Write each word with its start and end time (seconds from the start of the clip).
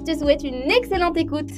Je 0.00 0.14
te 0.14 0.18
souhaite 0.18 0.44
une 0.44 0.70
excellente 0.70 1.18
écoute. 1.18 1.50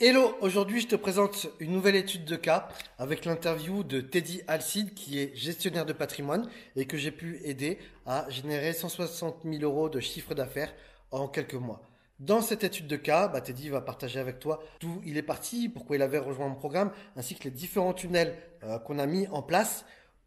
Hello, 0.00 0.34
aujourd'hui 0.40 0.80
je 0.80 0.86
te 0.86 0.96
présente 0.96 1.48
une 1.60 1.72
nouvelle 1.72 1.94
étude 1.94 2.24
de 2.24 2.36
cas 2.36 2.68
avec 2.96 3.26
l'interview 3.26 3.84
de 3.84 4.00
Teddy 4.00 4.40
Alcide 4.48 4.94
qui 4.94 5.18
est 5.18 5.36
gestionnaire 5.36 5.84
de 5.84 5.92
patrimoine 5.92 6.48
et 6.74 6.86
que 6.86 6.96
j'ai 6.96 7.10
pu 7.10 7.38
aider 7.44 7.76
à 8.06 8.26
générer 8.30 8.72
160 8.72 9.40
000 9.44 9.62
euros 9.62 9.90
de 9.90 10.00
chiffre 10.00 10.34
d'affaires 10.34 10.72
en 11.10 11.28
quelques 11.28 11.52
mois. 11.52 11.82
Dans 12.18 12.40
cette 12.40 12.64
étude 12.64 12.86
de 12.86 12.96
cas, 12.96 13.28
bah, 13.28 13.42
Teddy 13.42 13.68
va 13.68 13.82
partager 13.82 14.20
avec 14.20 14.38
toi 14.38 14.62
d'où 14.80 15.02
il 15.04 15.18
est 15.18 15.22
parti, 15.22 15.68
pourquoi 15.68 15.96
il 15.96 16.02
avait 16.02 16.18
rejoint 16.18 16.48
mon 16.48 16.54
programme, 16.54 16.92
ainsi 17.14 17.34
que 17.34 17.44
les 17.44 17.50
différents 17.50 17.92
tunnels 17.92 18.38
euh, 18.62 18.78
qu'on 18.78 18.98
a 18.98 19.06
mis 19.06 19.28
en 19.28 19.42
place 19.42 19.84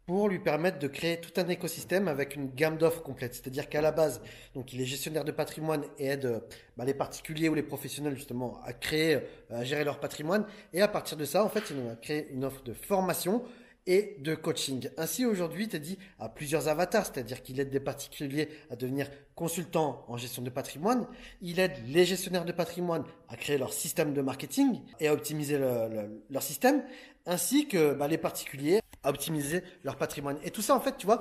pour 0.08 0.30
lui 0.30 0.38
permettre 0.38 0.78
de 0.78 0.88
créer 0.88 1.20
tout 1.20 1.38
un 1.38 1.46
écosystème 1.48 2.08
avec 2.08 2.34
une 2.34 2.48
gamme 2.48 2.78
d'offres 2.78 3.02
complète. 3.02 3.34
C'est-à-dire 3.34 3.68
qu'à 3.68 3.82
la 3.82 3.92
base, 3.92 4.22
donc 4.54 4.72
il 4.72 4.80
est 4.80 4.86
gestionnaire 4.86 5.22
de 5.22 5.32
patrimoine 5.32 5.84
et 5.98 6.06
aide 6.06 6.24
euh, 6.24 6.40
bah, 6.78 6.86
les 6.86 6.94
particuliers 6.94 7.50
ou 7.50 7.54
les 7.54 7.62
professionnels 7.62 8.16
justement 8.16 8.58
à 8.64 8.72
créer, 8.72 9.16
euh, 9.16 9.20
à 9.50 9.64
gérer 9.64 9.84
leur 9.84 10.00
patrimoine. 10.00 10.46
Et 10.72 10.80
à 10.80 10.88
partir 10.88 11.18
de 11.18 11.26
ça, 11.26 11.44
en 11.44 11.50
fait, 11.50 11.62
il 11.70 11.90
a 11.90 11.94
créé 11.96 12.26
une 12.32 12.46
offre 12.46 12.62
de 12.62 12.72
formation 12.72 13.42
et 13.88 14.16
de 14.20 14.34
coaching. 14.34 14.90
Ainsi, 14.98 15.24
aujourd'hui, 15.24 15.66
Teddy 15.66 15.98
a 16.20 16.28
plusieurs 16.28 16.68
avatars, 16.68 17.06
c'est-à-dire 17.06 17.42
qu'il 17.42 17.58
aide 17.58 17.70
des 17.70 17.80
particuliers 17.80 18.50
à 18.70 18.76
devenir 18.76 19.10
consultants 19.34 20.04
en 20.08 20.18
gestion 20.18 20.42
de 20.42 20.50
patrimoine, 20.50 21.06
il 21.40 21.58
aide 21.58 21.72
les 21.86 22.04
gestionnaires 22.04 22.44
de 22.44 22.52
patrimoine 22.52 23.04
à 23.28 23.36
créer 23.36 23.56
leur 23.56 23.72
système 23.72 24.12
de 24.12 24.20
marketing 24.20 24.82
et 25.00 25.08
à 25.08 25.14
optimiser 25.14 25.58
leur 25.58 26.42
système, 26.42 26.82
ainsi 27.24 27.66
que 27.66 27.94
bah, 27.94 28.08
les 28.08 28.18
particuliers 28.18 28.80
à 29.02 29.10
optimiser 29.10 29.62
leur 29.84 29.96
patrimoine. 29.96 30.38
Et 30.44 30.50
tout 30.50 30.60
ça, 30.60 30.74
en 30.74 30.80
fait, 30.80 30.96
tu 30.98 31.06
vois, 31.06 31.20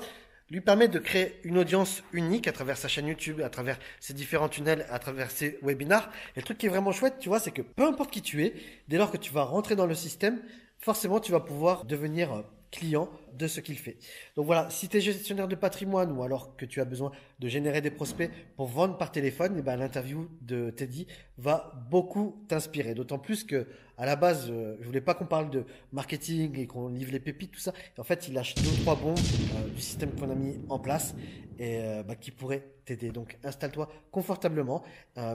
lui 0.49 0.59
permet 0.59 0.89
de 0.89 0.99
créer 0.99 1.39
une 1.43 1.57
audience 1.57 2.03
unique 2.11 2.47
à 2.47 2.51
travers 2.51 2.77
sa 2.77 2.89
chaîne 2.89 3.07
YouTube, 3.07 3.39
à 3.41 3.49
travers 3.49 3.79
ses 4.01 4.13
différents 4.13 4.49
tunnels, 4.49 4.85
à 4.89 4.99
travers 4.99 5.31
ses 5.31 5.57
webinars. 5.61 6.09
Et 6.35 6.39
le 6.39 6.43
truc 6.43 6.57
qui 6.57 6.65
est 6.65 6.69
vraiment 6.69 6.91
chouette, 6.91 7.15
tu 7.19 7.29
vois, 7.29 7.39
c'est 7.39 7.51
que 7.51 7.61
peu 7.61 7.85
importe 7.85 8.11
qui 8.11 8.21
tu 8.21 8.43
es, 8.43 8.53
dès 8.89 8.97
lors 8.97 9.11
que 9.11 9.17
tu 9.17 9.31
vas 9.31 9.43
rentrer 9.43 9.75
dans 9.77 9.85
le 9.85 9.95
système, 9.95 10.41
forcément, 10.79 11.19
tu 11.19 11.31
vas 11.31 11.39
pouvoir 11.39 11.85
devenir 11.85 12.43
client 12.71 13.09
de 13.33 13.47
ce 13.47 13.59
qu'il 13.59 13.77
fait. 13.77 13.97
Donc 14.35 14.45
voilà, 14.45 14.69
si 14.69 14.89
tu 14.89 14.97
es 14.97 15.01
gestionnaire 15.01 15.47
de 15.47 15.55
patrimoine 15.55 16.11
ou 16.11 16.23
alors 16.23 16.55
que 16.55 16.65
tu 16.65 16.81
as 16.81 16.85
besoin 16.85 17.11
de 17.39 17.47
générer 17.47 17.81
des 17.81 17.91
prospects 17.91 18.31
pour 18.55 18.67
vendre 18.67 18.97
par 18.97 19.11
téléphone, 19.11 19.55
et 19.55 19.59
eh 19.59 19.61
ben 19.61 19.75
l'interview 19.75 20.27
de 20.41 20.69
Teddy 20.71 21.07
va 21.37 21.73
beaucoup 21.89 22.43
t'inspirer. 22.47 22.93
D'autant 22.93 23.19
plus 23.19 23.43
que 23.43 23.67
à 23.97 24.05
la 24.05 24.15
base, 24.15 24.47
euh, 24.49 24.75
je 24.79 24.85
voulais 24.85 25.01
pas 25.01 25.13
qu'on 25.13 25.25
parle 25.25 25.49
de 25.49 25.65
marketing 25.91 26.57
et 26.59 26.67
qu'on 26.67 26.89
livre 26.89 27.11
les 27.11 27.19
pépites, 27.19 27.51
tout 27.51 27.59
ça. 27.59 27.73
En 27.97 28.03
fait, 28.03 28.27
il 28.27 28.33
lâche 28.33 28.53
deux 28.55 28.83
trois 28.83 28.95
bons 28.95 29.15
euh, 29.15 29.69
du 29.69 29.81
système 29.81 30.11
qu'on 30.11 30.29
a 30.29 30.35
mis 30.35 30.59
en 30.69 30.77
place 30.77 31.15
et 31.57 31.79
euh, 31.81 32.03
bah, 32.03 32.15
qui 32.15 32.31
pourrait 32.31 32.63
t'aider. 32.85 33.11
Donc 33.11 33.37
installe-toi 33.43 33.89
confortablement. 34.11 34.83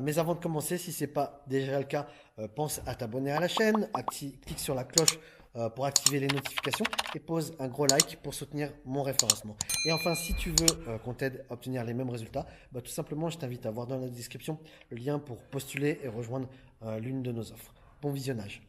mais 0.00 0.18
avant 0.18 0.34
de 0.34 0.40
commencer, 0.40 0.78
si 0.78 0.92
c'est 0.92 1.06
pas 1.06 1.44
déjà 1.48 1.78
le 1.78 1.84
cas, 1.84 2.06
pense 2.54 2.80
à 2.86 2.94
t'abonner 2.94 3.30
à 3.30 3.40
la 3.40 3.48
chaîne, 3.48 3.88
clique 4.42 4.58
sur 4.58 4.74
la 4.74 4.84
cloche 4.84 5.18
euh, 5.18 5.41
pour 5.74 5.84
activer 5.86 6.20
les 6.20 6.28
notifications 6.28 6.84
et 7.14 7.20
pose 7.20 7.54
un 7.58 7.68
gros 7.68 7.86
like 7.86 8.18
pour 8.22 8.34
soutenir 8.34 8.70
mon 8.84 9.02
référencement. 9.02 9.56
Et 9.86 9.92
enfin, 9.92 10.14
si 10.14 10.34
tu 10.34 10.50
veux 10.50 10.88
euh, 10.88 10.98
qu'on 10.98 11.14
t'aide 11.14 11.44
à 11.50 11.54
obtenir 11.54 11.84
les 11.84 11.94
mêmes 11.94 12.10
résultats, 12.10 12.46
bah, 12.72 12.80
tout 12.80 12.90
simplement, 12.90 13.30
je 13.30 13.38
t'invite 13.38 13.66
à 13.66 13.70
voir 13.70 13.86
dans 13.86 13.98
la 13.98 14.08
description 14.08 14.58
le 14.90 14.96
lien 14.96 15.18
pour 15.18 15.42
postuler 15.44 16.00
et 16.02 16.08
rejoindre 16.08 16.48
euh, 16.84 16.98
l'une 16.98 17.22
de 17.22 17.32
nos 17.32 17.52
offres. 17.52 17.74
Bon 18.00 18.10
visionnage. 18.10 18.62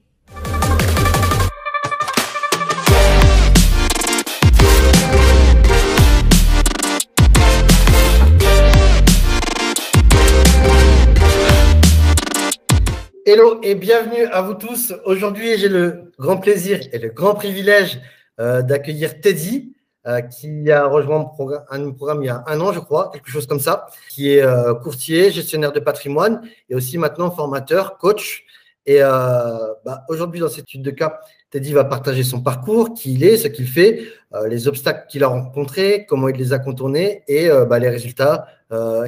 Hello 13.26 13.62
et 13.64 13.76
bienvenue 13.76 14.26
à 14.26 14.42
vous 14.42 14.54
tous. 14.54 14.94
Aujourd'hui, 15.06 15.58
j'ai 15.58 15.70
le 15.70 16.12
grand 16.20 16.36
plaisir 16.36 16.82
et 16.92 17.00
le 17.00 17.08
grand 17.08 17.36
privilège 17.36 18.02
euh, 18.42 18.62
d'accueillir 18.62 19.22
Teddy, 19.22 19.74
euh, 20.06 20.20
qui 20.20 20.70
a 20.70 20.86
rejoint 20.88 21.32
un 21.70 21.92
programme 21.92 22.22
il 22.22 22.26
y 22.26 22.30
a 22.30 22.44
un 22.48 22.60
an, 22.60 22.74
je 22.74 22.82
crois, 22.82 23.12
quelque 23.14 23.30
chose 23.30 23.48
comme 23.48 23.62
ça, 23.62 23.88
qui 24.10 24.34
est 24.34 24.42
euh, 24.42 24.74
courtier, 24.74 25.32
gestionnaire 25.32 25.72
de 25.72 25.80
patrimoine 25.80 26.42
et 26.68 26.76
aussi 26.76 26.98
maintenant 26.98 27.32
formateur, 27.32 27.98
coach. 27.98 28.44
Et 28.86 29.00
bah, 29.00 30.04
aujourd'hui, 30.10 30.42
dans 30.42 30.50
cette 30.50 30.66
étude 30.66 30.82
de 30.82 30.92
cas, 30.92 31.22
Teddy 31.50 31.72
va 31.72 31.86
partager 31.86 32.24
son 32.24 32.42
parcours, 32.42 32.94
qui 32.94 33.14
il 33.14 33.24
est, 33.24 33.38
ce 33.38 33.48
qu'il 33.48 33.68
fait, 33.68 34.04
les 34.50 34.68
obstacles 34.68 35.08
qu'il 35.08 35.24
a 35.24 35.28
rencontrés, 35.28 36.06
comment 36.10 36.28
il 36.28 36.36
les 36.36 36.52
a 36.52 36.60
contournés 36.60 37.24
et 37.30 37.48
bah, 37.70 37.80
les 37.80 37.88
résultats 37.88 38.48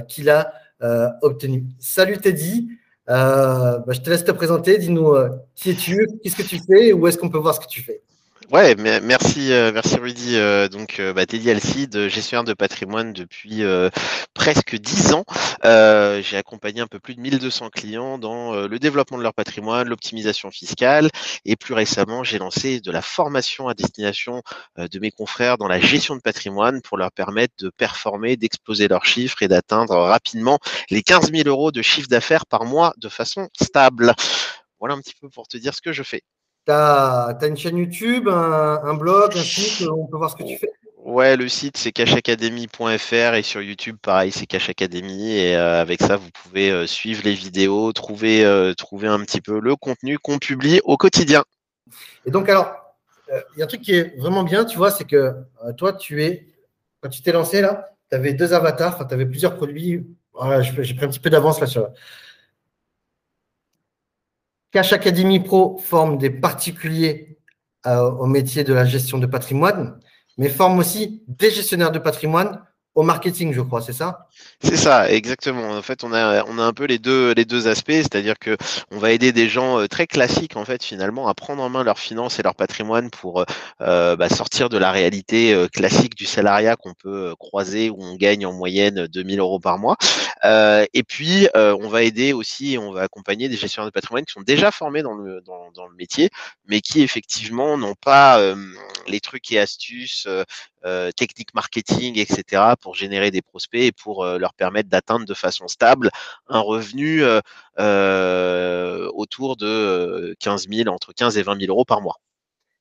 qu'il 0.07 0.29
a 0.29 0.53
obtenus. 1.21 1.63
Salut 1.79 2.19
Teddy. 2.19 2.69
Euh, 3.09 3.79
bah, 3.79 3.93
je 3.93 4.01
te 4.01 4.09
laisse 4.09 4.23
te 4.23 4.31
présenter. 4.31 4.77
Dis-nous 4.77 5.13
euh, 5.13 5.29
qui 5.55 5.71
es-tu, 5.71 6.07
qu'est-ce 6.23 6.35
que 6.35 6.43
tu 6.43 6.59
fais 6.59 6.87
et 6.87 6.93
où 6.93 7.07
est-ce 7.07 7.17
qu'on 7.17 7.29
peut 7.29 7.37
voir 7.37 7.55
ce 7.55 7.59
que 7.59 7.67
tu 7.67 7.81
fais? 7.81 8.01
Ouais, 8.51 8.75
merci, 8.75 9.51
euh, 9.51 9.71
merci 9.73 9.95
Rudy. 9.97 10.35
Euh, 10.35 10.67
donc, 10.67 10.99
euh, 10.99 11.13
bah, 11.13 11.25
Teddy 11.25 11.49
Alcide, 11.49 12.07
gestionnaire 12.09 12.43
de 12.43 12.53
patrimoine 12.53 13.11
depuis 13.11 13.63
presque 14.33 14.75
10 14.75 15.13
ans. 15.13 15.25
J'ai 15.63 16.37
accompagné 16.37 16.81
un 16.81 16.87
peu 16.87 16.99
plus 16.99 17.15
de 17.15 17.21
1200 17.21 17.69
clients 17.69 18.17
dans 18.19 18.53
le 18.53 18.79
développement 18.79 19.17
de 19.17 19.23
leur 19.23 19.33
patrimoine, 19.33 19.87
l'optimisation 19.87 20.51
fiscale, 20.51 21.09
et 21.45 21.55
plus 21.55 21.73
récemment, 21.73 22.23
j'ai 22.23 22.37
lancé 22.37 22.79
de 22.81 22.91
la 22.91 23.01
formation 23.01 23.67
à 23.67 23.73
destination 23.73 24.43
de 24.77 24.99
mes 24.99 25.11
confrères 25.11 25.57
dans 25.57 25.67
la 25.67 25.79
gestion 25.79 26.15
de 26.15 26.21
patrimoine 26.21 26.81
pour 26.81 26.97
leur 26.97 27.11
permettre 27.11 27.53
de 27.59 27.69
performer, 27.69 28.37
d'exploser 28.37 28.87
leurs 28.87 29.05
chiffres 29.05 29.41
et 29.41 29.47
d'atteindre 29.47 29.95
rapidement 29.95 30.59
les 30.91 31.01
15 31.01 31.31
000 31.31 31.47
euros 31.49 31.71
de 31.71 31.81
chiffre 31.81 32.07
d'affaires 32.09 32.45
par 32.45 32.65
mois 32.65 32.93
de 32.97 33.09
façon 33.09 33.49
stable. 33.59 34.13
Voilà 34.79 34.95
un 34.95 35.01
petit 35.01 35.15
peu 35.19 35.29
pour 35.29 35.47
te 35.47 35.57
dire 35.57 35.73
ce 35.73 35.81
que 35.81 35.93
je 35.93 36.03
fais. 36.03 36.21
Tu 36.65 36.71
as, 36.71 37.37
une 37.43 37.57
chaîne 37.57 37.77
YouTube, 37.77 38.27
un, 38.27 38.93
blog, 38.95 39.31
un 39.35 39.41
site, 39.41 39.87
on 39.87 40.07
peut 40.07 40.17
voir 40.17 40.31
ce 40.31 40.35
que 40.35 40.43
tu 40.43 40.57
fais? 40.57 40.71
Ouais, 41.05 41.37
le 41.37 41.47
site 41.47 41.77
c'est 41.77 41.91
cashacademy.fr 41.91 43.35
et 43.35 43.43
sur 43.43 43.61
YouTube 43.61 43.95
pareil 44.01 44.31
c'est 44.31 44.47
Cash 44.47 44.69
Academy 44.69 45.37
et 45.37 45.55
euh, 45.55 45.79
avec 45.79 46.01
ça 46.01 46.17
vous 46.17 46.31
pouvez 46.31 46.71
euh, 46.71 46.87
suivre 46.87 47.21
les 47.23 47.35
vidéos, 47.35 47.93
trouver, 47.93 48.43
euh, 48.43 48.73
trouver 48.73 49.07
un 49.07 49.19
petit 49.19 49.39
peu 49.39 49.59
le 49.59 49.75
contenu 49.75 50.17
qu'on 50.17 50.39
publie 50.39 50.81
au 50.83 50.97
quotidien. 50.97 51.43
Et 52.25 52.31
donc 52.31 52.49
alors, 52.49 52.73
il 53.29 53.59
y 53.59 53.61
a 53.61 53.65
un 53.65 53.67
truc 53.67 53.81
qui 53.81 53.93
est 53.93 54.17
vraiment 54.17 54.41
bien, 54.41 54.65
tu 54.65 54.77
vois, 54.77 54.89
c'est 54.89 55.05
que 55.05 55.31
toi 55.77 55.93
tu 55.93 56.23
es, 56.23 56.47
quand 57.01 57.09
tu 57.09 57.21
t'es 57.21 57.33
lancé 57.33 57.61
là, 57.61 57.85
tu 58.09 58.15
avais 58.15 58.33
deux 58.33 58.53
avatars, 58.53 59.07
tu 59.07 59.13
avais 59.13 59.27
plusieurs 59.27 59.57
produits. 59.57 60.07
J'ai 60.61 60.95
pris 60.95 61.05
un 61.05 61.09
petit 61.09 61.19
peu 61.19 61.29
d'avance 61.29 61.59
là 61.59 61.67
sur, 61.67 61.87
Cash 64.75 64.91
Academy 64.91 65.39
Pro 65.39 65.77
forme 65.77 66.17
des 66.17 66.29
particuliers 66.29 67.39
euh, 67.87 68.11
au 68.11 68.25
métier 68.25 68.65
de 68.65 68.73
la 68.73 68.83
gestion 68.83 69.17
de 69.17 69.25
patrimoine, 69.25 69.97
mais 70.37 70.49
forme 70.49 70.79
aussi 70.79 71.23
des 71.29 71.49
gestionnaires 71.49 71.93
de 71.93 71.99
patrimoine 71.99 72.61
au 72.95 73.03
marketing, 73.03 73.53
je 73.53 73.59
crois, 73.59 73.81
c'est 73.81 73.93
ça? 73.93 74.29
C'est 74.63 74.77
ça, 74.77 75.11
exactement. 75.11 75.71
En 75.71 75.81
fait, 75.81 76.05
on 76.05 76.13
a, 76.13 76.45
on 76.45 76.57
a 76.57 76.63
un 76.63 76.71
peu 76.71 76.85
les 76.85 76.97
deux, 76.97 77.33
les 77.33 77.43
deux 77.43 77.67
aspects, 77.67 77.91
c'est-à-dire 77.91 78.39
que 78.39 78.55
on 78.89 78.99
va 78.99 79.11
aider 79.11 79.33
des 79.33 79.49
gens 79.49 79.79
euh, 79.81 79.87
très 79.87 80.07
classiques, 80.07 80.55
en 80.55 80.63
fait, 80.63 80.81
finalement, 80.81 81.27
à 81.27 81.33
prendre 81.33 81.61
en 81.61 81.67
main 81.67 81.83
leurs 81.83 81.99
finances 81.99 82.39
et 82.39 82.43
leur 82.43 82.55
patrimoine 82.55 83.09
pour 83.09 83.43
euh, 83.81 84.15
bah, 84.15 84.29
sortir 84.29 84.69
de 84.69 84.77
la 84.77 84.91
réalité 84.91 85.53
euh, 85.53 85.67
classique 85.67 86.15
du 86.15 86.25
salariat 86.25 86.77
qu'on 86.77 86.93
peut 86.93 87.35
croiser 87.37 87.89
où 87.89 87.97
on 87.99 88.15
gagne 88.15 88.45
en 88.45 88.53
moyenne 88.53 89.07
2000 89.07 89.39
euros 89.39 89.59
par 89.59 89.77
mois. 89.77 89.97
et 90.45 91.03
puis, 91.03 91.47
on 91.53 91.89
va 91.89 92.03
aider 92.03 92.31
aussi, 92.31 92.77
on 92.79 92.91
va 92.91 93.01
accompagner 93.01 93.49
des 93.49 93.57
gestionnaires 93.57 93.87
de 93.87 93.91
patrimoine 93.91 94.23
qui 94.23 94.31
sont 94.31 94.41
déjà 94.41 94.71
formés 94.71 95.01
dans 95.01 95.15
le, 95.15 95.41
dans, 95.41 95.71
dans 95.73 95.87
le 95.87 95.95
métier, 95.95 96.29
mais 96.67 96.79
qui 96.81 97.01
effectivement 97.01 97.77
n'ont 97.77 97.95
pas 97.95 98.39
les 99.07 99.19
trucs 99.19 99.51
et 99.51 99.59
astuces 99.59 100.27
euh, 100.85 101.11
techniques 101.11 101.53
marketing, 101.55 102.19
etc., 102.19 102.61
pour 102.79 102.95
générer 102.95 103.31
des 103.31 103.41
prospects 103.41 103.81
et 103.81 103.91
pour 103.91 104.23
euh, 104.23 104.37
leur 104.37 104.53
permettre 104.53 104.87
d'atteindre 104.87 105.25
de 105.25 105.33
façon 105.33 105.67
stable 105.67 106.11
un 106.47 106.59
revenu 106.59 107.23
euh, 107.79 109.09
autour 109.13 109.57
de 109.57 110.35
15 110.39 110.67
000, 110.69 110.89
entre 110.89 111.13
15 111.13 111.37
et 111.37 111.43
20 111.43 111.59
000 111.59 111.71
euros 111.71 111.85
par 111.85 112.01
mois. 112.01 112.17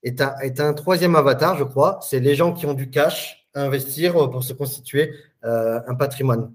Et 0.03 0.15
tu 0.15 0.23
as, 0.23 0.37
un 0.59 0.75
troisième 0.75 1.17
avatar, 1.17 1.57
je 1.57 1.65
crois, 1.65 1.99
c'est 2.03 2.21
les 2.21 2.35
gens 2.35 2.53
qui 2.53 2.67
ont 2.67 2.75
du 2.75 2.91
cash 2.91 3.49
à 3.55 3.63
investir 3.63 4.13
pour 4.13 4.45
se 4.45 4.53
constituer 4.53 5.15
un 5.43 5.95
patrimoine. 5.95 6.53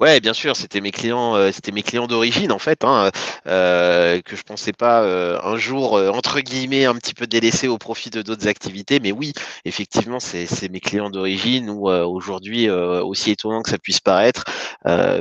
Ouais, 0.00 0.20
bien 0.20 0.32
sûr, 0.32 0.56
c'était 0.56 0.80
mes 0.80 0.90
clients, 0.92 1.34
euh, 1.36 1.50
c'était 1.52 1.72
mes 1.72 1.82
clients 1.82 2.06
d'origine 2.06 2.52
en 2.52 2.58
fait, 2.58 2.84
hein, 2.84 3.10
euh, 3.46 4.20
que 4.22 4.36
je 4.36 4.42
pensais 4.42 4.72
pas 4.72 5.02
euh, 5.02 5.38
un 5.42 5.56
jour 5.56 5.94
entre 5.94 6.40
guillemets 6.40 6.84
un 6.84 6.94
petit 6.94 7.14
peu 7.14 7.26
délaisser 7.26 7.68
au 7.68 7.78
profit 7.78 8.10
de 8.10 8.22
d'autres 8.22 8.48
activités, 8.48 9.00
mais 9.00 9.12
oui, 9.12 9.32
effectivement, 9.64 10.20
c'est 10.20 10.46
mes 10.70 10.80
clients 10.80 11.10
d'origine. 11.10 11.70
Ou 11.70 11.88
aujourd'hui, 11.88 12.68
aussi 12.70 13.30
étonnant 13.30 13.62
que 13.62 13.70
ça 13.70 13.78
puisse 13.78 14.00
paraître, 14.00 14.44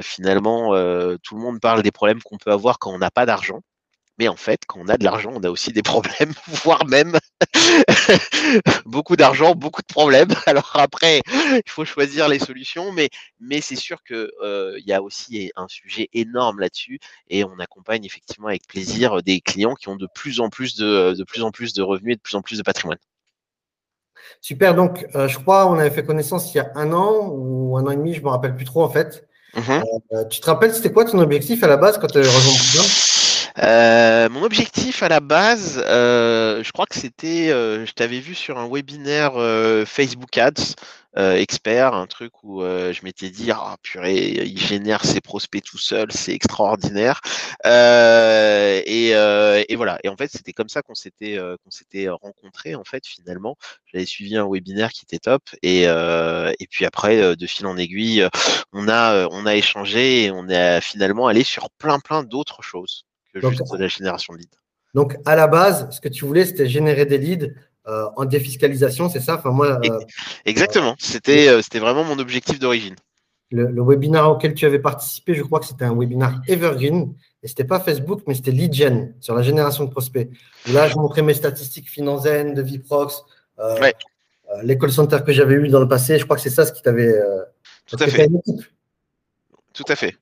finalement, 0.01 0.71
tout 1.23 1.35
le 1.35 1.41
monde 1.41 1.59
parle 1.59 1.81
des 1.83 1.91
problèmes 1.91 2.21
qu'on 2.23 2.37
peut 2.37 2.51
avoir 2.51 2.79
quand 2.79 2.91
on 2.93 2.97
n'a 2.99 3.11
pas 3.11 3.25
d'argent. 3.25 3.61
Mais 4.17 4.27
en 4.27 4.35
fait, 4.35 4.61
quand 4.67 4.79
on 4.79 4.87
a 4.87 4.97
de 4.97 5.03
l'argent, 5.03 5.31
on 5.33 5.43
a 5.43 5.49
aussi 5.49 5.71
des 5.71 5.83
problèmes, 5.83 6.33
voire 6.63 6.85
même 6.85 7.17
beaucoup 8.85 9.15
d'argent, 9.15 9.53
beaucoup 9.53 9.81
de 9.81 9.87
problèmes. 9.87 10.29
Alors 10.45 10.71
après, 10.75 11.21
il 11.27 11.69
faut 11.69 11.85
choisir 11.85 12.27
les 12.27 12.39
solutions, 12.39 12.91
mais, 12.91 13.09
mais 13.39 13.61
c'est 13.61 13.75
sûr 13.75 14.03
qu'il 14.03 14.29
euh, 14.43 14.79
y 14.85 14.93
a 14.93 15.01
aussi 15.01 15.51
un 15.55 15.67
sujet 15.67 16.09
énorme 16.13 16.59
là-dessus 16.59 16.99
et 17.29 17.43
on 17.43 17.59
accompagne 17.59 18.05
effectivement 18.05 18.47
avec 18.47 18.67
plaisir 18.67 19.21
des 19.21 19.41
clients 19.41 19.75
qui 19.75 19.89
ont 19.89 19.95
de 19.95 20.07
plus 20.13 20.39
en 20.39 20.49
plus 20.49 20.75
de, 20.75 21.13
de 21.13 21.23
plus 21.23 21.43
en 21.43 21.51
plus 21.51 21.73
de 21.73 21.81
revenus 21.83 22.13
et 22.13 22.17
de 22.17 22.21
plus 22.21 22.35
en 22.35 22.41
plus 22.41 22.57
de 22.57 22.63
patrimoine. 22.63 22.99
Super, 24.41 24.75
donc 24.75 25.07
euh, 25.15 25.27
je 25.27 25.39
crois 25.39 25.67
on 25.67 25.79
avait 25.79 25.89
fait 25.89 26.05
connaissance 26.05 26.53
il 26.53 26.57
y 26.57 26.59
a 26.59 26.71
un 26.75 26.91
an 26.93 27.27
ou 27.31 27.77
un 27.77 27.85
an 27.85 27.91
et 27.91 27.95
demi, 27.95 28.13
je 28.13 28.19
ne 28.19 28.25
me 28.25 28.29
rappelle 28.29 28.55
plus 28.55 28.65
trop 28.65 28.83
en 28.83 28.89
fait. 28.89 29.27
Mmh 29.55 29.81
euh, 30.13 30.25
tu 30.25 30.39
te 30.39 30.45
rappelles, 30.45 30.73
c'était 30.73 30.91
quoi 30.91 31.05
ton 31.05 31.19
objectif 31.19 31.63
à 31.63 31.67
la 31.67 31.77
base 31.77 31.97
quand 31.97 32.07
tu 32.07 32.17
as 32.17 32.21
rejoint 32.21 32.83
euh, 33.59 34.29
mon 34.29 34.43
objectif 34.43 35.01
à 35.01 35.09
la 35.09 35.19
base, 35.19 35.83
euh, 35.83 36.63
je 36.63 36.71
crois 36.71 36.85
que 36.85 36.95
c'était, 36.95 37.49
euh, 37.49 37.85
je 37.87 37.91
t'avais 37.93 38.19
vu 38.19 38.35
sur 38.35 38.59
un 38.59 38.67
webinaire 38.69 39.33
Facebook 39.87 40.37
Ads 40.37 40.75
expert, 41.15 41.95
un 41.95 42.05
truc 42.05 42.43
où 42.43 42.61
je 42.61 43.03
m'étais 43.03 43.31
dit, 43.31 43.49
ah 43.51 43.75
purée, 43.81 44.27
il 44.45 44.59
génère 44.59 45.03
ses 45.03 45.19
prospects 45.19 45.63
tout 45.63 45.79
seul, 45.79 46.11
c'est 46.11 46.33
extraordinaire. 46.33 47.21
Et, 47.65 49.09
et, 49.09 49.75
voilà. 49.75 49.97
Et 50.03 50.09
en 50.09 50.15
fait, 50.15 50.31
c'était 50.31 50.53
comme 50.53 50.69
ça 50.69 50.83
qu'on 50.83 50.93
s'était 50.93 51.39
qu'on 51.63 51.71
s'était 51.71 52.07
rencontrés 52.09 52.75
en 52.75 52.83
fait 52.83 53.07
finalement. 53.07 53.55
J'avais 53.91 54.05
suivi 54.05 54.37
un 54.37 54.47
webinaire 54.47 54.91
qui 54.91 55.05
était 55.05 55.17
top 55.17 55.41
et, 55.63 55.83
et 55.85 56.67
puis 56.69 56.85
après, 56.85 57.35
de 57.35 57.47
fil 57.47 57.65
en 57.65 57.77
aiguille, 57.77 58.27
on 58.71 58.87
a 58.87 59.27
on 59.31 59.47
a 59.47 59.55
échangé 59.55 60.25
et 60.25 60.31
on 60.31 60.47
est 60.49 60.81
finalement 60.81 61.27
allé 61.27 61.43
sur 61.43 61.71
plein 61.71 61.99
plein 61.99 62.21
d'autres 62.21 62.61
choses 62.61 63.06
donc, 63.41 63.51
juste 63.51 63.77
la 63.77 63.87
génération 63.87 64.33
de 64.33 64.39
leads. 64.39 64.57
Donc, 64.93 65.17
à 65.25 65.35
la 65.35 65.47
base, 65.47 65.87
ce 65.91 66.01
que 66.01 66.09
tu 66.09 66.25
voulais, 66.25 66.45
c'était 66.45 66.67
générer 66.67 67.05
des 67.05 67.17
leads 67.17 67.53
euh, 67.87 68.09
en 68.17 68.25
défiscalisation, 68.25 69.09
c'est 69.09 69.21
ça? 69.21 69.35
Enfin, 69.35 69.51
moi, 69.51 69.79
euh, 69.85 69.99
Exactement. 70.45 70.95
C'était 70.99 71.47
euh, 71.47 71.61
c'était 71.61 71.79
vraiment 71.79 72.03
mon 72.03 72.19
objectif 72.19 72.59
d'origine. 72.59 72.95
Le, 73.49 73.67
le, 73.67 73.81
webinaire 73.81 74.29
auquel 74.29 74.53
tu 74.53 74.65
avais 74.65 74.79
participé, 74.79 75.33
je 75.33 75.41
crois 75.41 75.61
que 75.61 75.65
c'était 75.65 75.85
un 75.85 75.97
webinaire 75.97 76.41
Evergreen. 76.49 77.13
Et 77.43 77.47
ce 77.47 77.53
n'était 77.53 77.63
pas 77.63 77.79
Facebook, 77.79 78.23
mais 78.27 78.33
c'était 78.33 78.51
LeadGen 78.51 79.13
sur 79.21 79.35
la 79.35 79.41
génération 79.41 79.85
de 79.85 79.89
prospects. 79.89 80.27
là, 80.73 80.89
je 80.89 80.95
montrais 80.95 81.21
mes 81.21 81.33
statistiques 81.33 81.89
Finanzen, 81.89 82.53
de 82.53 82.61
Viprox, 82.61 83.23
ouais. 83.57 83.93
les 84.63 84.77
call 84.77 84.91
centers 84.91 85.23
que 85.23 85.31
j'avais 85.31 85.53
eu 85.53 85.69
dans 85.69 85.79
le 85.79 85.87
passé. 85.87 86.19
Je 86.19 86.25
crois 86.25 86.35
que 86.35 86.41
c'est 86.41 86.49
ça 86.49 86.65
ce 86.65 86.73
qui 86.73 86.81
t'avait. 86.81 87.13
Tout 87.85 87.97
à 87.99 88.07
fait. 88.07 88.27
Tout 89.73 89.85
à 89.87 89.95
fait 89.95 90.17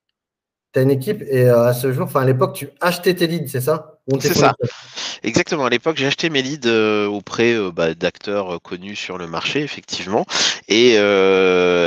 tu 0.75 0.79
as 0.79 0.83
une 0.83 0.91
équipe 0.91 1.23
et 1.29 1.45
euh, 1.45 1.67
à 1.67 1.73
ce 1.73 1.93
jour, 1.93 2.03
enfin 2.03 2.21
à 2.21 2.25
l'époque, 2.25 2.53
tu 2.53 2.69
achetais 2.81 3.13
tes 3.13 3.27
leads, 3.27 3.47
c'est 3.47 3.61
ça? 3.61 3.93
C'est 4.19 4.33
ça. 4.33 4.53
Exactement. 5.23 5.65
À 5.65 5.69
l'époque, 5.69 5.95
j'ai 5.95 6.05
acheté 6.05 6.29
mes 6.29 6.41
leads 6.41 6.67
euh, 6.67 7.07
auprès 7.07 7.53
euh, 7.53 7.71
bah, 7.71 7.95
d'acteurs 7.95 8.61
connus 8.61 8.97
sur 8.97 9.17
le 9.17 9.25
marché, 9.25 9.61
effectivement, 9.61 10.25
et 10.67 10.97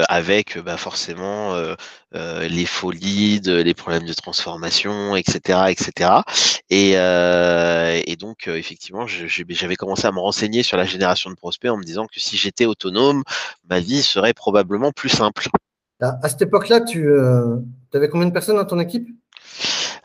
avec 0.08 0.58
bah, 0.58 0.78
forcément 0.78 1.54
les 2.14 2.64
faux 2.64 2.90
leads, 2.90 3.62
les 3.62 3.74
problèmes 3.74 4.06
de 4.06 4.14
transformation, 4.14 5.16
etc., 5.16 5.66
etc. 5.68 6.10
Et, 6.70 6.92
et 6.92 8.16
donc, 8.16 8.48
effectivement, 8.48 9.06
j'avais 9.06 9.76
commencé 9.76 10.06
à 10.06 10.12
me 10.12 10.20
renseigner 10.20 10.62
sur 10.62 10.78
la 10.78 10.86
génération 10.86 11.28
de 11.28 11.36
prospects 11.36 11.70
en 11.70 11.76
me 11.76 11.84
disant 11.84 12.06
que 12.06 12.20
si 12.20 12.38
j'étais 12.38 12.64
autonome, 12.64 13.22
ma 13.68 13.80
vie 13.80 14.02
serait 14.02 14.32
probablement 14.32 14.92
plus 14.92 15.10
simple. 15.10 15.48
À 16.00 16.28
cette 16.28 16.42
époque-là, 16.42 16.80
tu 16.80 17.08
tu 17.90 17.96
avais 17.96 18.08
combien 18.08 18.26
de 18.26 18.32
personnes 18.32 18.56
dans 18.56 18.64
ton 18.66 18.78
équipe? 18.80 19.08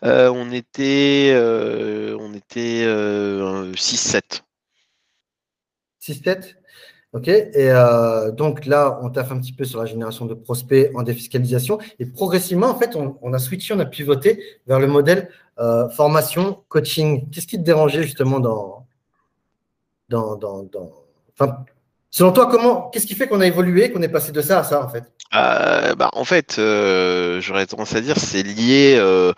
Euh, 0.03 0.29
On 0.33 0.51
était, 0.51 1.31
euh, 1.33 2.17
on 2.19 2.33
était 2.33 2.85
6-7. 3.75 4.43
6-7 6.01 6.55
Ok. 7.13 7.27
Et 7.27 7.51
euh, 7.57 8.31
donc 8.31 8.65
là, 8.65 8.99
on 9.03 9.09
taffe 9.09 9.31
un 9.31 9.39
petit 9.39 9.53
peu 9.53 9.65
sur 9.65 9.79
la 9.79 9.85
génération 9.85 10.25
de 10.25 10.33
prospects 10.33 10.89
en 10.95 11.03
défiscalisation. 11.03 11.77
Et 11.99 12.05
progressivement, 12.05 12.67
en 12.67 12.75
fait, 12.75 12.95
on, 12.95 13.33
a 13.33 13.39
switché, 13.39 13.73
on 13.73 13.79
a 13.79 13.85
pivoté 13.85 14.41
vers 14.65 14.79
le 14.79 14.87
modèle 14.87 15.29
formation, 15.95 16.63
coaching. 16.69 17.29
Qu'est-ce 17.29 17.47
qui 17.47 17.57
te 17.57 17.63
dérangeait 17.63 18.03
justement 18.03 18.39
dans. 18.39 18.87
dans, 20.09 20.35
dans, 20.37 20.67
enfin, 21.33 21.63
selon 22.09 22.31
toi, 22.31 22.47
comment, 22.49 22.89
qu'est-ce 22.89 23.05
qui 23.05 23.15
fait 23.15 23.27
qu'on 23.27 23.41
a 23.41 23.47
évolué, 23.47 23.91
qu'on 23.91 24.01
est 24.01 24.09
passé 24.09 24.31
de 24.31 24.41
ça 24.41 24.59
à 24.59 24.63
ça, 24.63 24.83
en 24.83 24.89
fait? 24.89 25.12
Euh, 25.35 25.95
bah, 25.95 26.09
en 26.13 26.25
fait, 26.25 26.57
euh, 26.59 27.41
j'aurais 27.41 27.65
tendance 27.65 27.95
à 27.95 28.01
dire 28.01 28.17
c'est 28.19 28.43
lié. 28.43 28.95
Euh, 28.97 29.33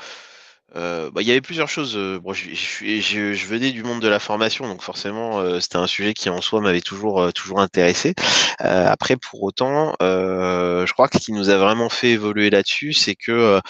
bah, 1.12 1.22
il 1.22 1.28
y 1.28 1.32
avait 1.32 1.42
plusieurs 1.42 1.70
choses. 1.70 1.94
je, 1.94 2.54
je, 2.54 3.46
venais 3.48 3.72
du 3.72 3.84
monde 3.84 4.02
de 4.02 4.08
la 4.10 4.20
formation, 4.20 4.68
donc 4.68 4.82
forcément, 4.82 5.60
c'était 5.62 5.78
un 5.78 5.88
sujet 5.88 6.14
qui 6.14 6.30
en 6.30 6.42
soi 6.42 6.60
m'avait 6.60 6.82
toujours, 6.82 7.32
toujours 7.34 7.62
intéressé. 7.62 8.14
après, 8.60 9.16
pour 9.16 9.44
autant, 9.44 9.96
je 10.02 10.92
crois 10.94 11.08
que 11.08 11.18
ce 11.18 11.24
qui 11.24 11.32
nous 11.32 11.50
a 11.50 11.58
vraiment 11.58 11.90
fait 11.90 12.12
évoluer 12.12 12.50
là-dessus, 12.50 12.92
c'est 12.94 13.16
que 13.16 13.62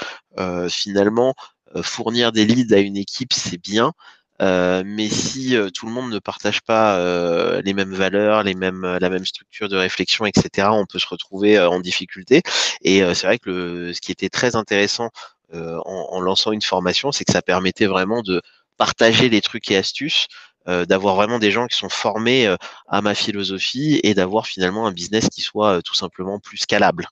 finalement, 0.69 1.36
fournir 1.83 2.31
des 2.31 2.45
leads 2.45 2.74
à 2.74 2.80
une 2.80 2.98
équipe, 2.98 3.33
c'est 3.33 3.62
bien. 3.62 3.94
Euh, 4.41 4.83
mais 4.85 5.07
si 5.09 5.55
euh, 5.55 5.69
tout 5.69 5.85
le 5.85 5.93
monde 5.93 6.11
ne 6.11 6.19
partage 6.19 6.61
pas 6.61 6.99
euh, 6.99 7.61
les 7.61 7.73
mêmes 7.73 7.93
valeurs, 7.93 8.43
les 8.43 8.53
mêmes, 8.53 8.97
la 8.99 9.09
même 9.09 9.25
structure 9.25 9.69
de 9.69 9.77
réflexion, 9.77 10.25
etc., 10.25 10.69
on 10.71 10.85
peut 10.85 10.99
se 10.99 11.07
retrouver 11.07 11.59
en 11.59 11.79
difficulté. 11.79 12.41
Et 12.81 13.01
c'est 13.13 13.27
vrai 13.27 13.39
que 13.39 13.49
le, 13.49 13.93
ce 13.93 14.01
qui 14.01 14.11
était 14.11 14.29
très 14.29 14.55
intéressant 14.55 15.09
en, 15.53 15.79
en, 15.85 16.19
lançant 16.21 16.51
une 16.51 16.61
formation, 16.61 17.11
c'est 17.11 17.23
que 17.23 17.31
ça 17.31 17.41
permettait 17.41 17.85
vraiment 17.85 18.21
de 18.21 18.41
partager 18.77 19.29
les 19.29 19.41
trucs 19.41 19.69
et 19.71 19.77
astuces, 19.77 20.27
d'avoir 20.67 21.15
vraiment 21.15 21.39
des 21.39 21.51
gens 21.51 21.67
qui 21.67 21.77
sont 21.77 21.89
formés 21.89 22.53
à 22.87 23.01
ma 23.01 23.15
philosophie 23.15 23.99
et 24.03 24.13
d'avoir 24.13 24.47
finalement 24.47 24.87
un 24.87 24.91
business 24.91 25.29
qui 25.29 25.41
soit 25.41 25.81
tout 25.81 25.94
simplement 25.94 26.39
plus 26.39 26.57
scalable. 26.57 27.07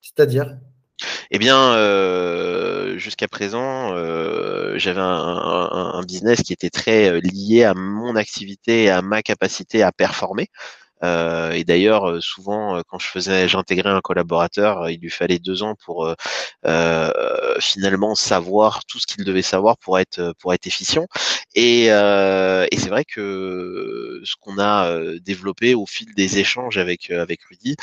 C'est-à-dire? 0.00 0.56
Eh 1.30 1.38
bien, 1.38 1.74
euh, 1.74 2.98
jusqu'à 2.98 3.28
présent, 3.28 3.94
euh, 3.94 4.78
j'avais 4.78 5.00
un, 5.00 6.02
business 6.06 6.42
qui 6.42 6.52
était 6.52 6.70
très 6.70 7.10
euh, 7.10 7.20
lié 7.20 7.64
à 7.64 7.74
mon 7.74 8.16
activité 8.16 8.84
et 8.84 8.90
à 8.90 9.02
ma 9.02 9.22
capacité 9.22 9.82
à 9.82 9.92
performer. 9.92 10.48
Euh, 11.04 11.50
et 11.52 11.64
d'ailleurs, 11.64 12.08
euh, 12.08 12.20
souvent, 12.20 12.76
euh, 12.76 12.82
quand 12.86 12.98
je 12.98 13.08
faisais, 13.08 13.48
j'intégrais 13.48 13.90
un 13.90 14.00
collaborateur, 14.00 14.88
il 14.90 15.00
lui 15.00 15.10
fallait 15.10 15.38
deux 15.38 15.62
ans 15.62 15.74
pour 15.84 16.14
finalement 17.60 18.14
savoir 18.14 18.84
tout 18.84 18.98
ce 18.98 19.06
qu'il 19.06 19.24
devait 19.24 19.42
savoir 19.42 19.76
pour 19.78 19.98
être 19.98 20.34
pour 20.38 20.54
être 20.54 20.66
efficient. 20.66 21.06
Et, 21.54 21.86
et 21.86 22.78
c'est 22.78 22.88
vrai 22.88 23.04
que 23.04 24.20
ce 24.24 24.34
qu'on 24.40 24.58
a 24.58 24.98
développé 25.20 25.74
au 25.74 25.86
fil 25.86 26.14
des 26.14 26.38
échanges 26.38 26.78
avec 26.78 27.10
avec 27.10 27.40
Rudy, 27.44 27.76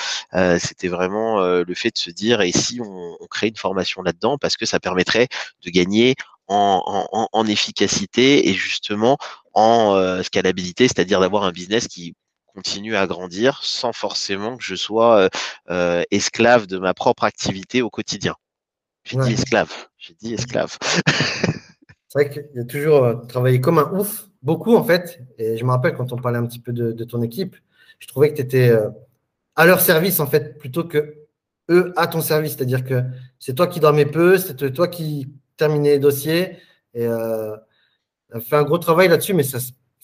c'était 0.59 0.87
vraiment 0.87 1.41
le 1.41 1.73
fait 1.75 1.91
de 1.91 1.97
se 1.97 2.11
dire 2.11 2.41
et 2.41 2.51
si 2.51 2.79
on, 2.81 3.17
crée 3.29 3.47
une 3.49 3.55
formation 3.57 4.01
là-dedans? 4.01 4.37
Parce 4.37 4.57
que 4.57 4.65
ça 4.65 4.79
permettrait 4.79 5.27
de 5.63 5.69
gagner 5.69 6.15
en, 6.47 7.07
en, 7.11 7.29
en, 7.31 7.47
efficacité 7.47 8.49
et 8.49 8.53
justement 8.53 9.17
en 9.53 10.21
scalabilité, 10.23 10.87
c'est-à-dire 10.87 11.19
d'avoir 11.19 11.43
un 11.43 11.51
business 11.51 11.87
qui 11.87 12.15
continue 12.59 12.97
à 12.97 13.07
grandir 13.07 13.61
sans 13.63 13.93
forcément 13.93 14.57
que 14.57 14.63
je 14.65 14.75
sois 14.75 15.17
euh, 15.17 15.29
euh, 15.69 16.03
esclave 16.11 16.67
de 16.67 16.77
ma 16.77 16.93
propre 16.93 17.23
activité 17.23 17.81
au 17.81 17.89
quotidien. 17.89 18.35
J'ai 19.05 19.17
dit 19.17 19.31
esclave. 19.31 19.71
J'ai 19.97 20.13
dit 20.13 20.33
esclave. 20.33 20.77
C'est 20.81 22.15
vrai 22.15 22.29
qu'il 22.29 22.49
y 22.55 22.59
a 22.59 22.65
toujours 22.65 23.05
euh, 23.05 23.15
travaillé 23.29 23.61
comme 23.61 23.77
un 23.77 23.89
ouf, 23.93 24.25
beaucoup 24.41 24.75
en 24.75 24.83
fait. 24.83 25.21
Et 25.37 25.55
je 25.55 25.63
me 25.63 25.69
rappelle 25.69 25.93
quand 25.95 26.11
on 26.11 26.17
parlait 26.17 26.37
un 26.37 26.45
petit 26.45 26.59
peu 26.59 26.73
de, 26.73 27.03
ton 27.05 27.21
équipe, 27.21 27.55
je 27.99 28.07
trouvais 28.07 28.29
que 28.31 28.35
tu 28.35 28.41
étais 28.41 28.77
à 29.55 29.65
leur 29.65 29.79
service 29.79 30.19
en 30.19 30.27
fait, 30.27 30.57
plutôt 30.57 30.83
que 30.83 31.15
eux 31.69 31.93
à 31.95 32.07
ton 32.07 32.19
service. 32.19 32.57
C'est-à-dire 32.57 32.83
que 32.83 33.03
c'est 33.39 33.55
toi 33.55 33.67
qui 33.67 33.79
dormais 33.79 34.05
peu, 34.05 34.37
c'est 34.37 34.73
toi 34.73 34.89
qui 34.89 35.29
terminais 35.55 35.91
les 35.91 35.99
dossiers. 35.99 36.57
Et 36.93 37.07
euh, 37.07 37.55
fait 38.41 38.57
un 38.57 38.63
gros 38.63 38.77
travail 38.77 39.07
là-dessus, 39.07 39.33
mais 39.33 39.43
ça 39.43 39.59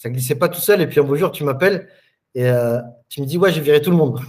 ne 0.06 0.10
glissait 0.10 0.36
pas 0.36 0.50
tout 0.50 0.62
seul. 0.62 0.82
Et 0.82 0.88
puis 0.88 1.02
un 1.02 1.04
beau 1.04 1.18
jour, 1.18 1.32
tu 1.32 1.44
m'appelles 1.44 1.90
et 2.36 2.46
euh, 2.50 2.80
tu 3.10 3.22
me 3.22 3.26
dis, 3.26 3.38
ouais, 3.38 3.52
j'ai 3.52 3.62
viré 3.62 3.82
tout 3.82 3.92
le 3.92 3.98
monde. 3.98 4.20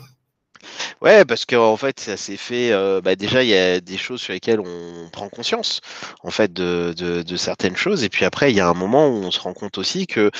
Ouais, 1.03 1.25
parce 1.25 1.45
qu'en 1.45 1.77
fait, 1.77 2.01
ça 2.01 2.17
s'est 2.17 2.37
fait. 2.37 2.73
Euh, 2.73 3.01
bah, 3.01 3.17
déjà, 3.17 3.43
il 3.43 3.49
y 3.51 3.57
a 3.57 3.81
des 3.81 3.97
choses 3.97 4.21
sur 4.21 4.33
lesquelles 4.33 4.61
on 4.61 5.11
prend 5.11 5.29
conscience, 5.29 5.81
en 6.23 6.31
fait, 6.31 6.53
de, 6.53 6.95
de, 6.97 7.37
certaines 7.37 7.77
choses. 7.77 8.05
Et 8.05 8.09
puis 8.09 8.25
après, 8.25 8.51
il 8.53 8.57
y 8.57 8.61
a 8.61 8.69
un 8.69 8.75
moment 8.75 9.09
où 9.09 9.13
on 9.13 9.31
se 9.31 9.41
rend 9.41 9.53
compte 9.53 9.79
aussi 9.79 10.07
que, 10.07 10.31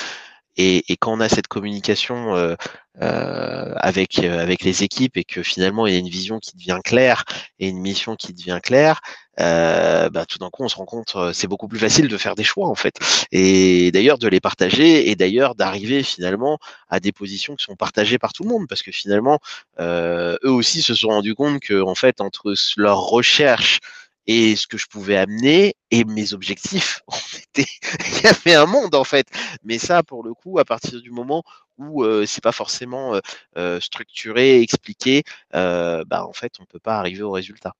et, 0.57 0.91
et 0.91 0.97
quand 0.97 1.13
on 1.13 1.19
a 1.19 1.29
cette 1.29 1.47
communication 1.47 2.35
euh, 2.35 2.55
avec 2.99 4.19
avec 4.19 4.63
les 4.63 4.83
équipes 4.83 5.17
et 5.17 5.23
que 5.23 5.43
finalement 5.43 5.87
il 5.87 5.93
y 5.93 5.95
a 5.95 5.99
une 5.99 6.09
vision 6.09 6.39
qui 6.39 6.55
devient 6.55 6.79
claire 6.83 7.25
et 7.59 7.67
une 7.69 7.79
mission 7.79 8.15
qui 8.15 8.33
devient 8.33 8.59
claire, 8.61 9.01
euh, 9.39 10.09
bah, 10.09 10.25
tout 10.25 10.39
d'un 10.39 10.49
coup 10.49 10.63
on 10.63 10.67
se 10.67 10.75
rend 10.75 10.85
compte 10.85 11.15
c'est 11.33 11.47
beaucoup 11.47 11.67
plus 11.67 11.79
facile 11.79 12.07
de 12.07 12.17
faire 12.17 12.35
des 12.35 12.43
choix 12.43 12.67
en 12.67 12.75
fait. 12.75 12.95
Et 13.31 13.91
d'ailleurs 13.91 14.17
de 14.17 14.27
les 14.27 14.39
partager 14.39 15.09
et 15.09 15.15
d'ailleurs 15.15 15.55
d'arriver 15.55 16.03
finalement 16.03 16.57
à 16.89 16.99
des 16.99 17.11
positions 17.11 17.55
qui 17.55 17.65
sont 17.65 17.75
partagées 17.75 18.17
par 18.17 18.33
tout 18.33 18.43
le 18.43 18.49
monde. 18.49 18.67
Parce 18.67 18.81
que 18.81 18.91
finalement 18.91 19.39
eux 19.79 20.37
aussi 20.43 20.81
se 20.81 20.95
sont 20.95 21.09
rendus 21.09 21.35
compte 21.35 21.59
que 21.59 21.81
en 21.81 21.95
fait 21.95 22.21
entre 22.21 22.53
leur 22.77 22.99
recherche 22.99 23.79
et 24.27 24.55
ce 24.55 24.67
que 24.67 24.77
je 24.77 24.87
pouvais 24.87 25.17
amener 25.17 25.75
et 25.89 26.03
mes 26.03 26.33
objectifs. 26.33 27.01
il 27.57 28.23
y 28.23 28.27
avait 28.27 28.55
un 28.55 28.65
monde 28.65 28.93
en 28.93 29.03
fait. 29.03 29.27
Mais 29.63 29.79
ça, 29.79 30.03
pour 30.03 30.23
le 30.23 30.33
coup, 30.33 30.59
à 30.59 30.65
partir 30.65 31.01
du 31.01 31.11
moment 31.11 31.43
où 31.77 32.03
euh, 32.03 32.25
c'est 32.25 32.43
pas 32.43 32.51
forcément 32.51 33.15
euh, 33.15 33.19
euh, 33.57 33.79
structuré, 33.79 34.61
expliqué, 34.61 35.23
bah 35.53 36.25
en 36.27 36.33
fait, 36.33 36.53
on 36.59 36.65
peut 36.65 36.79
pas 36.79 36.97
arriver 36.97 37.23
au 37.23 37.31
résultat. 37.31 37.73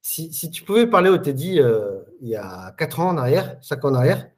Si, 0.00 0.32
si 0.32 0.50
tu 0.50 0.64
pouvais 0.64 0.86
parler 0.86 1.10
au 1.10 1.18
Teddy 1.18 1.60
il 2.20 2.28
y 2.28 2.36
a 2.36 2.74
4 2.78 3.00
ans 3.00 3.10
en 3.10 3.18
arrière, 3.18 3.56
5 3.62 3.84
ans 3.84 3.90
en 3.90 3.94
arrière, 3.94 4.28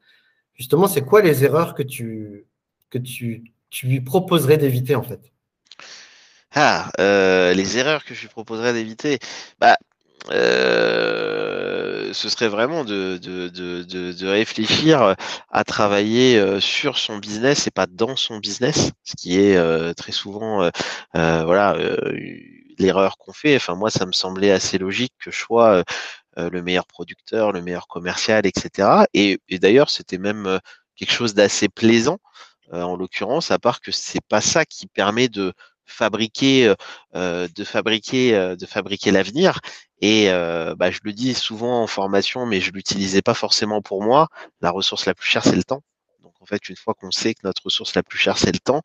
justement, 0.53 0.87
c'est 0.87 1.01
quoi 1.01 1.21
les 1.21 1.43
erreurs 1.43 1.73
que 1.73 1.83
tu, 1.83 2.45
que 2.89 2.97
tu, 2.97 3.51
tu 3.69 3.87
lui 3.87 4.01
proposerais 4.01 4.57
d'éviter 4.57 4.95
en 4.95 5.03
fait? 5.03 5.31
Ah, 6.53 6.91
les 6.97 7.77
erreurs 7.77 8.05
que 8.05 8.13
je 8.13 8.21
lui 8.21 8.29
proposerais 8.29 8.73
d'éviter. 8.73 9.19
Bah, 9.59 9.77
euh, 12.05 12.13
ce 12.13 12.29
serait 12.29 12.47
vraiment 12.47 12.83
de, 12.83 14.25
réfléchir 14.25 15.15
à 15.49 15.63
travailler 15.63 16.37
euh, 16.37 16.59
sur 16.59 16.97
son 16.97 17.17
business 17.17 17.67
et 17.67 17.71
pas 17.71 17.87
dans 17.87 18.15
son 18.15 18.39
business, 18.39 18.91
ce 19.03 19.15
qui 19.15 19.39
est 19.39 19.55
euh, 19.57 19.93
très 19.93 20.11
souvent 20.11 20.69
voilà 21.13 21.77
l'erreur 22.77 23.17
qu'on 23.17 23.33
fait. 23.33 23.55
Enfin 23.55 23.75
moi, 23.75 23.89
ça 23.89 24.05
me 24.05 24.11
semblait 24.11 24.51
assez 24.51 24.77
logique 24.77 25.13
que 25.19 25.31
je 25.31 25.37
sois 25.37 25.83
le 26.37 26.61
meilleur 26.61 26.85
producteur, 26.87 27.51
le 27.51 27.61
meilleur 27.61 27.87
commercial, 27.87 28.45
etc. 28.45 29.05
Et, 29.13 29.39
et 29.49 29.59
d'ailleurs, 29.59 29.89
c'était 29.89 30.17
même 30.17 30.59
quelque 30.95 31.11
chose 31.11 31.33
d'assez 31.33 31.69
plaisant 31.69 32.19
en 32.71 32.95
l'occurrence, 32.95 33.51
à 33.51 33.59
part 33.59 33.79
que 33.79 33.91
c'est 33.91 34.23
pas 34.27 34.41
ça 34.41 34.65
qui 34.65 34.87
permet 34.87 35.29
de 35.29 35.53
fabriquer, 35.85 36.73
de 37.13 37.63
fabriquer, 37.63 38.55
de 38.55 38.65
fabriquer 38.65 39.11
l'avenir. 39.11 39.59
Et 40.01 40.27
bah, 40.27 40.91
je 40.91 40.99
le 41.03 41.13
dis 41.13 41.33
souvent 41.33 41.81
en 41.81 41.87
formation, 41.87 42.45
mais 42.45 42.59
je 42.61 42.71
l'utilisais 42.71 43.21
pas 43.21 43.33
forcément 43.33 43.81
pour 43.81 44.03
moi. 44.03 44.27
La 44.61 44.71
ressource 44.71 45.05
la 45.05 45.13
plus 45.13 45.27
chère, 45.27 45.43
c'est 45.43 45.55
le 45.55 45.63
temps. 45.63 45.83
Donc 46.21 46.33
en 46.41 46.45
fait, 46.45 46.69
une 46.69 46.75
fois 46.75 46.93
qu'on 46.93 47.11
sait 47.11 47.33
que 47.33 47.41
notre 47.43 47.63
ressource 47.63 47.95
la 47.95 48.03
plus 48.03 48.17
chère, 48.17 48.37
c'est 48.37 48.51
le 48.51 48.59
temps, 48.59 48.81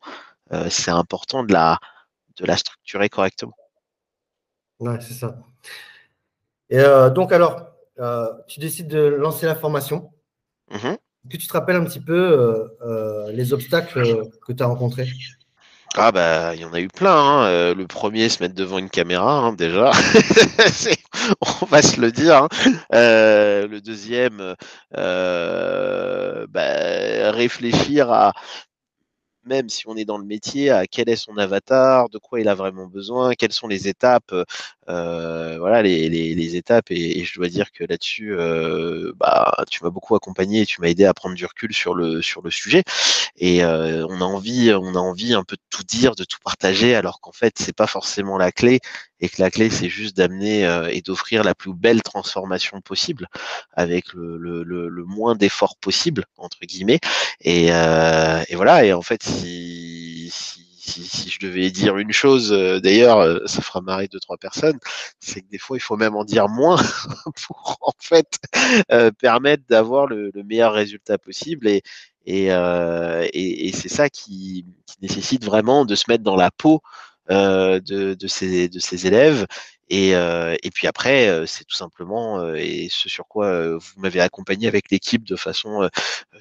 c'est 0.69 0.91
important 0.91 1.43
de 1.43 1.53
la, 1.53 1.79
de 2.37 2.45
la 2.45 2.57
structurer 2.57 3.09
correctement. 3.09 3.55
Ouais, 4.79 4.99
c'est 5.01 5.13
ça. 5.13 5.37
Et 6.69 6.81
donc 7.13 7.31
alors, 7.33 7.67
tu 8.47 8.59
décides 8.59 8.87
de 8.87 8.99
lancer 8.99 9.45
la 9.45 9.55
formation. 9.55 10.11
Mmh 10.69 10.95
que 11.29 11.37
tu 11.37 11.45
te 11.45 11.53
rappelles 11.53 11.75
un 11.75 11.83
petit 11.83 11.99
peu 11.99 12.67
les 13.31 13.53
obstacles 13.53 14.27
que 14.41 14.53
tu 14.53 14.63
as 14.63 14.65
rencontrés? 14.65 15.07
Ah 15.97 16.11
bah 16.11 16.55
il 16.55 16.61
y 16.61 16.65
en 16.65 16.73
a 16.73 16.79
eu 16.79 16.87
plein. 16.87 17.15
Hein. 17.15 17.43
Euh, 17.45 17.75
le 17.75 17.85
premier 17.85 18.29
se 18.29 18.41
mettre 18.41 18.55
devant 18.55 18.77
une 18.77 18.89
caméra 18.89 19.39
hein, 19.39 19.53
déjà, 19.53 19.91
on 21.61 21.65
va 21.65 21.81
se 21.81 21.99
le 21.99 22.11
dire. 22.11 22.35
Hein. 22.43 22.47
Euh, 22.95 23.67
le 23.67 23.81
deuxième, 23.81 24.55
euh, 24.97 26.47
bah, 26.49 27.31
réfléchir 27.31 28.11
à 28.11 28.33
même 29.45 29.69
si 29.69 29.87
on 29.87 29.95
est 29.97 30.05
dans 30.05 30.17
le 30.17 30.25
métier, 30.25 30.69
à 30.69 30.87
quel 30.87 31.09
est 31.09 31.15
son 31.15 31.37
avatar, 31.37 32.09
de 32.09 32.17
quoi 32.17 32.39
il 32.39 32.47
a 32.47 32.55
vraiment 32.55 32.87
besoin, 32.87 33.33
quelles 33.33 33.53
sont 33.53 33.67
les 33.67 33.87
étapes, 33.87 34.33
euh, 34.89 35.57
voilà 35.59 35.81
les, 35.81 36.09
les, 36.09 36.35
les 36.35 36.55
étapes. 36.55 36.91
Et, 36.91 37.19
et, 37.19 37.23
je 37.25 37.35
dois 37.35 37.47
dire 37.49 37.71
que 37.71 37.83
là-dessus, 37.83 38.33
euh, 38.33 39.13
bah, 39.17 39.63
tu 39.69 39.83
m'as 39.83 39.89
beaucoup 39.89 40.15
accompagné 40.15 40.61
et 40.61 40.65
tu 40.65 40.81
m'as 40.81 40.87
aidé 40.87 41.05
à 41.05 41.13
prendre 41.13 41.35
du 41.35 41.45
recul 41.45 41.73
sur 41.73 41.95
le 41.95 42.21
sur 42.21 42.41
le 42.41 42.51
sujet. 42.51 42.83
Et 43.37 43.63
euh, 43.63 44.05
on 44.09 44.21
a 44.21 44.25
envie, 44.25 44.73
on 44.73 44.95
a 44.95 44.99
envie 44.99 45.33
un 45.33 45.43
peu 45.43 45.55
de 45.55 45.61
tout 45.69 45.83
dire, 45.83 46.15
de 46.15 46.23
tout 46.23 46.39
partager, 46.43 46.95
alors 46.95 47.21
qu'en 47.21 47.31
fait 47.31 47.55
c'est 47.57 47.75
pas 47.75 47.87
forcément 47.87 48.37
la 48.37 48.51
clé 48.51 48.79
et 49.21 49.29
que 49.29 49.41
la 49.41 49.51
clé 49.51 49.69
c'est 49.69 49.89
juste 49.89 50.17
d'amener 50.17 50.65
euh, 50.65 50.89
et 50.91 51.01
d'offrir 51.01 51.43
la 51.43 51.55
plus 51.55 51.73
belle 51.73 52.01
transformation 52.01 52.81
possible 52.81 53.27
avec 53.73 54.13
le, 54.13 54.37
le, 54.37 54.63
le, 54.63 55.05
moins 55.05 55.35
d'efforts 55.35 55.77
possible 55.77 56.25
entre 56.37 56.59
guillemets 56.63 56.99
et, 57.39 57.67
euh, 57.71 58.43
et, 58.49 58.55
voilà 58.55 58.83
et 58.83 58.93
en 58.93 59.01
fait 59.01 59.23
si, 59.31 60.29
si, 60.31 61.03
si, 61.03 61.29
je 61.29 61.39
devais 61.39 61.71
dire 61.71 61.97
une 61.97 62.11
chose 62.11 62.51
euh, 62.51 62.79
d'ailleurs 62.79 63.19
euh, 63.19 63.39
ça 63.45 63.61
fera 63.61 63.81
marrer 63.81 64.07
deux 64.07 64.19
trois 64.19 64.37
personnes 64.37 64.79
c'est 65.19 65.41
que 65.41 65.49
des 65.49 65.57
fois 65.57 65.77
il 65.77 65.81
faut 65.81 65.97
même 65.97 66.15
en 66.15 66.23
dire 66.23 66.47
moins 66.49 66.77
pour 67.47 67.77
en 67.81 67.93
fait 67.99 68.39
permettre 69.19 69.63
d'avoir 69.69 70.07
le, 70.07 70.31
meilleur 70.45 70.73
résultat 70.73 71.17
possible 71.17 71.67
et 71.67 71.81
et, 72.27 72.49
et, 72.49 73.67
et 73.67 73.71
c'est 73.71 73.89
ça 73.89 74.07
qui, 74.07 74.63
qui 74.85 74.95
nécessite 75.01 75.43
vraiment 75.43 75.85
de 75.85 75.95
se 75.95 76.03
mettre 76.07 76.23
dans 76.23 76.35
la 76.35 76.51
peau 76.51 76.83
euh, 76.83 77.10
de, 77.31 78.13
de, 78.13 78.67
de 78.67 78.79
ses 78.79 79.07
élèves. 79.07 79.45
Et, 79.93 80.15
euh, 80.15 80.55
et 80.63 80.71
puis 80.71 80.87
après, 80.87 81.27
euh, 81.27 81.45
c'est 81.45 81.65
tout 81.65 81.75
simplement, 81.75 82.53
et 82.55 82.87
ce 82.89 83.09
sur 83.09 83.27
quoi 83.27 83.75
vous 83.75 83.91
m'avez 83.97 84.21
accompagné 84.21 84.69
avec 84.69 84.89
l'équipe 84.89 85.25
de 85.25 85.35
façon 85.35 85.89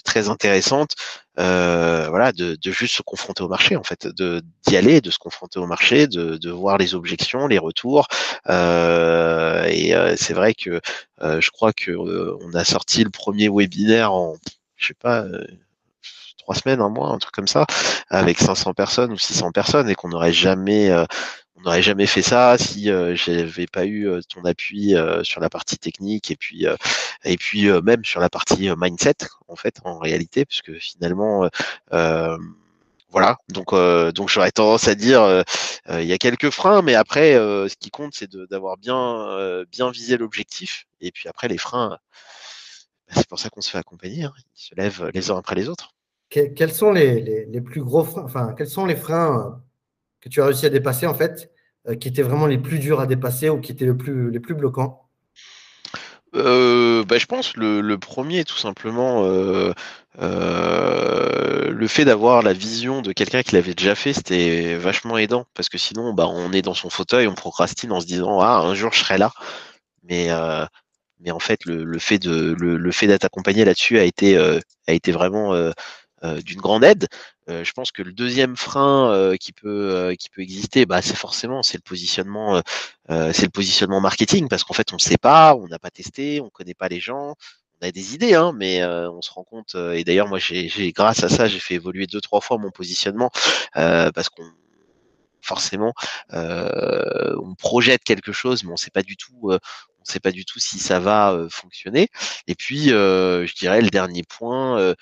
très 0.04 0.28
intéressante, 0.28 0.94
voilà, 1.36 2.30
de, 2.32 2.56
de, 2.62 2.70
juste 2.70 2.94
se 2.94 3.02
confronter 3.02 3.42
au 3.42 3.48
marché, 3.48 3.74
en 3.74 3.82
fait, 3.82 4.06
de 4.06 4.40
d'y 4.68 4.76
aller, 4.76 5.00
de 5.00 5.10
se 5.10 5.18
confronter 5.18 5.58
au 5.58 5.66
marché, 5.66 6.06
de, 6.06 6.36
de 6.36 6.50
voir 6.50 6.78
les 6.78 6.94
objections, 6.94 7.48
les 7.48 7.58
retours. 7.58 8.06
et 8.48 9.92
c'est 10.16 10.34
vrai 10.34 10.54
que 10.54 10.80
je 11.20 11.50
crois 11.50 11.72
que 11.72 11.90
on 11.90 12.54
a 12.54 12.64
sorti 12.64 13.02
le 13.02 13.10
premier 13.10 13.48
webinaire 13.48 14.12
en, 14.12 14.36
je 14.76 14.88
sais 14.88 14.94
pas 14.94 15.26
trois 16.50 16.60
semaines, 16.60 16.80
un 16.80 16.88
mois, 16.88 17.10
un 17.10 17.18
truc 17.18 17.32
comme 17.32 17.46
ça, 17.46 17.64
avec 18.08 18.38
500 18.40 18.74
personnes 18.74 19.12
ou 19.12 19.18
600 19.18 19.52
personnes, 19.52 19.88
et 19.88 19.94
qu'on 19.94 20.08
n'aurait 20.08 20.32
jamais, 20.32 20.90
euh, 20.90 21.04
on 21.56 21.62
n'aurait 21.62 21.82
jamais 21.82 22.06
fait 22.06 22.22
ça 22.22 22.58
si 22.58 22.90
euh, 22.90 23.14
j'avais 23.14 23.68
pas 23.68 23.84
eu 23.84 24.08
euh, 24.08 24.20
ton 24.28 24.44
appui 24.44 24.94
sur 25.22 25.40
la 25.40 25.48
partie 25.48 25.78
technique 25.78 26.30
et 26.32 26.36
puis 26.36 26.66
et 27.24 27.36
puis 27.36 27.68
même 27.82 28.04
sur 28.04 28.20
la 28.20 28.28
partie 28.28 28.70
mindset 28.76 29.14
en 29.46 29.54
fait 29.56 29.76
en 29.84 29.98
réalité, 29.98 30.44
puisque 30.44 30.72
finalement 30.78 31.48
voilà, 33.12 33.38
donc 33.48 33.72
donc 34.14 34.28
j'aurais 34.28 34.50
tendance 34.50 34.88
à 34.88 34.94
dire 34.94 35.44
il 35.88 36.04
y 36.04 36.12
a 36.12 36.18
quelques 36.18 36.50
freins, 36.50 36.82
mais 36.82 36.94
après 36.96 37.34
ce 37.34 37.76
qui 37.78 37.90
compte 37.90 38.14
c'est 38.14 38.30
d'avoir 38.50 38.76
bien 38.76 39.64
bien 39.70 39.90
visé 39.90 40.16
l'objectif 40.16 40.86
et 41.00 41.12
puis 41.12 41.28
après 41.28 41.48
les 41.48 41.58
freins, 41.58 41.98
bah, 43.08 43.14
c'est 43.16 43.28
pour 43.28 43.38
ça 43.38 43.50
qu'on 43.50 43.60
se 43.60 43.70
fait 43.70 43.78
accompagner, 43.78 44.24
hein. 44.24 44.32
ils 44.56 44.62
se 44.62 44.74
lèvent 44.74 45.10
les 45.14 45.30
uns 45.30 45.38
après 45.38 45.54
les 45.54 45.68
autres 45.68 45.92
quels 46.30 46.72
sont 46.72 46.92
les, 46.92 47.60
plus 47.60 47.82
gros 47.82 48.04
freins, 48.04 48.22
enfin, 48.22 48.54
quels 48.56 48.68
sont 48.68 48.86
les 48.86 48.96
freins 48.96 49.38
euh, 49.38 49.50
que 50.20 50.28
tu 50.28 50.40
as 50.40 50.46
réussi 50.46 50.64
à 50.66 50.70
dépasser, 50.70 51.06
en 51.06 51.14
fait, 51.14 51.50
euh, 51.88 51.96
qui 51.96 52.08
étaient 52.08 52.22
vraiment 52.22 52.46
les 52.46 52.58
plus 52.58 52.78
durs 52.78 53.00
à 53.00 53.06
dépasser 53.06 53.50
ou 53.50 53.60
qui 53.60 53.72
étaient 53.72 53.84
le 53.84 53.96
plus, 53.96 54.30
les 54.30 54.40
plus 54.40 54.54
bloquants? 54.54 55.08
Euh, 56.36 57.04
bah, 57.04 57.18
je 57.18 57.26
pense 57.26 57.56
le, 57.56 57.80
le 57.80 57.98
premier 57.98 58.44
tout 58.44 58.56
simplement 58.56 59.24
le 60.16 61.86
fait 61.88 62.04
d'avoir 62.04 62.42
la 62.42 62.52
vision 62.52 63.02
de 63.02 63.12
quelqu'un 63.12 63.42
qui 63.42 63.56
l'avait 63.56 63.74
déjà 63.74 63.96
fait 63.96 64.12
c'était 64.12 64.76
vachement 64.76 65.18
aidant 65.18 65.44
parce 65.54 65.68
que 65.68 65.76
sinon 65.76 66.14
bah, 66.14 66.28
on 66.28 66.52
est 66.52 66.62
dans 66.62 66.74
son 66.74 66.88
fauteuil 66.88 67.26
on 67.26 67.34
procrastine 67.34 67.90
en 67.90 68.00
se 68.00 68.06
disant 68.06 68.38
ah 68.38 68.60
un 68.60 68.74
jour 68.74 68.92
je 68.92 69.00
serai 69.00 69.18
là 69.18 69.32
mais 70.04 70.28
mais 71.18 71.32
en 71.32 71.40
fait 71.40 71.64
le, 71.64 71.98
fait 71.98 72.20
de 72.20 72.54
le, 72.56 72.76
le 72.76 72.92
fait 72.92 73.08
d'être 73.08 73.24
accompagné 73.24 73.64
là-dessus 73.64 73.98
a 73.98 74.04
été 74.04 74.38
a 74.38 74.92
été 74.92 75.10
vraiment 75.10 75.52
d'une 76.22 76.60
grande 76.60 76.84
aide. 76.84 77.08
Euh, 77.50 77.64
je 77.64 77.72
pense 77.72 77.90
que 77.90 78.02
le 78.02 78.12
deuxième 78.12 78.56
frein 78.56 79.10
euh, 79.12 79.36
qui 79.36 79.52
peut 79.52 80.14
qui 80.18 80.30
peut 80.30 80.42
exister, 80.42 80.86
bah, 80.86 81.02
c'est 81.02 81.16
forcément 81.16 81.62
c'est 81.62 81.78
le 81.78 81.82
positionnement 81.82 82.62
c'est 83.08 83.42
le 83.42 83.50
positionnement 83.50 84.00
marketing 84.00 84.48
parce 84.48 84.62
qu'en 84.64 84.74
fait 84.74 84.92
on 84.92 84.96
ne 84.96 85.00
sait 85.00 85.18
pas, 85.18 85.56
on 85.56 85.66
n'a 85.68 85.78
pas 85.78 85.90
testé, 85.90 86.40
on 86.40 86.50
connaît 86.50 86.74
pas 86.74 86.88
les 86.88 87.00
gens 87.00 87.34
on 87.82 87.86
a 87.86 87.90
des 87.92 88.14
idées, 88.14 88.34
hein, 88.34 88.52
mais 88.54 88.84
on 88.84 89.22
se 89.22 89.30
rend 89.32 89.42
compte. 89.42 89.74
et 89.74 90.04
d'ailleurs, 90.04 90.28
moi, 90.28 90.38
j'ai, 90.38 90.92
grâce 90.92 91.24
à 91.24 91.30
ça, 91.30 91.48
j'ai 91.48 91.60
fait 91.60 91.74
évoluer 91.74 92.06
deux 92.06 92.20
trois 92.20 92.42
fois 92.42 92.58
mon 92.58 92.70
positionnement 92.70 93.30
parce 93.74 94.28
qu'on 94.28 94.44
forcément 95.42 95.94
on 96.32 97.54
projette 97.58 98.04
quelque 98.04 98.32
chose, 98.32 98.64
mais 98.64 98.72
on 98.72 98.76
sait 98.76 98.90
pas 98.90 99.02
du 99.02 99.16
tout. 99.16 99.50
on 99.52 100.04
sait 100.04 100.20
pas 100.20 100.30
du 100.30 100.44
tout 100.44 100.58
si 100.58 100.78
ça 100.78 101.00
va 101.00 101.46
fonctionner. 101.50 102.08
Et 102.46 102.54
puis, 102.54 102.88
je 102.88 103.54
dirais 103.54 103.80
le 103.80 103.90
dernier 103.90 104.24
point, 104.24 104.78
euh, 104.78 104.94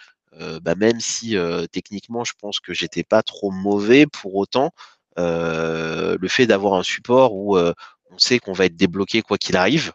bah, 0.62 0.74
même 0.74 1.00
si 1.00 1.36
euh, 1.36 1.66
techniquement 1.66 2.24
je 2.24 2.32
pense 2.40 2.60
que 2.60 2.72
j'étais 2.72 3.02
pas 3.02 3.22
trop 3.22 3.50
mauvais, 3.50 4.06
pour 4.06 4.36
autant 4.36 4.70
euh, 5.18 6.16
le 6.20 6.28
fait 6.28 6.46
d'avoir 6.46 6.74
un 6.74 6.82
support 6.82 7.34
où 7.34 7.58
on 7.58 8.18
sait 8.18 8.38
qu'on 8.38 8.52
va 8.52 8.66
être 8.66 8.76
débloqué 8.76 9.22
quoi 9.22 9.38
qu'il 9.38 9.56
arrive, 9.56 9.92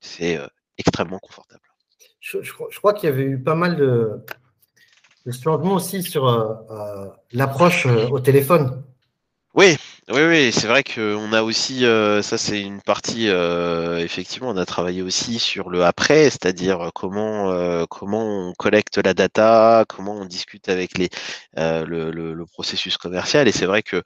c'est 0.00 0.38
extrêmement 0.78 1.18
confortable. 1.18 1.62
Je, 2.20 2.38
crois 2.78 2.94
qu'il 2.94 3.08
y 3.08 3.12
avait 3.12 3.24
eu 3.24 3.42
pas 3.42 3.54
mal 3.54 3.76
de, 3.76 4.20
changements 5.30 5.74
aussi 5.74 6.02
sur 6.02 6.26
l'approche 7.32 7.86
au 7.86 8.20
téléphone. 8.20 8.84
Oui, 9.54 9.76
oui, 10.08 10.22
oui, 10.22 10.50
c'est 10.52 10.66
vrai 10.66 10.82
qu'on 10.82 11.30
a 11.34 11.42
aussi, 11.42 11.84
euh, 11.84 12.22
ça 12.22 12.38
c'est 12.38 12.62
une 12.62 12.80
partie, 12.80 13.28
euh, 13.28 13.98
effectivement, 13.98 14.48
on 14.48 14.56
a 14.56 14.64
travaillé 14.64 15.02
aussi 15.02 15.38
sur 15.38 15.68
le 15.68 15.84
après, 15.84 16.30
c'est-à-dire 16.30 16.90
comment, 16.94 17.50
euh, 17.50 17.84
comment 17.88 18.48
on 18.48 18.54
collecte 18.54 18.96
la 18.96 19.12
data, 19.12 19.84
comment 19.90 20.14
on 20.14 20.24
discute 20.24 20.70
avec 20.70 20.96
les, 20.96 21.10
le, 21.56 22.10
le, 22.10 22.46
processus 22.46 22.96
commercial. 22.96 23.46
Et 23.46 23.52
c'est 23.52 23.66
vrai 23.66 23.82
que 23.82 24.02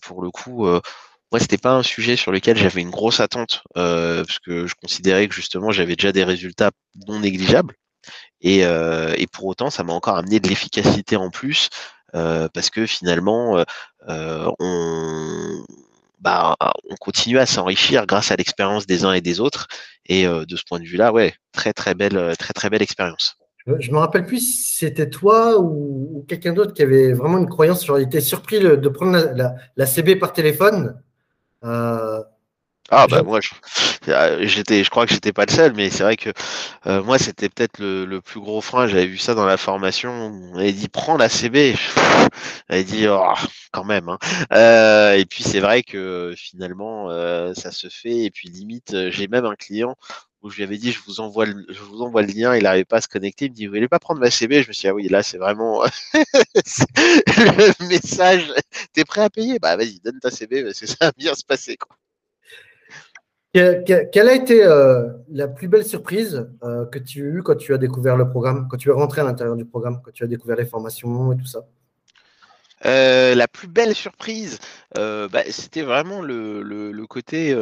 pour 0.00 0.20
le 0.22 0.30
coup, 0.30 0.66
moi, 0.66 1.38
c'était 1.40 1.58
pas 1.58 1.72
un 1.74 1.82
sujet 1.84 2.16
sur 2.16 2.32
lequel 2.32 2.56
j'avais 2.58 2.80
une 2.82 2.90
grosse 2.90 3.20
attente, 3.20 3.62
parce 3.74 4.38
que 4.40 4.66
je 4.66 4.74
considérais 4.74 5.28
que 5.28 5.34
justement 5.34 5.70
j'avais 5.70 5.94
déjà 5.96 6.10
des 6.12 6.24
résultats 6.24 6.72
non 7.06 7.20
négligeables. 7.20 7.74
Et, 8.40 8.60
et 8.60 9.26
pour 9.32 9.46
autant, 9.46 9.70
ça 9.70 9.84
m'a 9.84 9.92
encore 9.92 10.16
amené 10.16 10.40
de 10.40 10.48
l'efficacité 10.48 11.16
en 11.16 11.30
plus 11.30 11.70
euh, 11.70 12.01
parce 12.12 12.70
que 12.70 12.86
finalement, 12.86 13.64
on, 14.08 15.64
bah, 16.20 16.56
on 16.88 16.96
continue 16.96 17.38
à 17.38 17.46
s'enrichir 17.46 18.06
grâce 18.06 18.30
à 18.30 18.36
l'expérience 18.36 18.86
des 18.86 19.04
uns 19.04 19.12
et 19.12 19.20
des 19.20 19.40
autres. 19.40 19.68
Et 20.06 20.26
de 20.26 20.56
ce 20.56 20.62
point 20.68 20.80
de 20.80 20.84
vue-là, 20.84 21.12
ouais, 21.12 21.34
très 21.52 21.72
très 21.72 21.94
belle, 21.94 22.34
très 22.38 22.52
très 22.52 22.70
belle 22.70 22.82
expérience. 22.82 23.36
Je 23.66 23.92
me 23.92 23.98
rappelle 23.98 24.26
plus 24.26 24.40
si 24.40 24.78
c'était 24.78 25.08
toi 25.08 25.60
ou, 25.60 26.24
quelqu'un 26.28 26.52
d'autre 26.52 26.72
qui 26.72 26.82
avait 26.82 27.12
vraiment 27.12 27.38
une 27.38 27.48
croyance. 27.48 27.86
Il 27.86 28.02
était 28.02 28.20
surpris 28.20 28.58
de 28.58 28.88
prendre 28.88 29.16
la, 29.76 29.86
CB 29.86 30.16
par 30.16 30.32
téléphone. 30.32 31.00
Ah 32.94 33.06
bah 33.06 33.22
moi 33.22 33.40
euh, 34.08 34.46
j'étais 34.46 34.84
je 34.84 34.90
crois 34.90 35.06
que 35.06 35.14
j'étais 35.14 35.32
pas 35.32 35.46
le 35.46 35.50
seul 35.50 35.72
mais 35.74 35.88
c'est 35.88 36.02
vrai 36.02 36.16
que 36.18 36.28
euh, 36.86 37.02
moi 37.02 37.18
c'était 37.18 37.48
peut-être 37.48 37.78
le, 37.78 38.20
plus 38.20 38.38
gros 38.40 38.60
frein. 38.60 38.86
J'avais 38.86 39.06
vu 39.06 39.16
ça 39.16 39.34
dans 39.34 39.46
la 39.46 39.56
formation. 39.56 40.10
On 40.12 40.58
avait 40.58 40.72
dit 40.74 40.88
prends 40.88 41.16
la 41.16 41.30
CB 41.30 41.74
avait 42.68 42.84
dit 42.84 43.06
oh, 43.08 43.32
quand 43.72 43.84
même 43.84 44.10
hein. 44.10 44.18
euh, 44.52 45.14
et 45.14 45.24
puis 45.24 45.42
c'est 45.42 45.60
vrai 45.60 45.82
que 45.82 46.34
finalement 46.36 47.08
ça 47.54 47.70
se 47.70 47.88
fait. 47.88 48.24
Et 48.24 48.30
puis 48.30 48.50
limite 48.50 48.94
j'ai 49.08 49.26
même 49.26 49.46
un 49.46 49.56
client 49.56 49.96
où 50.42 50.50
je 50.50 50.56
lui 50.56 50.64
avais 50.64 50.76
dit 50.76 50.92
je 50.92 51.00
vous 51.06 51.20
envoie 51.20 51.46
le, 51.46 51.64
je 51.70 51.80
vous 51.80 52.02
envoie 52.02 52.20
le 52.20 52.28
lien, 52.28 52.54
il 52.56 52.64
n'arrivait 52.64 52.84
pas 52.84 52.98
à 52.98 53.00
se 53.00 53.08
connecter, 53.08 53.46
il 53.46 53.52
me 53.52 53.56
dit 53.56 53.66
vous 53.66 53.72
voulez 53.72 53.88
pas 53.88 54.00
prendre 54.00 54.20
ma 54.20 54.30
CB 54.30 54.62
Je 54.64 54.68
me 54.68 54.72
suis 54.74 54.82
dit 54.82 54.88
ah 54.88 54.94
oui 54.94 55.08
là 55.08 55.22
c'est 55.22 55.38
vraiment 55.38 55.82
le 56.14 57.88
message. 57.88 58.52
T'es 58.92 59.04
prêt 59.04 59.22
à 59.22 59.30
payer? 59.30 59.58
Bah 59.58 59.76
vas-y 59.76 59.98
donne 60.00 60.20
ta 60.20 60.30
CB, 60.30 60.64
parce 60.64 60.78
que 60.78 60.86
ça 60.86 60.96
va 61.00 61.12
bien 61.16 61.34
se 61.34 61.44
passer 61.44 61.78
quoi. 61.78 61.96
Quelle 63.52 64.28
a 64.28 64.34
été 64.34 64.64
euh, 64.64 65.08
la 65.30 65.46
plus 65.46 65.68
belle 65.68 65.84
surprise 65.84 66.48
euh, 66.62 66.86
que 66.86 66.98
tu 66.98 67.22
as 67.22 67.26
eue 67.26 67.42
quand 67.42 67.56
tu 67.56 67.74
as 67.74 67.78
découvert 67.78 68.16
le 68.16 68.28
programme, 68.28 68.66
quand 68.70 68.78
tu 68.78 68.88
es 68.88 68.92
rentré 68.92 69.20
à 69.20 69.24
l'intérieur 69.24 69.56
du 69.56 69.66
programme, 69.66 70.00
quand 70.02 70.10
tu 70.10 70.24
as 70.24 70.26
découvert 70.26 70.56
les 70.56 70.64
formations 70.64 71.32
et 71.32 71.36
tout 71.36 71.44
ça? 71.44 71.66
Euh, 72.86 73.34
La 73.34 73.48
plus 73.48 73.68
belle 73.68 73.94
surprise, 73.94 74.58
bah, 74.94 75.42
c'était 75.50 75.82
vraiment 75.82 76.22
le 76.22 77.04
côté 77.06 77.54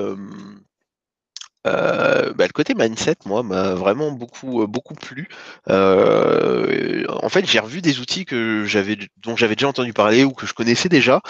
euh, 1.67 2.33
bah, 2.33 2.47
le 2.47 2.53
côté 2.53 2.75
mindset, 2.75 3.17
moi, 3.27 3.43
m'a 3.43 3.75
vraiment 3.75 4.13
beaucoup, 4.13 4.63
euh, 4.63 4.67
beaucoup 4.67 4.95
plu. 4.95 5.29
Euh, 5.69 7.05
en 7.09 7.29
fait, 7.29 7.47
j'ai 7.47 7.59
revu 7.59 7.83
des 7.83 8.01
outils 8.01 8.25
que 8.25 8.65
j'avais, 8.65 8.97
dont 9.19 9.37
j'avais 9.37 9.57
déjà 9.57 9.69
entendu 9.69 9.93
parler 9.93 10.25
ou 10.25 10.33
que 10.33 10.47
je 10.47 10.55
connaissais 10.55 10.89
déjà, 10.89 11.21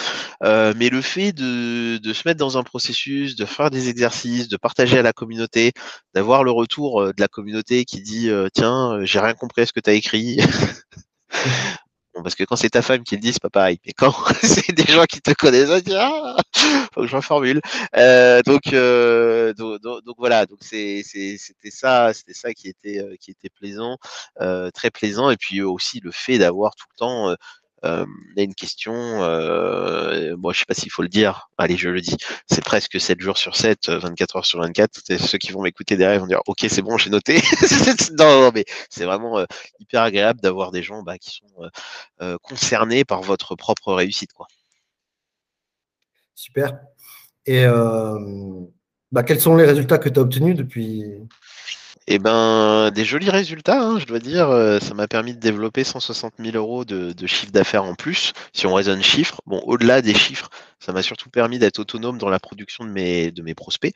mais 0.42 0.88
le 0.90 1.00
fait 1.00 1.32
de, 1.32 1.98
de, 1.98 2.12
se 2.12 2.26
mettre 2.26 2.38
dans 2.38 2.58
un 2.58 2.62
processus, 2.62 3.36
de 3.36 3.44
faire 3.44 3.70
des 3.70 3.88
exercices, 3.88 4.48
de 4.48 4.56
partager 4.56 4.98
à 4.98 5.02
la 5.02 5.12
communauté, 5.12 5.72
d'avoir 6.14 6.44
le 6.44 6.50
retour 6.50 7.06
de 7.06 7.20
la 7.20 7.28
communauté 7.28 7.84
qui 7.84 8.00
dit 8.00 8.30
tiens, 8.54 9.00
j'ai 9.04 9.20
rien 9.20 9.34
compris 9.34 9.62
à 9.62 9.66
ce 9.66 9.72
que 9.72 9.80
tu 9.80 9.90
as 9.90 9.94
écrit. 9.94 10.38
Parce 12.14 12.34
que 12.34 12.44
quand 12.44 12.56
c'est 12.56 12.70
ta 12.70 12.82
femme 12.82 13.02
qui 13.04 13.14
le 13.14 13.20
dit, 13.20 13.32
c'est 13.32 13.42
pas 13.42 13.50
pareil. 13.50 13.78
Mais 13.86 13.92
quand 13.92 14.12
c'est 14.42 14.72
des 14.72 14.92
gens 14.92 15.04
qui 15.04 15.20
te 15.20 15.32
connaissent, 15.32 15.70
on 15.70 15.78
dit 15.78 15.94
ah, 15.94 16.36
faut 16.92 17.02
que 17.02 17.06
je 17.06 17.16
reformule. 17.16 17.60
Euh, 17.96 18.42
donc, 18.42 18.72
euh, 18.72 19.54
donc, 19.54 19.80
donc, 19.80 20.16
voilà, 20.18 20.46
donc 20.46 20.58
c'était 20.62 21.36
ça, 21.70 22.12
c'était 22.12 22.34
ça 22.34 22.52
qui 22.52 22.68
était, 22.68 22.98
euh, 23.00 23.16
qui 23.20 23.30
était 23.30 23.50
plaisant, 23.50 23.98
euh, 24.40 24.70
très 24.70 24.90
plaisant, 24.90 25.30
et 25.30 25.36
puis 25.36 25.62
aussi 25.62 26.00
le 26.00 26.10
fait 26.10 26.38
d'avoir 26.38 26.74
tout 26.74 26.86
le 26.90 26.96
temps 26.96 27.36
euh, 27.84 28.04
a 28.36 28.42
une 28.42 28.54
question, 28.54 28.92
euh, 28.94 30.36
moi 30.36 30.52
je 30.52 30.60
sais 30.60 30.64
pas 30.66 30.74
s'il 30.74 30.90
faut 30.90 31.02
le 31.02 31.08
dire, 31.08 31.48
allez 31.58 31.76
je 31.76 31.88
le 31.88 32.00
dis, 32.00 32.16
c'est 32.46 32.62
presque 32.62 33.00
7 33.00 33.20
jours 33.20 33.38
sur 33.38 33.56
7, 33.56 33.88
24 33.88 34.36
euh, 34.36 34.38
heures 34.38 34.46
sur 34.46 34.60
24, 34.60 35.00
ceux 35.18 35.38
qui 35.38 35.52
vont 35.52 35.62
m'écouter 35.62 35.96
derrière 35.96 36.20
vont 36.20 36.26
dire 36.26 36.42
ok 36.46 36.66
c'est 36.68 36.82
bon 36.82 36.98
j'ai 36.98 37.10
noté, 37.10 37.40
non, 38.18 38.50
mais 38.54 38.64
c'est 38.90 39.04
vraiment 39.04 39.38
euh, 39.38 39.46
hyper 39.78 40.02
agréable 40.02 40.40
d'avoir 40.40 40.72
des 40.72 40.82
gens 40.82 41.02
bah, 41.02 41.18
qui 41.18 41.30
sont 41.30 41.70
euh, 42.20 42.36
concernés 42.42 43.04
par 43.04 43.22
votre 43.22 43.56
propre 43.56 43.94
réussite. 43.94 44.32
quoi. 44.32 44.46
Super. 46.34 46.78
Et 47.46 47.64
bah, 49.12 49.24
quels 49.24 49.40
sont 49.40 49.56
les 49.56 49.64
résultats 49.64 49.98
que 49.98 50.08
tu 50.08 50.20
as 50.20 50.22
obtenus 50.22 50.54
depuis 50.54 51.04
eh 52.12 52.18
ben, 52.18 52.90
des 52.90 53.04
jolis 53.04 53.30
résultats, 53.30 53.80
hein, 53.80 54.00
je 54.00 54.04
dois 54.04 54.18
dire. 54.18 54.50
Euh, 54.50 54.80
ça 54.80 54.94
m'a 54.94 55.06
permis 55.06 55.32
de 55.32 55.38
développer 55.38 55.84
160 55.84 56.34
000 56.40 56.56
euros 56.56 56.84
de, 56.84 57.14
chiffre 57.26 57.52
d'affaires 57.52 57.84
en 57.84 57.94
plus, 57.94 58.32
si 58.52 58.66
on 58.66 58.74
raisonne 58.74 59.00
chiffres. 59.00 59.40
Bon, 59.46 59.62
au-delà 59.64 60.02
des 60.02 60.12
chiffres, 60.14 60.50
ça 60.80 60.92
m'a 60.92 61.02
surtout 61.02 61.30
permis 61.30 61.58
d'être 61.58 61.78
autonome 61.78 62.18
dans 62.18 62.28
la 62.28 62.38
production 62.38 62.84
de 62.84 62.90
mes, 62.90 63.30
de 63.30 63.42
mes 63.42 63.54
prospects, 63.54 63.94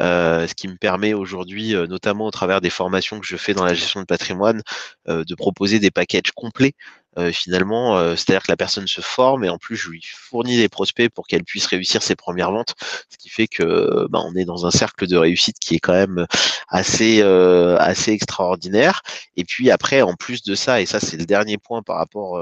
euh, 0.00 0.46
ce 0.46 0.54
qui 0.54 0.68
me 0.68 0.76
permet 0.76 1.14
aujourd'hui, 1.14 1.74
euh, 1.74 1.86
notamment 1.86 2.26
au 2.26 2.30
travers 2.30 2.60
des 2.60 2.70
formations 2.70 3.18
que 3.20 3.26
je 3.26 3.36
fais 3.36 3.54
dans 3.54 3.64
la 3.64 3.74
gestion 3.74 4.00
de 4.00 4.06
patrimoine, 4.06 4.62
de 5.06 5.34
proposer 5.34 5.78
des 5.78 5.90
packages 5.90 6.32
complets 6.34 6.74
euh, 7.18 7.32
finalement, 7.32 7.96
euh, 7.96 8.14
c'est-à-dire 8.14 8.42
que 8.42 8.52
la 8.52 8.56
personne 8.58 8.86
se 8.86 9.00
forme 9.00 9.44
et 9.44 9.48
en 9.48 9.56
plus 9.56 9.76
je 9.76 9.88
lui 9.88 10.02
fournis 10.04 10.58
des 10.58 10.68
prospects 10.68 11.08
pour 11.08 11.26
qu'elle 11.26 11.44
puisse 11.44 11.66
réussir 11.66 12.02
ses 12.02 12.14
premières 12.14 12.52
ventes, 12.52 12.74
ce 13.10 13.16
qui 13.16 13.30
fait 13.30 13.46
que 13.48 14.06
bah, 14.10 14.20
on 14.22 14.34
est 14.36 14.44
dans 14.44 14.66
un 14.66 14.70
cercle 14.70 15.06
de 15.06 15.16
réussite 15.16 15.58
qui 15.58 15.76
est 15.76 15.80
quand 15.80 15.94
même 15.94 16.26
assez 16.68 17.22
euh, 17.22 17.76
assez 17.78 18.12
extraordinaire. 18.12 19.02
Et 19.36 19.44
puis 19.44 19.70
après, 19.70 20.02
en 20.02 20.14
plus 20.14 20.42
de 20.42 20.54
ça, 20.54 20.82
et 20.82 20.86
ça 20.86 21.00
c'est 21.00 21.16
le 21.16 21.24
dernier 21.24 21.56
point 21.56 21.82
par 21.82 21.96
rapport 21.96 22.38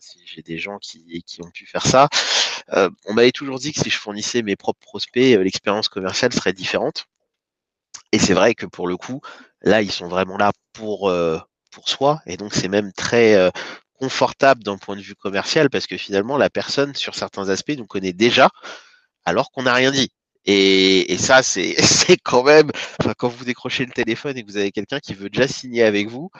si 0.00 0.20
j'ai 0.26 0.42
des 0.42 0.58
gens 0.58 0.78
qui, 0.78 1.24
ont 1.40 1.50
pu 1.50 1.66
faire 1.66 1.86
ça. 1.86 2.08
on 3.06 3.14
m'avait 3.14 3.32
toujours 3.32 3.58
dit 3.58 3.72
que 3.72 3.80
si 3.80 3.90
je 3.90 3.98
fournissais 3.98 4.42
mes 4.42 4.56
propres 4.56 4.80
prospects, 4.80 5.38
l'expérience 5.38 5.88
commerciale 5.88 6.32
serait 6.32 6.52
différente. 6.52 7.06
Et 8.12 8.18
c'est 8.18 8.34
vrai 8.34 8.54
que 8.54 8.66
pour 8.66 8.86
le 8.86 8.96
coup, 8.96 9.20
là, 9.62 9.82
ils 9.82 9.92
sont 9.92 10.08
vraiment 10.08 10.36
là 10.36 10.52
pour, 10.72 11.12
pour 11.70 11.88
soi. 11.88 12.20
Et 12.26 12.36
donc, 12.36 12.54
c'est 12.54 12.68
même 12.68 12.92
très 12.92 13.50
confortable 13.94 14.62
d'un 14.62 14.76
point 14.76 14.96
de 14.96 15.00
vue 15.00 15.14
commercial 15.14 15.70
parce 15.70 15.86
que 15.86 15.96
finalement, 15.96 16.36
la 16.36 16.50
personne, 16.50 16.94
sur 16.94 17.14
certains 17.14 17.48
aspects, 17.48 17.74
nous 17.76 17.86
connaît 17.86 18.12
déjà 18.12 18.50
alors 19.24 19.50
qu'on 19.50 19.62
n'a 19.62 19.74
rien 19.74 19.90
dit. 19.90 20.10
Et, 20.46 21.16
ça, 21.18 21.42
c'est 21.42 22.16
quand 22.22 22.44
même, 22.44 22.70
quand 23.16 23.28
vous 23.28 23.44
décrochez 23.44 23.84
le 23.84 23.92
téléphone 23.92 24.36
et 24.36 24.42
que 24.42 24.50
vous 24.50 24.56
avez 24.56 24.72
quelqu'un 24.72 25.00
qui 25.00 25.14
veut 25.14 25.30
déjà 25.30 25.48
signer 25.48 25.82
avec 25.82 26.08
vous, 26.08 26.30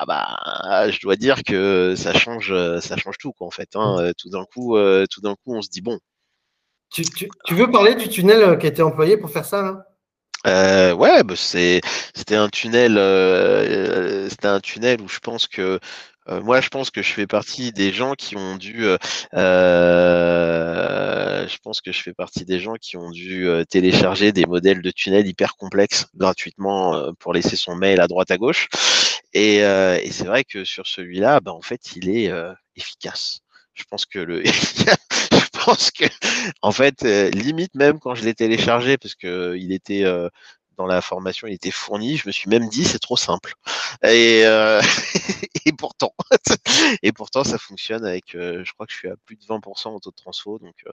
ah 0.00 0.04
bah, 0.06 0.90
je 0.90 1.00
dois 1.00 1.16
dire 1.16 1.42
que 1.44 1.94
ça 1.96 2.14
change, 2.14 2.54
ça 2.80 2.96
change 2.96 3.18
tout, 3.18 3.32
quoi, 3.32 3.46
en 3.46 3.50
fait. 3.50 3.68
Hein. 3.74 4.10
Mmh. 4.10 4.12
Tout 4.18 4.30
d'un 4.30 4.44
coup, 4.44 4.76
tout 5.10 5.20
d'un 5.20 5.34
coup, 5.34 5.54
on 5.54 5.62
se 5.62 5.68
dit 5.68 5.82
bon. 5.82 5.98
Tu, 6.92 7.54
veux 7.54 7.70
parler 7.70 7.94
du 7.94 8.08
tunnel 8.08 8.42
euh, 8.42 8.56
qui 8.56 8.66
a 8.66 8.68
été 8.68 8.82
employé 8.82 9.16
pour 9.16 9.30
faire 9.30 9.46
ça 9.46 9.62
là? 9.62 9.86
Euh, 10.44 10.92
ouais, 10.92 11.22
bah 11.22 11.34
c'était 11.36 12.34
un 12.34 12.48
tunnel, 12.48 12.98
euh, 12.98 14.28
c'était 14.28 14.48
un 14.48 14.58
tunnel 14.58 15.00
où 15.00 15.08
je 15.08 15.20
pense 15.20 15.46
que 15.46 15.78
euh, 16.28 16.40
moi, 16.40 16.60
je 16.60 16.68
pense 16.68 16.90
que 16.90 17.02
je 17.02 17.12
fais 17.12 17.26
partie 17.26 17.72
des 17.72 17.92
gens 17.92 18.14
qui 18.14 18.36
ont 18.36 18.56
dû. 18.56 18.84
Euh, 18.84 18.96
euh, 19.34 21.48
je 21.48 21.58
pense 21.58 21.80
que 21.80 21.92
je 21.92 22.00
fais 22.00 22.14
partie 22.14 22.44
des 22.44 22.60
gens 22.60 22.74
qui 22.74 22.96
ont 22.96 23.10
dû 23.10 23.48
télécharger 23.68 24.32
des 24.32 24.46
modèles 24.46 24.82
de 24.82 24.90
tunnels 24.90 25.26
hyper 25.26 25.56
complexes 25.56 26.06
gratuitement 26.14 27.12
pour 27.18 27.32
laisser 27.32 27.56
son 27.56 27.74
mail 27.74 28.00
à 28.00 28.06
droite 28.06 28.30
à 28.30 28.38
gauche. 28.38 28.68
Et, 29.34 29.60
c'est 30.10 30.24
vrai 30.24 30.44
que 30.44 30.64
sur 30.64 30.86
celui-là, 30.86 31.40
bah, 31.40 31.52
en 31.52 31.62
fait, 31.62 31.96
il 31.96 32.08
est 32.08 32.30
efficace. 32.76 33.40
Je 33.74 33.84
pense 33.84 34.06
que 34.06 34.18
le. 34.18 34.42
je 34.44 35.64
pense 35.64 35.90
que, 35.90 36.04
en 36.62 36.72
fait, 36.72 37.02
limite 37.02 37.74
même 37.74 37.98
quand 37.98 38.14
je 38.14 38.24
l'ai 38.24 38.34
téléchargé, 38.34 38.98
parce 38.98 39.14
que 39.14 39.56
il 39.58 39.72
était 39.72 40.04
dans 40.76 40.86
la 40.86 41.00
formation, 41.00 41.46
il 41.46 41.54
était 41.54 41.70
fourni. 41.70 42.16
Je 42.16 42.26
me 42.26 42.32
suis 42.32 42.48
même 42.48 42.68
dit, 42.68 42.84
c'est 42.84 42.98
trop 42.98 43.16
simple. 43.16 43.54
Et, 44.02 44.42
euh, 44.44 44.80
pourtant, 45.78 46.14
et 47.02 47.12
pourtant, 47.12 47.44
ça 47.44 47.58
fonctionne 47.58 48.04
avec, 48.04 48.34
euh, 48.34 48.64
je 48.64 48.72
crois 48.72 48.86
que 48.86 48.92
je 48.92 48.98
suis 48.98 49.08
à 49.08 49.16
plus 49.24 49.36
de 49.36 49.44
20% 49.44 49.88
en 49.88 50.00
taux 50.00 50.10
de 50.10 50.16
transfo. 50.16 50.58
Donc, 50.58 50.84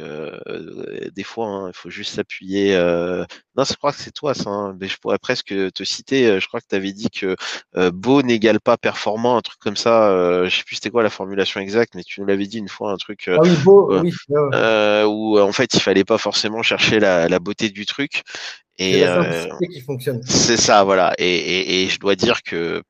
euh, 0.00 0.38
euh, 0.48 1.10
des 1.14 1.22
fois, 1.22 1.46
hein, 1.46 1.68
il 1.68 1.76
faut 1.76 1.90
juste 1.90 2.14
s'appuyer. 2.14 2.74
Euh... 2.74 3.24
Non, 3.56 3.64
je 3.64 3.74
crois 3.74 3.92
que 3.92 3.98
c'est 3.98 4.12
toi, 4.12 4.34
ça. 4.34 4.50
Hein, 4.50 4.76
mais 4.80 4.88
je 4.88 4.96
pourrais 4.98 5.18
presque 5.18 5.48
te 5.48 5.84
citer. 5.84 6.26
Euh, 6.26 6.40
je 6.40 6.46
crois 6.46 6.60
que 6.60 6.66
tu 6.68 6.76
avais 6.76 6.92
dit 6.92 7.10
que 7.10 7.36
euh, 7.76 7.90
beau 7.90 8.22
n'égale 8.22 8.60
pas 8.60 8.76
performant, 8.76 9.36
un 9.36 9.42
truc 9.42 9.58
comme 9.58 9.76
ça. 9.76 10.10
Euh, 10.10 10.48
je 10.48 10.56
sais 10.56 10.62
plus 10.64 10.76
c'était 10.76 10.90
quoi 10.90 11.02
la 11.02 11.10
formulation 11.10 11.60
exacte, 11.60 11.94
mais 11.94 12.04
tu 12.04 12.20
nous 12.20 12.26
l'avais 12.26 12.46
dit 12.46 12.58
une 12.58 12.68
fois, 12.68 12.92
un 12.92 12.96
truc 12.96 13.28
ah 13.28 13.38
oui, 13.42 13.56
beau, 13.64 14.00
oui, 14.00 14.12
où 15.06 15.38
en 15.38 15.52
fait 15.52 15.74
il 15.74 15.80
fallait 15.80 16.04
pas 16.04 16.18
forcément 16.18 16.62
chercher 16.62 17.00
la, 17.00 17.28
la 17.28 17.38
beauté 17.38 17.70
du 17.70 17.86
truc. 17.86 18.22
Et 18.78 19.04
c'est 19.04 19.68
qui 19.72 19.80
fonctionne. 19.80 20.20
C'est 20.22 20.58
ça, 20.58 20.84
voilà. 20.84 21.14
Et, 21.18 21.36
et, 21.36 21.84
et 21.84 21.88
je 21.88 21.98
dois 21.98 22.14
dire 22.14 22.42
que 22.42 22.82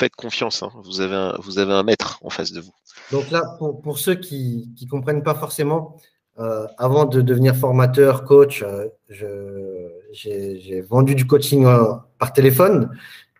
faites 0.00 0.16
confiance. 0.16 0.62
Hein. 0.62 0.70
Vous, 0.84 1.00
avez 1.00 1.14
un, 1.14 1.36
vous 1.38 1.58
avez 1.58 1.72
un 1.72 1.82
maître 1.82 2.18
en 2.22 2.30
face 2.30 2.52
de 2.52 2.60
vous. 2.60 2.72
Donc 3.12 3.30
là, 3.30 3.42
pour, 3.58 3.98
ceux 3.98 4.14
qui 4.14 4.72
ne 4.80 4.88
comprennent 4.88 5.22
pas 5.22 5.34
forcément, 5.34 5.96
euh, 6.38 6.66
avant 6.78 7.04
de 7.04 7.20
devenir 7.20 7.54
formateur, 7.54 8.24
coach, 8.24 8.62
euh, 8.62 8.88
j'ai 10.12 10.80
vendu 10.80 11.14
du 11.14 11.26
coaching 11.26 11.66
par 12.18 12.32
téléphone. 12.32 12.90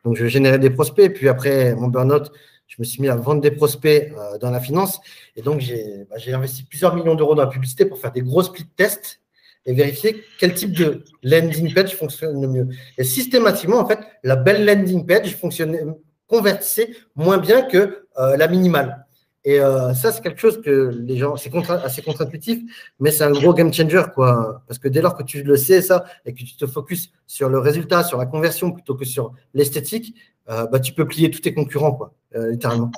Donc, 0.05 0.17
je 0.17 0.27
générais 0.27 0.59
des 0.59 0.71
prospects. 0.71 1.13
Puis 1.13 1.29
après 1.29 1.75
mon 1.75 1.89
burn-out, 1.89 2.31
je 2.67 2.77
me 2.79 2.85
suis 2.85 3.01
mis 3.01 3.09
à 3.09 3.17
vendre 3.17 3.41
des 3.41 3.51
prospects 3.51 4.13
dans 4.41 4.51
la 4.51 4.61
finance. 4.61 5.01
Et 5.37 5.43
donc, 5.43 5.65
bah, 6.11 6.17
j'ai 6.19 6.35
investi 6.35 6.65
plusieurs 6.65 6.95
millions 6.95 7.15
d'euros 7.15 7.35
dans 7.35 7.43
la 7.43 7.49
publicité 7.49 7.87
pour 7.87 7.99
faire 7.99 8.13
des 8.13 8.23
gros 8.23 8.43
split 8.43 8.67
tests 8.77 9.21
et 9.67 9.75
vérifier 9.75 10.25
quel 10.39 10.55
type 10.55 10.73
de 10.73 11.05
landing 11.23 11.73
page 11.75 11.95
fonctionne 11.97 12.41
le 12.41 12.49
mieux. 12.49 12.69
Et 12.97 13.05
systématiquement, 13.05 13.79
en 13.79 13.87
fait, 13.87 13.99
la 14.23 14.37
belle 14.37 14.65
landing 14.65 15.07
page 15.07 15.37
fonctionnait, 15.37 15.85
convertissait 16.31 16.91
moins 17.17 17.39
bien 17.39 17.63
que 17.63 18.07
euh, 18.19 18.37
la 18.37 18.49
minimale. 18.49 19.07
Et 19.45 19.59
euh, 19.59 19.95
ça, 19.95 20.13
c'est 20.13 20.23
quelque 20.23 20.41
chose 20.41 20.61
que 20.61 20.95
les 20.95 21.17
gens, 21.17 21.37
c'est 21.37 21.51
assez 21.71 22.03
contre-intuitif, 22.03 22.59
mais 23.01 23.11
c'est 23.11 23.25
un 23.25 23.33
gros 23.33 23.53
game 23.55 23.73
changer, 23.73 24.03
quoi. 24.15 24.63
Parce 24.69 24.79
que 24.79 24.89
dès 24.89 25.01
lors 25.01 25.17
que 25.17 25.23
tu 25.23 25.43
le 25.43 25.57
sais, 25.57 25.83
ça, 25.83 26.05
et 26.25 26.33
que 26.33 26.39
tu 26.39 26.57
te 26.57 26.67
focuses 26.67 27.11
sur 27.27 27.49
le 27.49 27.59
résultat, 27.59 28.05
sur 28.05 28.19
la 28.19 28.27
conversion 28.27 28.71
plutôt 28.71 28.95
que 28.95 29.07
sur 29.07 29.33
l'esthétique, 29.55 30.15
euh, 30.51 30.67
bah, 30.67 30.79
tu 30.79 30.93
peux 30.93 31.07
plier 31.07 31.31
tous 31.31 31.41
tes 31.41 31.55
concurrents, 31.55 31.93
quoi, 31.93 32.15
littéralement. 32.35 32.93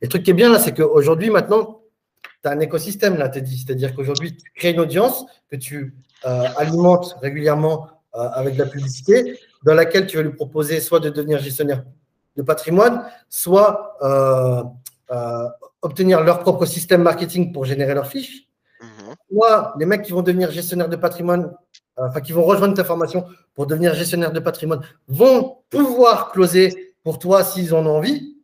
Et 0.00 0.06
le 0.06 0.08
truc 0.08 0.24
qui 0.24 0.30
est 0.30 0.34
bien 0.34 0.52
là, 0.52 0.58
c'est 0.58 0.74
qu'aujourd'hui, 0.74 1.30
maintenant, 1.30 1.80
tu 2.42 2.48
as 2.48 2.52
un 2.52 2.60
écosystème 2.60 3.16
là, 3.16 3.28
dit. 3.28 3.58
C'est-à-dire 3.58 3.94
qu'aujourd'hui, 3.94 4.36
tu 4.36 4.52
crées 4.54 4.70
une 4.70 4.80
audience 4.80 5.24
que 5.50 5.56
tu 5.56 5.96
alimentes 6.22 7.16
régulièrement 7.22 7.88
avec 8.12 8.54
de 8.54 8.58
la 8.58 8.68
publicité, 8.68 9.38
dans 9.64 9.74
laquelle 9.74 10.06
tu 10.06 10.18
vas 10.18 10.22
lui 10.22 10.34
proposer 10.34 10.80
soit 10.80 11.00
de 11.00 11.08
devenir 11.08 11.38
gestionnaire 11.38 11.82
de 12.36 12.42
patrimoine, 12.42 13.04
soit 13.28 13.96
euh, 14.02 14.62
obtenir 15.82 16.22
leur 16.22 16.40
propre 16.40 16.66
système 16.66 17.02
marketing 17.02 17.52
pour 17.52 17.64
générer 17.64 17.94
leurs 17.94 18.06
fiches. 18.06 18.48
Soit 19.30 19.74
les 19.78 19.86
mecs 19.86 20.02
qui 20.02 20.12
vont 20.12 20.22
devenir 20.22 20.50
gestionnaires 20.50 20.88
de 20.88 20.96
patrimoine, 20.96 21.52
enfin 21.96 22.20
qui 22.20 22.32
vont 22.32 22.44
rejoindre 22.44 22.74
ta 22.74 22.84
formation 22.84 23.24
pour 23.54 23.66
devenir 23.66 23.94
gestionnaire 23.94 24.32
de 24.32 24.40
patrimoine, 24.40 24.80
vont 25.08 25.58
pouvoir 25.70 26.32
closer 26.32 26.94
pour 27.04 27.18
toi 27.18 27.44
s'ils 27.44 27.74
en 27.74 27.86
ont 27.86 27.96
envie. 27.96 28.36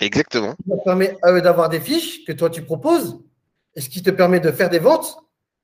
Exactement. 0.00 0.54
Ça 0.68 0.76
permet 0.84 1.16
à 1.22 1.32
eux 1.32 1.42
d'avoir 1.42 1.68
des 1.68 1.80
fiches 1.80 2.24
que 2.24 2.32
toi 2.32 2.50
tu 2.50 2.62
proposes 2.62 3.18
et 3.74 3.80
ce 3.80 3.88
qui 3.88 4.02
te 4.02 4.10
permet 4.10 4.40
de 4.40 4.50
faire 4.50 4.70
des 4.70 4.78
ventes 4.78 5.18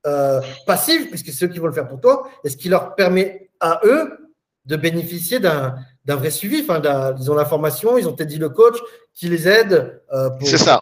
euh, 0.05 0.39
passives, 0.65 1.09
puisque 1.09 1.31
c'est 1.31 1.45
eux 1.45 1.47
qui 1.49 1.59
vont 1.59 1.67
le 1.67 1.73
faire 1.73 1.87
pour 1.87 1.99
toi, 1.99 2.29
et 2.43 2.49
ce 2.49 2.57
qui 2.57 2.69
leur 2.69 2.95
permet 2.95 3.49
à 3.59 3.81
eux 3.83 4.31
de 4.65 4.75
bénéficier 4.75 5.39
d'un 5.39 5.75
vrai 6.13 6.29
suivi. 6.29 6.61
Enfin, 6.61 6.81
ils 7.19 7.31
ont 7.31 7.35
l'information, 7.35 7.97
ils 7.97 8.07
ont 8.07 8.13
peut-être 8.13 8.29
dit 8.29 8.37
le 8.37 8.49
coach 8.49 8.77
qui 9.13 9.27
les 9.27 9.47
aide. 9.47 10.01
Euh, 10.13 10.29
c'est 10.41 10.57
ça. 10.57 10.81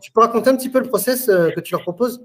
Tu, 0.00 0.10
peux 0.12 0.20
raconter 0.20 0.48
un 0.48 0.56
petit 0.56 0.70
peu 0.70 0.80
le 0.80 0.88
process 0.88 1.28
euh, 1.28 1.50
que 1.50 1.60
tu 1.60 1.72
leur 1.72 1.82
proposes? 1.82 2.24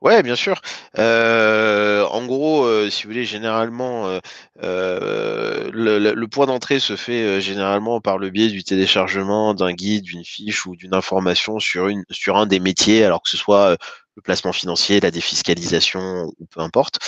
Ouais, 0.00 0.22
bien 0.22 0.34
sûr. 0.34 0.60
en 0.96 2.26
gros, 2.26 2.68
si 2.90 3.04
vous 3.04 3.10
voulez, 3.10 3.24
généralement, 3.24 4.18
le, 4.60 6.26
point 6.26 6.46
d'entrée 6.46 6.80
se 6.80 6.96
fait 6.96 7.40
généralement 7.40 8.00
par 8.00 8.18
le 8.18 8.30
biais 8.30 8.48
du 8.48 8.64
téléchargement 8.64 9.54
d'un 9.54 9.72
guide, 9.72 10.04
d'une 10.04 10.24
fiche 10.24 10.66
ou 10.66 10.76
d'une 10.76 10.94
information 10.94 11.60
sur, 11.60 11.88
une, 11.88 12.04
sur 12.10 12.36
un 12.36 12.46
des 12.46 12.60
métiers, 12.60 13.04
alors 13.04 13.22
que 13.22 13.30
ce 13.30 13.36
soit 13.36 13.76
le 14.16 14.22
placement 14.22 14.52
financier, 14.52 14.98
la 15.00 15.10
défiscalisation 15.10 16.32
ou 16.38 16.46
peu 16.46 16.60
importe, 16.60 16.98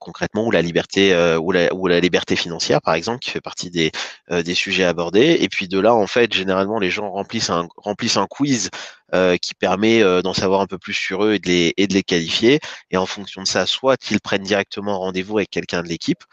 concrètement, 0.00 0.44
ou 0.44 0.50
la 0.50 0.62
liberté 0.62 1.14
ou, 1.40 1.52
la, 1.52 1.72
ou 1.72 1.86
la 1.86 2.00
liberté 2.00 2.36
financière, 2.36 2.82
par 2.82 2.94
exemple, 2.94 3.20
qui 3.20 3.30
fait 3.30 3.40
partie 3.40 3.70
des, 3.70 3.92
des 4.30 4.54
sujets 4.54 4.84
abordés. 4.84 5.38
Et 5.40 5.48
puis 5.48 5.68
de 5.68 5.78
là, 5.78 5.94
en 5.94 6.06
fait, 6.06 6.32
généralement, 6.32 6.78
les 6.78 6.90
gens 6.90 7.10
remplissent 7.10 7.50
un, 7.50 7.68
remplissent 7.76 8.16
un 8.16 8.26
quiz 8.26 8.70
qui 9.40 9.54
permet 9.54 10.02
d'en 10.22 10.34
savoir 10.34 10.60
un 10.60 10.66
peu 10.66 10.78
plus 10.78 10.94
sur 10.94 11.24
eux 11.24 11.34
et 11.34 11.38
de, 11.38 11.48
les, 11.48 11.72
et 11.76 11.86
de 11.86 11.94
les 11.94 12.02
qualifier. 12.02 12.58
Et 12.90 12.96
en 12.96 13.06
fonction 13.06 13.42
de 13.42 13.46
ça, 13.46 13.64
soit 13.64 13.96
qu'ils 13.96 14.20
prennent 14.20 14.42
directement 14.42 14.98
rendez-vous 14.98 15.38
avec 15.38 15.50
quelqu'un 15.50 15.82
de 15.82 15.88
l'équipe, 15.88 16.24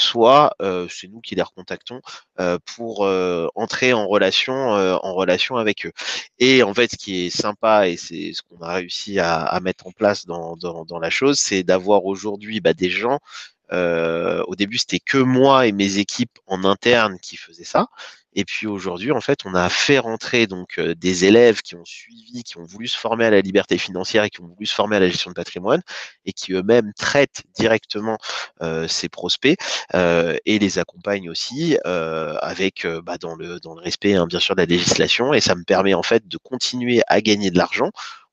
soit 0.00 0.54
euh, 0.62 0.88
c'est 0.90 1.08
nous 1.08 1.20
qui 1.20 1.34
les 1.34 1.42
recontactons 1.42 2.00
euh, 2.40 2.58
pour 2.76 3.04
euh, 3.04 3.46
entrer 3.54 3.92
en 3.92 4.06
relation, 4.06 5.56
avec 5.56 5.86
eux. 5.86 5.92
Et 6.38 6.62
en 6.62 6.74
fait, 6.74 6.92
ce 6.92 6.96
qui 6.96 7.26
est 7.26 7.30
sympa 7.30 7.88
et 7.88 7.96
c'est 7.96 8.32
ce 8.32 8.42
qu'on 8.42 8.60
a 8.62 8.74
réussi 8.74 9.18
à, 9.20 9.58
mettre 9.62 9.86
en 9.86 9.92
place 9.92 10.26
dans, 10.26 10.56
dans, 10.56 10.98
la 10.98 11.10
chose, 11.10 11.38
c'est 11.38 11.62
d'avoir 11.62 12.06
aujourd'hui 12.06 12.60
bah, 12.60 12.72
des 12.72 12.90
gens. 12.90 13.18
au 13.72 14.54
début, 14.56 14.78
c'était 14.78 15.00
que 15.00 15.18
moi 15.18 15.66
et 15.66 15.72
mes 15.72 15.98
équipes 15.98 16.38
en 16.46 16.64
interne 16.64 17.18
qui 17.20 17.36
faisaient 17.36 17.64
ça. 17.64 17.88
Et 18.34 18.44
puis 18.44 18.66
aujourd'hui, 18.66 19.10
en 19.10 19.20
fait, 19.20 19.40
on 19.44 19.54
a 19.54 19.68
fait 19.68 19.98
rentrer 19.98 20.46
donc 20.46 20.78
euh, 20.78 20.94
des 20.94 21.24
élèves 21.24 21.62
qui 21.62 21.74
ont 21.74 21.84
suivi, 21.84 22.44
qui 22.44 22.58
ont 22.58 22.64
voulu 22.64 22.86
se 22.86 22.96
former 22.96 23.24
à 23.24 23.30
la 23.30 23.40
liberté 23.40 23.76
financière 23.76 24.22
et 24.24 24.30
qui 24.30 24.40
ont 24.40 24.46
voulu 24.46 24.66
se 24.66 24.74
former 24.74 24.96
à 24.96 25.00
la 25.00 25.08
gestion 25.08 25.30
de 25.30 25.34
patrimoine 25.34 25.82
et 26.24 26.32
qui 26.32 26.52
eux-mêmes 26.52 26.92
traitent 26.96 27.42
directement 27.56 28.18
euh, 28.62 28.86
ces 28.86 29.08
prospects 29.08 29.58
euh, 29.94 30.36
et 30.46 30.58
les 30.58 30.78
accompagnent 30.78 31.28
aussi 31.28 31.76
avec 31.84 32.86
bah, 33.04 33.18
dans 33.18 33.34
le 33.34 33.60
dans 33.60 33.74
le 33.74 33.80
respect 33.80 34.14
hein, 34.14 34.26
bien 34.26 34.40
sûr 34.40 34.54
de 34.54 34.60
la 34.60 34.66
législation. 34.66 35.34
Et 35.34 35.40
ça 35.40 35.54
me 35.54 35.64
permet 35.64 35.94
en 35.94 36.02
fait 36.02 36.28
de 36.28 36.36
continuer 36.36 37.02
à 37.08 37.20
gagner 37.20 37.50
de 37.50 37.58
l'argent 37.58 37.90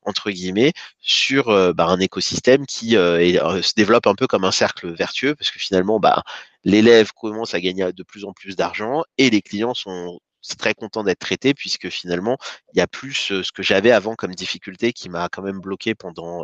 entre 0.07 0.31
guillemets 0.31 0.73
sur 0.99 1.45
bah, 1.75 1.85
un 1.85 1.99
écosystème 1.99 2.65
qui 2.65 2.91
se 2.91 3.73
développe 3.75 4.07
un 4.07 4.15
peu 4.15 4.27
comme 4.27 4.43
un 4.43 4.51
cercle 4.51 4.93
vertueux 4.93 5.35
parce 5.35 5.51
que 5.51 5.59
finalement 5.59 5.99
bah, 5.99 6.23
l'élève 6.63 7.11
commence 7.13 7.53
à 7.53 7.61
gagner 7.61 7.91
de 7.93 8.03
plus 8.03 8.25
en 8.25 8.33
plus 8.33 8.55
d'argent 8.55 9.03
et 9.17 9.29
les 9.29 9.41
clients 9.41 9.73
sont 9.73 10.19
très 10.57 10.73
contents 10.73 11.03
d'être 11.03 11.19
traités 11.19 11.53
puisque 11.53 11.89
finalement 11.89 12.37
il 12.73 12.77
y 12.79 12.81
a 12.81 12.87
plus 12.87 13.13
ce 13.13 13.51
que 13.51 13.63
j'avais 13.63 13.91
avant 13.91 14.15
comme 14.15 14.33
difficulté 14.33 14.93
qui 14.93 15.09
m'a 15.09 15.29
quand 15.29 15.41
même 15.43 15.59
bloqué 15.59 15.93
pendant 15.93 16.43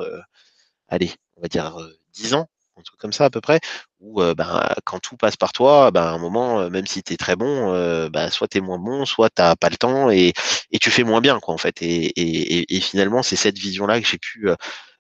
allez 0.90 1.12
on 1.38 1.42
va 1.42 1.48
dire 1.48 1.78
10 2.14 2.36
ans 2.36 2.48
un 2.78 2.82
truc 2.82 3.00
comme 3.00 3.14
ça 3.14 3.26
à 3.26 3.30
peu 3.30 3.42
près, 3.42 3.60
où 4.00 4.22
ben, 4.22 4.68
quand 4.84 5.00
tout 5.00 5.16
passe 5.16 5.38
par 5.38 5.54
toi, 5.54 5.92
ben, 5.92 6.02
à 6.02 6.12
un 6.12 6.18
moment, 6.18 6.70
même 6.70 6.88
si 6.88 7.04
tu 7.04 7.14
es 7.14 7.18
très 7.18 7.36
bon, 7.36 7.72
ben, 8.10 8.30
soit 8.30 8.48
tu 8.48 8.58
es 8.58 8.62
moins 8.62 8.80
bon, 8.80 9.06
soit 9.06 9.30
tu 9.30 9.42
n'as 9.42 9.56
pas 9.56 9.70
le 9.70 9.78
temps 9.78 10.10
et, 10.10 10.34
et, 10.72 10.80
tu 10.80 10.90
fais 10.90 11.04
moins 11.04 11.22
bien, 11.22 11.40
quoi, 11.40 11.54
en 11.54 11.58
fait. 11.58 11.82
Et, 11.82 12.06
et, 12.06 12.76
et 12.76 12.80
finalement, 12.80 13.22
c'est 13.24 13.36
cette 13.36 13.58
vision-là 13.58 14.02
que 14.02 14.08
j'ai 14.08 14.18
pu 14.18 14.50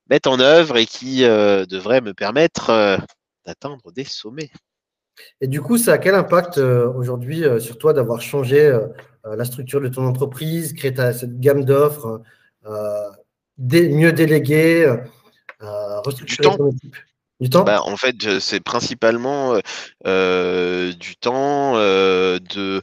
mettre 0.10 0.30
en 0.30 0.40
œuvre 0.40 0.78
et 0.78 0.86
qui 0.86 1.22
devrait 1.22 2.02
me 2.02 2.14
permettre 2.14 3.00
d'atteindre 3.46 3.92
des 3.92 4.06
sommets. 4.06 4.52
Et 5.42 5.48
du 5.48 5.62
coup, 5.62 5.78
ça 5.78 5.94
a 5.94 5.98
quel 5.98 6.16
impact 6.16 6.58
aujourd'hui 6.58 7.44
sur 7.60 7.78
toi 7.78 7.94
d'avoir 7.94 8.22
changé 8.22 8.78
la 9.24 9.46
structure 9.46 9.82
de 9.82 9.88
ton 9.88 10.06
entreprise, 10.06 10.74
créé 10.74 10.94
cette 11.14 11.40
gamme 11.40 11.66
d'offres, 11.66 12.22
mieux 13.58 14.14
déléguer, 14.14 14.96
restructurer 15.60 16.56
ton 16.56 16.70
équipe? 16.70 16.96
Temps? 17.50 17.64
Bah, 17.64 17.82
En 17.84 17.98
fait, 17.98 18.40
c'est 18.40 18.60
principalement 18.60 19.60
euh, 20.06 20.94
du 20.94 21.16
temps, 21.16 21.74
euh, 21.76 22.40
de. 22.40 22.82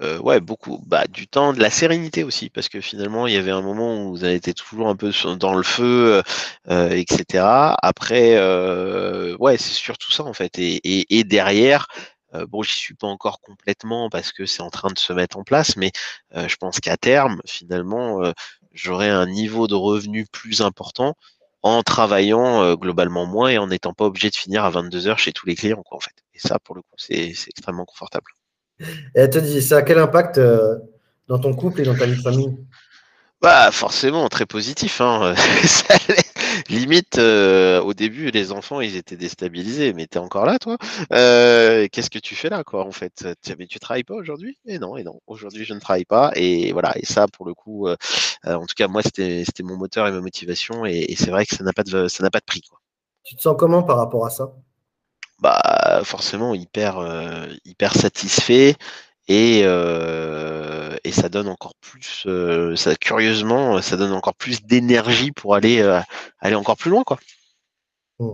Euh, 0.00 0.18
ouais, 0.18 0.40
beaucoup. 0.40 0.82
Bah, 0.86 1.04
du 1.06 1.28
temps, 1.28 1.52
de 1.52 1.60
la 1.60 1.70
sérénité 1.70 2.24
aussi, 2.24 2.50
parce 2.50 2.68
que 2.68 2.80
finalement, 2.80 3.26
il 3.26 3.34
y 3.34 3.36
avait 3.36 3.52
un 3.52 3.62
moment 3.62 4.02
où 4.02 4.10
vous 4.10 4.24
avez 4.24 4.34
été 4.34 4.52
toujours 4.52 4.88
un 4.88 4.96
peu 4.96 5.12
dans 5.38 5.54
le 5.54 5.62
feu, 5.62 6.22
etc. 6.68 7.76
Après, 7.80 8.34
ouais, 9.38 9.56
c'est 9.56 9.74
surtout 9.74 10.10
ça 10.12 10.24
en 10.24 10.32
fait. 10.32 10.58
Et, 10.58 11.18
et, 11.18 11.22
derrière, 11.24 11.86
bon, 12.48 12.62
j'y 12.62 12.72
suis 12.72 12.94
pas 12.94 13.06
encore 13.06 13.40
complètement 13.40 14.10
parce 14.10 14.32
que 14.32 14.46
c'est 14.46 14.62
en 14.62 14.70
train 14.70 14.90
de 14.90 14.98
se 14.98 15.12
mettre 15.12 15.38
en 15.38 15.44
place, 15.44 15.76
mais 15.76 15.92
je 16.34 16.56
pense 16.56 16.80
qu'à 16.80 16.96
terme, 16.96 17.40
finalement, 17.46 18.20
j'aurai 18.72 19.08
un 19.08 19.26
niveau 19.26 19.68
de 19.68 19.76
revenu 19.76 20.26
plus 20.30 20.60
important 20.60 21.14
en 21.64 21.82
travaillant 21.82 22.62
euh, 22.62 22.76
globalement 22.76 23.24
moins 23.24 23.48
et 23.48 23.58
en 23.58 23.68
n'étant 23.68 23.94
pas 23.94 24.04
obligé 24.04 24.28
de 24.28 24.36
finir 24.36 24.64
à 24.64 24.70
22 24.70 25.08
heures 25.08 25.18
chez 25.18 25.32
tous 25.32 25.46
les 25.46 25.56
clients, 25.56 25.82
quoi, 25.82 25.96
en 25.96 26.00
fait. 26.00 26.12
Et 26.34 26.38
ça, 26.38 26.58
pour 26.58 26.74
le 26.74 26.82
coup, 26.82 26.94
c'est 26.98 27.32
extrêmement 27.48 27.86
confortable. 27.86 28.26
Et 28.80 28.84
elle 29.14 29.30
te 29.30 29.38
dit, 29.38 29.62
ça 29.62 29.78
a 29.78 29.82
quel 29.82 29.98
impact 29.98 30.36
euh, 30.36 30.76
dans 31.26 31.38
ton 31.38 31.54
couple 31.54 31.80
et 31.80 31.84
dans 31.84 31.94
ta 31.96 32.04
vie 32.04 32.16
de 32.16 32.22
famille? 32.22 32.54
Bah 33.40 33.70
forcément 33.72 34.28
très 34.28 34.46
positif. 34.46 35.00
Hein. 35.00 35.34
limite 36.68 37.18
euh, 37.18 37.80
au 37.80 37.94
début 37.94 38.30
les 38.30 38.52
enfants 38.52 38.80
ils 38.80 38.96
étaient 38.96 39.16
déstabilisés. 39.16 39.92
Mais 39.92 40.06
t'es 40.06 40.18
encore 40.18 40.46
là 40.46 40.58
toi? 40.58 40.76
Euh, 41.12 41.86
Qu'est-ce 41.90 42.10
que 42.10 42.18
tu 42.18 42.34
fais 42.34 42.48
là 42.48 42.64
quoi 42.64 42.84
en 42.84 42.92
fait? 42.92 43.26
Mais 43.58 43.66
tu 43.66 43.78
travailles 43.78 44.04
pas 44.04 44.14
aujourd'hui? 44.14 44.58
Et 44.66 44.78
non 44.78 44.96
et 44.96 45.04
non. 45.04 45.20
Aujourd'hui 45.26 45.64
je 45.64 45.74
ne 45.74 45.80
travaille 45.80 46.04
pas. 46.04 46.32
Et 46.36 46.72
voilà. 46.72 46.92
Et 46.96 47.06
ça 47.06 47.26
pour 47.28 47.46
le 47.46 47.54
coup 47.54 47.88
euh, 47.88 47.96
en 48.44 48.66
tout 48.66 48.74
cas 48.76 48.88
moi 48.88 49.02
c'était 49.02 49.44
c'était 49.44 49.62
mon 49.62 49.76
moteur 49.76 50.06
et 50.06 50.12
ma 50.12 50.20
motivation. 50.20 50.84
Et, 50.86 51.14
c'est 51.16 51.30
vrai 51.30 51.46
que 51.46 51.54
ça 51.54 51.64
n'a 51.64 51.72
pas 51.72 51.82
de 51.84 52.08
ça 52.08 52.22
n'a 52.22 52.30
pas 52.30 52.40
de 52.40 52.44
prix 52.44 52.62
quoi. 52.62 52.78
Tu 53.22 53.36
te 53.36 53.40
sens 53.40 53.56
comment 53.58 53.82
par 53.82 53.96
rapport 53.96 54.26
à 54.26 54.30
ça? 54.30 54.52
Bah 55.40 56.02
forcément 56.04 56.54
hyper 56.54 56.98
hyper 57.64 57.94
satisfait 57.94 58.76
et, 59.28 59.62
euh, 59.64 60.96
et 61.02 61.12
ça 61.12 61.28
donne 61.28 61.48
encore 61.48 61.74
plus, 61.80 62.24
euh, 62.26 62.76
ça, 62.76 62.94
curieusement, 62.94 63.80
ça 63.80 63.96
donne 63.96 64.12
encore 64.12 64.34
plus 64.34 64.62
d'énergie 64.62 65.32
pour 65.32 65.54
aller, 65.54 65.80
euh, 65.80 66.00
aller 66.40 66.54
encore 66.54 66.76
plus 66.76 66.90
loin. 66.90 67.04
Quoi. 67.04 67.18
Mmh. 68.18 68.32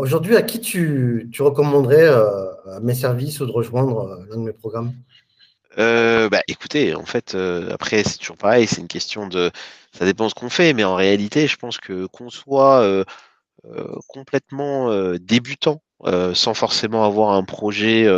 Aujourd'hui, 0.00 0.36
à 0.36 0.42
qui 0.42 0.60
tu, 0.60 1.30
tu 1.32 1.42
recommanderais 1.42 2.10
mes 2.82 2.94
services 2.94 3.38
ou 3.38 3.46
de 3.46 3.52
rejoindre 3.52 4.24
l'un 4.28 4.36
de 4.36 4.42
mes 4.42 4.52
programmes? 4.52 4.92
Bah, 5.76 6.40
écoutez, 6.48 6.92
en 6.96 7.04
fait, 7.04 7.36
après, 7.70 8.02
c'est 8.02 8.18
toujours 8.18 8.36
pareil, 8.36 8.66
c'est 8.66 8.80
une 8.80 8.88
question 8.88 9.28
de. 9.28 9.52
Ça 9.96 10.04
dépend 10.04 10.24
de 10.24 10.30
ce 10.30 10.34
qu'on 10.34 10.50
fait, 10.50 10.72
mais 10.72 10.82
en 10.82 10.96
réalité, 10.96 11.46
je 11.46 11.56
pense 11.56 11.78
que 11.78 12.06
qu'on 12.06 12.30
soit 12.30 13.04
complètement 14.08 14.92
débutant, 15.20 15.82
sans 16.32 16.54
forcément 16.54 17.04
avoir 17.04 17.30
un 17.30 17.44
projet 17.44 18.08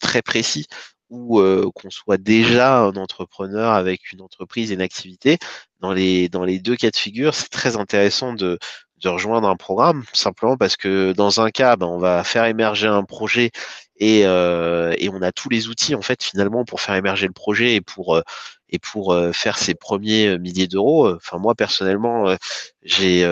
très 0.00 0.22
précis, 0.22 0.66
ou 1.10 1.40
qu'on 1.74 1.90
soit 1.90 2.18
déjà 2.18 2.80
un 2.80 2.96
entrepreneur 2.96 3.72
avec 3.72 4.12
une 4.12 4.20
entreprise 4.20 4.70
et 4.70 4.74
une 4.74 4.82
activité, 4.82 5.38
dans 5.80 5.92
les, 5.92 6.28
dans 6.28 6.44
les 6.44 6.58
deux 6.58 6.76
cas 6.76 6.90
de 6.90 6.96
figure, 6.96 7.34
c'est 7.34 7.48
très 7.48 7.76
intéressant 7.76 8.32
de, 8.34 8.58
de 9.02 9.08
rejoindre 9.08 9.48
un 9.48 9.56
programme, 9.56 10.04
simplement 10.12 10.56
parce 10.56 10.76
que 10.76 11.12
dans 11.12 11.40
un 11.40 11.50
cas, 11.50 11.76
ben, 11.76 11.86
on 11.86 11.98
va 11.98 12.24
faire 12.24 12.44
émerger 12.44 12.86
un 12.86 13.04
projet 13.04 13.50
et, 13.96 14.22
euh, 14.26 14.94
et, 14.98 15.08
on 15.08 15.22
a 15.22 15.32
tous 15.32 15.48
les 15.48 15.68
outils 15.68 15.94
en 15.94 16.02
fait 16.02 16.22
finalement 16.22 16.64
pour 16.64 16.80
faire 16.80 16.94
émerger 16.94 17.26
le 17.26 17.32
projet 17.32 17.74
et 17.74 17.80
pour 17.80 18.16
euh, 18.16 18.22
et 18.70 18.78
pour 18.78 19.12
euh, 19.12 19.32
faire 19.32 19.58
ses 19.58 19.74
premiers 19.74 20.38
milliers 20.38 20.68
d'euros. 20.68 21.14
Enfin 21.16 21.38
moi 21.38 21.54
personnellement, 21.54 22.36
j'ai 22.82 23.24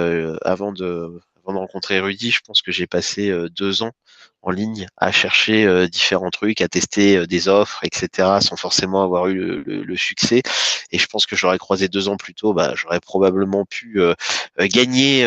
avant 0.42 0.72
de 0.72 1.20
avant 1.44 1.54
de 1.54 1.58
rencontrer 1.58 2.00
Rudy, 2.00 2.30
je 2.30 2.40
pense 2.44 2.62
que 2.62 2.72
j'ai 2.72 2.86
passé 2.86 3.32
deux 3.50 3.82
ans 3.82 3.92
en 4.46 4.52
ligne 4.52 4.86
à 4.96 5.10
chercher 5.10 5.66
euh, 5.66 5.88
différents 5.88 6.30
trucs, 6.30 6.60
à 6.60 6.68
tester 6.68 7.16
euh, 7.16 7.26
des 7.26 7.48
offres, 7.48 7.80
etc., 7.82 8.38
sans 8.40 8.56
forcément 8.56 9.02
avoir 9.02 9.26
eu 9.26 9.34
le, 9.34 9.96
succès. 9.96 10.42
Et 10.92 10.98
je 10.98 11.06
pense 11.06 11.26
que 11.26 11.34
j'aurais 11.34 11.58
croisé 11.58 11.88
deux 11.88 12.08
ans 12.08 12.16
plus 12.16 12.34
tôt, 12.34 12.54
bah, 12.54 12.72
j'aurais 12.76 13.00
probablement 13.00 13.64
pu 13.64 14.00
euh, 14.00 14.14
gagner 14.58 15.22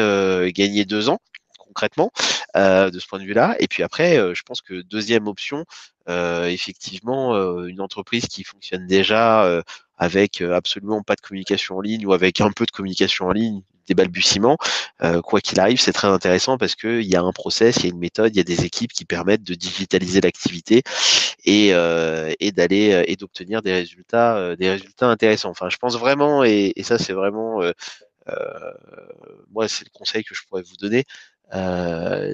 gagner 0.54 0.86
deux 0.86 1.10
ans 1.10 1.20
concrètement 1.58 2.12
de 2.56 3.00
ce 3.00 3.08
point 3.08 3.20
de 3.20 3.26
vue-là. 3.26 3.56
Et 3.60 3.68
puis 3.68 3.84
après, 3.84 4.16
je 4.36 4.42
pense 4.44 4.62
que 4.62 4.82
deuxième 4.82 5.28
option, 5.28 5.66
effectivement, 6.08 7.36
une 7.64 7.82
entreprise 7.82 8.28
qui 8.28 8.44
fonctionne 8.44 8.86
déjà 8.88 9.64
avec 9.98 10.42
absolument 10.42 11.02
pas 11.02 11.16
de 11.16 11.22
communication 11.22 11.78
en 11.78 11.82
ligne 11.82 12.06
ou 12.06 12.14
avec 12.14 12.42
un 12.42 12.52
peu 12.52 12.66
de 12.66 12.72
communication 12.72 13.28
en 13.28 13.32
ligne, 13.32 13.62
des 13.90 13.96
balbutiements, 13.96 14.58
euh, 15.04 15.22
quoi 15.22 15.42
qu'il 15.42 15.60
arrive, 15.60 15.80
c'est 15.82 15.92
très 15.92 16.08
intéressant 16.08 16.58
parce 16.58 16.76
qu'il 16.76 17.04
y 17.04 17.16
a 17.16 17.22
un 17.22 17.32
process, 17.34 17.78
il 17.78 17.84
y 17.84 17.88
a 17.88 17.90
une 17.90 18.00
méthode, 18.00 18.34
il 18.34 18.38
y 18.38 18.42
a 18.42 18.44
des 18.44 18.64
équipes 18.66 18.94
qui 18.94 19.04
permettent 19.06 19.44
de 19.44 19.56
digitaliser 19.56 20.22
l'activité 20.22 20.84
et, 21.44 21.74
euh, 21.74 22.32
et 22.40 22.52
d'aller 22.52 22.94
euh, 22.94 23.04
et 23.08 23.16
d'obtenir 23.16 23.62
des 23.62 23.74
résultats, 23.74 24.56
des 24.56 24.70
résultats 24.70 25.08
intéressants. 25.08 25.50
Enfin, 25.50 25.70
je 25.70 25.78
pense 25.78 25.98
vraiment, 25.98 26.44
et, 26.44 26.74
ça 26.84 26.98
c'est 26.98 27.14
vraiment, 27.14 27.62
moi 29.52 29.68
c'est 29.68 29.86
le 29.86 29.92
conseil 29.92 30.24
que 30.24 30.36
je 30.36 30.42
pourrais 30.48 30.64
vous 30.64 30.78
donner, 30.78 31.06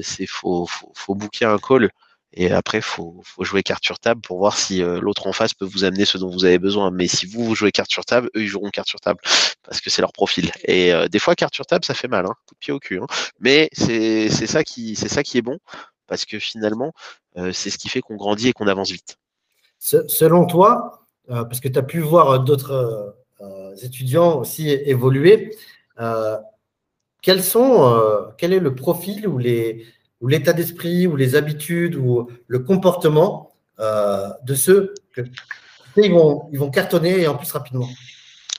c'est 0.04 0.28
faut, 0.28 0.66
faut, 0.68 0.92
faut 0.94 1.16
booker 1.16 1.46
un 1.46 1.58
call 1.58 1.90
et 2.38 2.52
après, 2.52 2.82
faut, 2.82 3.22
faut 3.24 3.46
jouer 3.46 3.64
carte 3.64 3.84
sur 3.86 3.98
table 3.98 4.20
pour 4.20 4.38
voir 4.40 4.58
si 4.58 4.84
euh, 4.84 5.00
l'autre 5.00 5.26
en 5.26 5.32
face 5.32 5.54
peut 5.54 5.64
vous 5.64 5.86
amener 5.86 6.04
ce 6.04 6.18
dont 6.18 6.30
vous 6.30 6.44
avez 6.44 6.60
besoin. 6.60 6.92
Mais 6.92 7.08
si 7.08 7.26
vous, 7.26 7.56
jouez 7.56 7.72
carte 7.72 7.90
sur 7.90 8.04
table, 8.04 8.30
eux, 8.36 8.42
ils 8.42 8.48
joueront 8.48 8.70
carte 8.72 8.90
sur 8.90 9.00
table 9.00 9.22
parce 9.64 9.80
que 9.80 9.90
c'est 9.90 10.02
leur 10.02 10.12
profil. 10.12 10.52
Et 10.66 10.94
euh, 10.94 11.08
des 11.08 11.20
fois, 11.20 11.36
carte 11.36 11.56
sur 11.56 11.66
table, 11.66 11.86
ça 11.86 11.94
fait 11.94 12.10
mal, 12.10 12.26
hein, 12.26 12.34
coup 12.46 12.56
de 12.56 12.60
pied 12.60 12.74
au 12.74 12.80
cul. 12.80 13.00
Hein. 13.00 13.08
Mais 13.40 13.70
c'est 13.72 14.30
ça 14.30 14.64
qui 14.66 14.98
est 15.38 15.42
bon 15.42 15.60
parce 16.08 16.26
que 16.26 16.38
finalement, 16.38 16.92
euh, 17.38 17.54
c'est 17.54 17.70
ce 17.70 17.78
qui 17.78 17.88
fait 17.88 18.02
qu'on 18.02 18.18
grandit 18.18 18.50
et 18.50 18.54
qu'on 18.54 18.68
avance 18.68 18.92
vite. 18.92 19.18
Selon 19.80 20.46
toi, 20.46 21.06
parce 21.28 21.60
que 21.60 21.68
tu 21.68 21.80
as 21.80 21.84
pu 21.84 22.00
voir 22.00 22.40
d'autres 22.44 23.16
étudiants 23.82 24.40
aussi 24.40 24.70
évoluer, 24.70 25.56
quel 27.22 27.40
est 27.40 28.60
le 28.60 28.76
profil 28.76 29.28
ou 29.28 29.38
les 29.38 29.86
ou 30.26 30.28
l'état 30.28 30.54
d'esprit, 30.54 31.06
ou 31.06 31.16
les 31.16 31.36
habitudes, 31.36 31.96
ou 31.96 32.28
le 32.48 32.58
comportement 32.58 33.52
euh, 33.80 34.28
de 34.42 34.56
ceux 34.56 34.96
que 35.14 35.22
ils 35.98 36.12
vont, 36.12 36.50
ils 36.52 36.58
vont 36.58 36.72
cartonner 36.72 37.22
et 37.22 37.28
en 37.28 37.36
plus 37.36 37.52
rapidement 37.52 37.88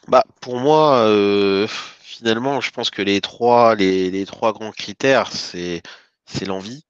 bah, 0.06 0.22
Pour 0.40 0.60
moi, 0.60 0.98
euh, 0.98 1.66
finalement, 2.02 2.60
je 2.60 2.70
pense 2.70 2.90
que 2.90 3.02
les 3.02 3.20
trois, 3.20 3.74
les, 3.74 4.12
les 4.12 4.26
trois 4.26 4.52
grands 4.52 4.70
critères, 4.70 5.32
c'est 5.32 5.82
l'envie. 6.46 6.84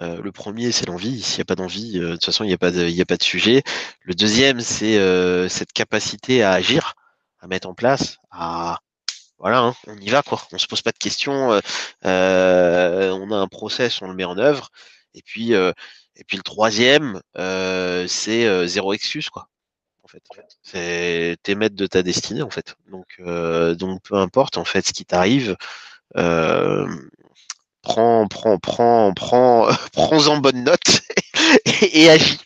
Euh, 0.00 0.22
le 0.22 0.32
premier, 0.32 0.72
c'est 0.72 0.86
l'envie. 0.86 1.20
S'il 1.20 1.36
n'y 1.36 1.42
a 1.42 1.44
pas 1.44 1.54
d'envie, 1.54 2.00
de 2.00 2.12
toute 2.12 2.24
façon, 2.24 2.44
il 2.44 2.46
n'y 2.46 2.54
a, 2.54 3.02
a 3.02 3.04
pas 3.04 3.16
de 3.18 3.22
sujet. 3.22 3.62
Le 4.00 4.14
deuxième, 4.14 4.60
c'est 4.60 4.98
cette 5.50 5.74
capacité 5.74 6.42
à 6.42 6.52
agir, 6.52 6.94
à 7.40 7.46
mettre 7.46 7.68
en 7.68 7.74
place, 7.74 8.16
à, 8.30 8.78
voilà, 9.38 9.60
hein, 9.60 9.74
on 9.86 9.96
y 9.96 10.08
va 10.08 10.22
quoi. 10.22 10.40
On 10.52 10.58
se 10.58 10.66
pose 10.66 10.82
pas 10.82 10.92
de 10.92 10.98
questions. 10.98 11.52
Euh, 11.52 11.60
euh, 12.06 13.10
on 13.10 13.30
a 13.30 13.36
un 13.36 13.48
process, 13.48 14.00
on 14.02 14.08
le 14.08 14.14
met 14.14 14.24
en 14.24 14.38
œuvre. 14.38 14.70
Et 15.14 15.22
puis, 15.22 15.54
euh, 15.54 15.72
le 16.16 16.42
troisième, 16.42 17.20
c'est 18.08 18.68
zéro 18.68 18.92
excuse 18.92 19.30
quoi. 19.30 19.48
En 20.02 20.08
fait, 20.08 20.22
c'est 20.62 21.36
t'es 21.42 21.54
maître 21.54 21.76
de 21.76 21.86
ta 21.86 22.02
destinée 22.02 22.42
en 22.42 22.50
fait. 22.50 22.76
Donc, 22.90 23.06
peu 23.18 24.14
importe 24.14 24.58
en 24.58 24.64
fait 24.64 24.86
ce 24.86 24.92
qui 24.92 25.04
t'arrive, 25.04 25.56
prends, 26.12 26.86
prends, 28.28 28.58
prends, 28.58 29.12
prends, 29.14 29.68
prends 29.92 30.26
en 30.28 30.38
bonne 30.38 30.64
note 30.64 31.02
et, 31.92 32.10
agis. 32.10 32.40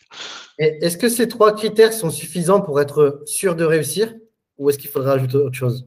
Est-ce 0.57 0.97
que 0.97 1.09
ces 1.09 1.27
trois 1.27 1.55
critères 1.55 1.93
sont 1.93 2.09
suffisants 2.09 2.61
pour 2.61 2.81
être 2.81 3.21
sûr 3.25 3.55
de 3.55 3.63
réussir, 3.63 4.13
ou 4.57 4.69
est-ce 4.69 4.77
qu'il 4.77 4.89
faudrait 4.89 5.13
ajouter 5.13 5.37
autre 5.37 5.55
chose? 5.55 5.85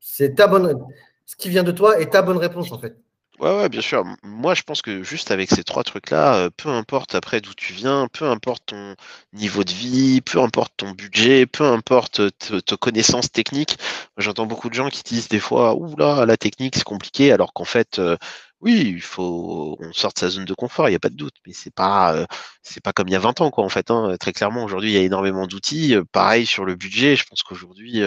C'est 0.00 0.34
ta 0.34 0.46
bonne. 0.46 0.78
Ce 1.26 1.36
qui 1.36 1.48
vient 1.48 1.62
de 1.62 1.72
toi 1.72 2.00
est 2.00 2.10
ta 2.10 2.22
bonne 2.22 2.38
réponse 2.38 2.72
en 2.72 2.78
fait. 2.78 2.96
Ouais, 3.42 3.56
ouais, 3.56 3.68
bien 3.68 3.80
sûr. 3.80 4.04
Moi, 4.22 4.54
je 4.54 4.62
pense 4.62 4.82
que 4.82 5.02
juste 5.02 5.32
avec 5.32 5.50
ces 5.50 5.64
trois 5.64 5.82
trucs-là, 5.82 6.36
euh, 6.36 6.50
peu 6.56 6.68
importe 6.68 7.16
après 7.16 7.40
d'où 7.40 7.54
tu 7.54 7.72
viens, 7.72 8.06
peu 8.12 8.26
importe 8.26 8.66
ton 8.66 8.94
niveau 9.32 9.64
de 9.64 9.72
vie, 9.72 10.20
peu 10.20 10.38
importe 10.40 10.74
ton 10.76 10.92
budget, 10.92 11.46
peu 11.46 11.64
importe 11.64 12.20
ta 12.38 12.76
connaissance 12.76 13.32
technique. 13.32 13.78
J'entends 14.16 14.46
beaucoup 14.46 14.68
de 14.68 14.74
gens 14.74 14.90
qui 14.90 15.02
disent 15.02 15.28
des 15.28 15.40
fois, 15.40 15.74
ouh 15.74 15.96
là, 15.96 16.24
la 16.24 16.36
technique 16.36 16.76
c'est 16.76 16.84
compliqué, 16.84 17.32
alors 17.32 17.52
qu'en 17.52 17.64
fait, 17.64 17.98
euh, 17.98 18.16
oui, 18.62 18.80
il 18.96 19.02
faut 19.02 19.76
on 19.80 19.92
sort 19.92 20.12
de 20.14 20.18
sa 20.18 20.28
zone 20.30 20.44
de 20.44 20.54
confort, 20.54 20.88
il 20.88 20.92
n'y 20.92 20.96
a 20.96 21.00
pas 21.00 21.10
de 21.10 21.16
doute, 21.16 21.34
mais 21.46 21.52
c'est 21.52 21.74
pas 21.74 22.14
euh, 22.14 22.26
c'est 22.62 22.82
pas 22.82 22.92
comme 22.92 23.08
il 23.08 23.12
y 23.12 23.16
a 23.16 23.18
20 23.20 23.40
ans 23.40 23.50
quoi 23.50 23.64
en 23.64 23.68
fait. 23.68 23.90
Hein. 23.90 24.16
Très 24.20 24.32
clairement, 24.32 24.64
aujourd'hui, 24.64 24.90
il 24.90 24.94
y 24.94 24.98
a 24.98 25.02
énormément 25.02 25.46
d'outils. 25.46 25.96
Pareil 26.12 26.46
sur 26.46 26.64
le 26.64 26.74
budget, 26.76 27.16
je 27.16 27.24
pense 27.26 27.42
qu'aujourd'hui, 27.42 28.02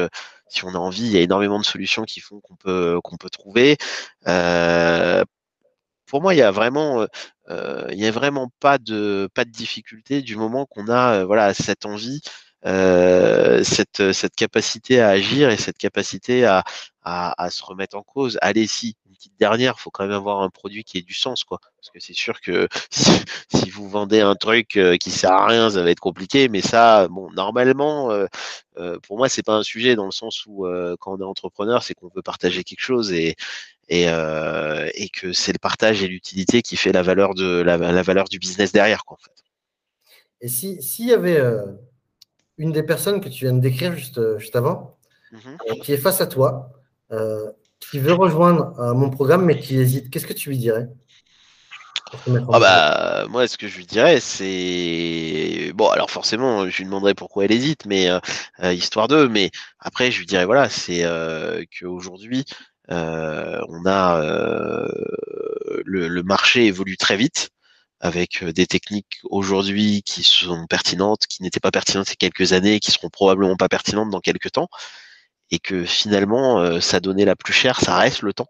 si 0.47 0.65
on 0.65 0.69
a 0.69 0.77
envie, 0.77 1.05
il 1.05 1.11
y 1.11 1.17
a 1.17 1.21
énormément 1.21 1.59
de 1.59 1.65
solutions 1.65 2.03
qui 2.03 2.19
font 2.21 2.39
qu'on 2.41 2.55
peut 2.55 2.99
qu'on 3.03 3.17
peut 3.17 3.29
trouver. 3.29 3.77
Euh, 4.27 5.23
pour 6.05 6.21
moi, 6.21 6.33
il 6.35 6.37
y 6.37 6.41
a 6.41 6.51
vraiment, 6.51 7.05
euh, 7.49 7.87
il 7.91 7.99
y 7.99 8.05
a 8.05 8.11
vraiment 8.11 8.51
pas 8.59 8.77
de 8.77 9.29
pas 9.33 9.45
de 9.45 9.51
difficulté 9.51 10.21
du 10.21 10.35
moment 10.35 10.65
qu'on 10.65 10.87
a 10.87 11.21
euh, 11.21 11.25
voilà 11.25 11.53
cette 11.53 11.85
envie, 11.85 12.21
cette 12.65 14.11
cette 14.13 14.35
capacité 14.35 14.99
à 14.99 15.09
agir 15.09 15.49
et 15.49 15.57
cette 15.57 15.77
capacité 15.77 16.45
à, 16.45 16.63
à, 17.03 17.49
se 17.49 17.63
remettre 17.63 17.95
en 17.95 18.03
cause. 18.03 18.37
Allez, 18.41 18.67
si 18.67 18.95
petite 19.25 19.39
dernière, 19.39 19.79
faut 19.79 19.89
quand 19.89 20.03
même 20.03 20.15
avoir 20.15 20.41
un 20.41 20.49
produit 20.49 20.83
qui 20.83 20.97
ait 20.97 21.01
du 21.01 21.13
sens, 21.13 21.43
quoi. 21.43 21.59
Parce 21.77 21.89
que 21.89 21.99
c'est 21.99 22.13
sûr 22.13 22.41
que 22.41 22.67
si, 22.91 23.69
vous 23.69 23.89
vendez 23.89 24.21
un 24.21 24.35
truc 24.35 24.77
euh, 24.77 24.97
qui 24.97 25.11
sert 25.11 25.31
à 25.31 25.47
rien, 25.47 25.69
ça 25.69 25.81
va 25.81 25.89
être 25.89 25.99
compliqué. 25.99 26.47
Mais 26.49 26.61
ça, 26.61 27.07
bon, 27.07 27.31
normalement, 27.31 28.11
euh, 28.11 28.27
euh, 28.77 28.99
pour 28.99 29.17
moi, 29.17 29.29
c'est 29.29 29.43
pas 29.43 29.55
un 29.55 29.63
sujet 29.63 29.95
dans 29.95 30.05
le 30.05 30.11
sens 30.11 30.45
où 30.45 30.65
quand 30.99 31.15
on 31.15 31.19
est 31.19 31.23
entrepreneur, 31.23 31.83
c'est 31.83 31.93
qu'on 31.93 32.09
veut 32.15 32.21
partager 32.21 32.63
quelque 32.63 32.81
chose 32.81 33.11
et 33.11 33.35
et, 33.87 34.05
que 35.13 35.31
c'est 35.31 35.53
le 35.53 35.59
partage 35.59 36.01
et 36.03 36.07
l'utilité 36.07 36.61
qui 36.63 36.75
fait 36.75 36.91
la 36.91 37.03
valeur 37.03 37.35
de 37.35 37.61
la, 37.61 37.77
valeur 37.77 38.25
du 38.25 38.39
business 38.39 38.71
derrière, 38.71 39.05
quoi. 39.05 39.17
Et 40.41 40.47
si 40.47 40.79
y 40.99 41.13
avait 41.13 41.39
une 42.57 42.71
des 42.71 42.83
personnes 42.83 43.21
que 43.21 43.29
tu 43.29 43.45
viens 43.45 43.53
de 43.53 43.59
décrire 43.59 43.95
juste 43.95 44.37
juste 44.37 44.55
avant, 44.55 44.97
mmh 45.31 45.81
qui 45.81 45.93
est 45.93 45.97
face 45.97 46.21
à 46.21 46.27
toi 46.27 46.71
qui 47.79 47.99
veut 47.99 48.13
rejoindre 48.13 48.73
euh, 48.79 48.93
mon 48.93 49.09
programme 49.09 49.45
mais 49.45 49.59
qui 49.59 49.77
hésite, 49.77 50.09
qu'est-ce 50.09 50.27
que 50.27 50.33
tu 50.33 50.49
lui 50.49 50.57
dirais 50.57 50.87
ah 52.53 52.59
bah 52.59 53.25
moi 53.29 53.47
ce 53.47 53.57
que 53.57 53.67
je 53.67 53.77
lui 53.77 53.85
dirais 53.85 54.19
c'est 54.19 55.71
bon 55.73 55.89
alors 55.89 56.09
forcément 56.11 56.69
je 56.69 56.77
lui 56.77 56.85
demanderais 56.85 57.15
pourquoi 57.15 57.45
elle 57.45 57.51
hésite 57.51 57.85
mais 57.85 58.09
euh, 58.09 58.19
euh, 58.63 58.73
histoire 58.73 59.07
d'eux 59.07 59.27
mais 59.27 59.49
après 59.79 60.11
je 60.11 60.19
lui 60.19 60.25
dirais 60.25 60.45
voilà 60.45 60.69
c'est 60.69 61.03
qu'aujourd'hui 61.77 62.45
on 62.87 63.85
a 63.85 64.21
le, 65.83 66.07
le, 66.07 66.23
marché 66.23 66.67
évolue 66.67 66.95
très 66.95 67.17
vite 67.17 67.49
avec 67.99 68.43
des 68.43 68.67
techniques 68.67 69.19
aujourd'hui 69.23 70.03
qui 70.03 70.23
sont 70.23 70.67
pertinentes 70.67 71.27
qui 71.27 71.43
n'étaient 71.43 71.59
pas 71.59 71.71
pertinentes 71.71 72.07
il 72.09 72.11
y 72.11 72.13
a 72.13 72.29
quelques 72.29 72.53
années 72.53 72.79
qui 72.79 72.91
seront 72.91 73.09
probablement 73.09 73.55
pas 73.55 73.69
pertinentes 73.69 74.09
dans 74.09 74.19
quelques 74.19 74.51
temps 74.51 74.69
et 75.51 75.59
que 75.59 75.85
finalement 75.85 76.59
euh, 76.59 76.79
ça 76.79 76.99
donnait 76.99 77.25
la 77.25 77.35
plus 77.35 77.53
chère, 77.53 77.79
ça 77.79 77.97
reste 77.97 78.21
le 78.21 78.33
temps. 78.33 78.49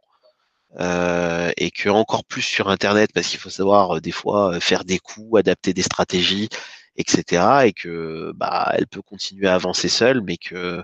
Euh, 0.79 1.51
et 1.57 1.71
que 1.71 1.89
encore 1.89 2.25
plus 2.25 2.41
sur 2.41 2.69
Internet, 2.69 3.11
parce 3.13 3.27
qu'il 3.29 3.39
faut 3.39 3.49
savoir 3.49 3.97
euh, 3.97 4.01
des 4.01 4.11
fois 4.11 4.59
faire 4.59 4.83
des 4.83 4.99
coups, 4.99 5.39
adapter 5.39 5.73
des 5.73 5.83
stratégies, 5.83 6.49
etc. 6.97 7.65
Et 7.65 7.73
que 7.73 8.33
bah 8.35 8.71
elle 8.73 8.87
peut 8.87 9.01
continuer 9.01 9.47
à 9.47 9.55
avancer 9.55 9.89
seule, 9.89 10.21
mais 10.21 10.37
que 10.37 10.83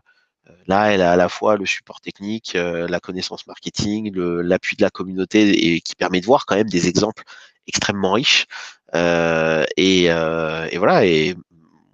là, 0.67 0.91
elle 0.93 1.01
a 1.01 1.13
à 1.13 1.15
la 1.17 1.29
fois 1.29 1.57
le 1.57 1.65
support 1.65 2.01
technique, 2.01 2.53
la 2.55 2.99
connaissance 2.99 3.47
marketing, 3.47 4.13
l'appui 4.15 4.75
de 4.77 4.83
la 4.83 4.89
communauté 4.89 5.75
et 5.75 5.81
qui 5.81 5.95
permet 5.95 6.21
de 6.21 6.25
voir 6.25 6.45
quand 6.45 6.55
même 6.55 6.69
des 6.69 6.87
exemples 6.87 7.23
extrêmement 7.67 8.13
riches. 8.13 8.45
Et, 8.93 10.05
et, 10.05 10.77
voilà. 10.77 11.05
Et 11.05 11.35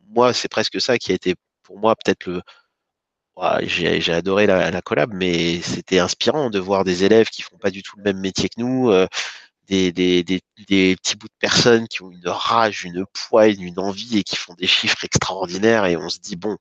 moi, 0.09 0.33
c'est 0.33 0.49
presque 0.49 0.81
ça 0.81 0.97
qui 0.97 1.11
a 1.11 1.15
été 1.15 1.35
pour 1.63 1.79
moi 1.79 1.95
peut-être 1.95 2.25
le 2.25 2.41
j'ai 3.67 4.13
adoré 4.13 4.47
la, 4.47 4.71
la, 4.71 4.81
collab, 4.81 5.13
mais 5.13 5.61
c'était 5.61 5.99
inspirant 5.99 6.49
de 6.49 6.57
voir 6.57 6.83
des 6.83 7.03
élèves 7.03 7.29
qui 7.29 7.43
font 7.43 7.59
pas 7.59 7.69
du 7.69 7.83
tout 7.83 7.95
le 7.97 8.03
même 8.03 8.19
métier 8.19 8.49
que 8.49 8.59
nous, 8.59 8.91
des, 9.67 9.91
des, 9.91 10.23
des, 10.23 10.41
des, 10.67 10.95
petits 10.95 11.15
bouts 11.17 11.27
de 11.27 11.33
personnes 11.39 11.87
qui 11.87 12.01
ont 12.01 12.11
une 12.11 12.27
rage, 12.27 12.85
une 12.85 13.05
poigne, 13.05 13.61
une 13.61 13.79
envie 13.79 14.19
et 14.19 14.23
qui 14.23 14.37
font 14.37 14.53
des 14.53 14.67
chiffres 14.67 15.03
extraordinaires 15.03 15.85
et 15.85 15.97
on 15.97 16.09
se 16.09 16.19
dit 16.19 16.37
bon, 16.37 16.57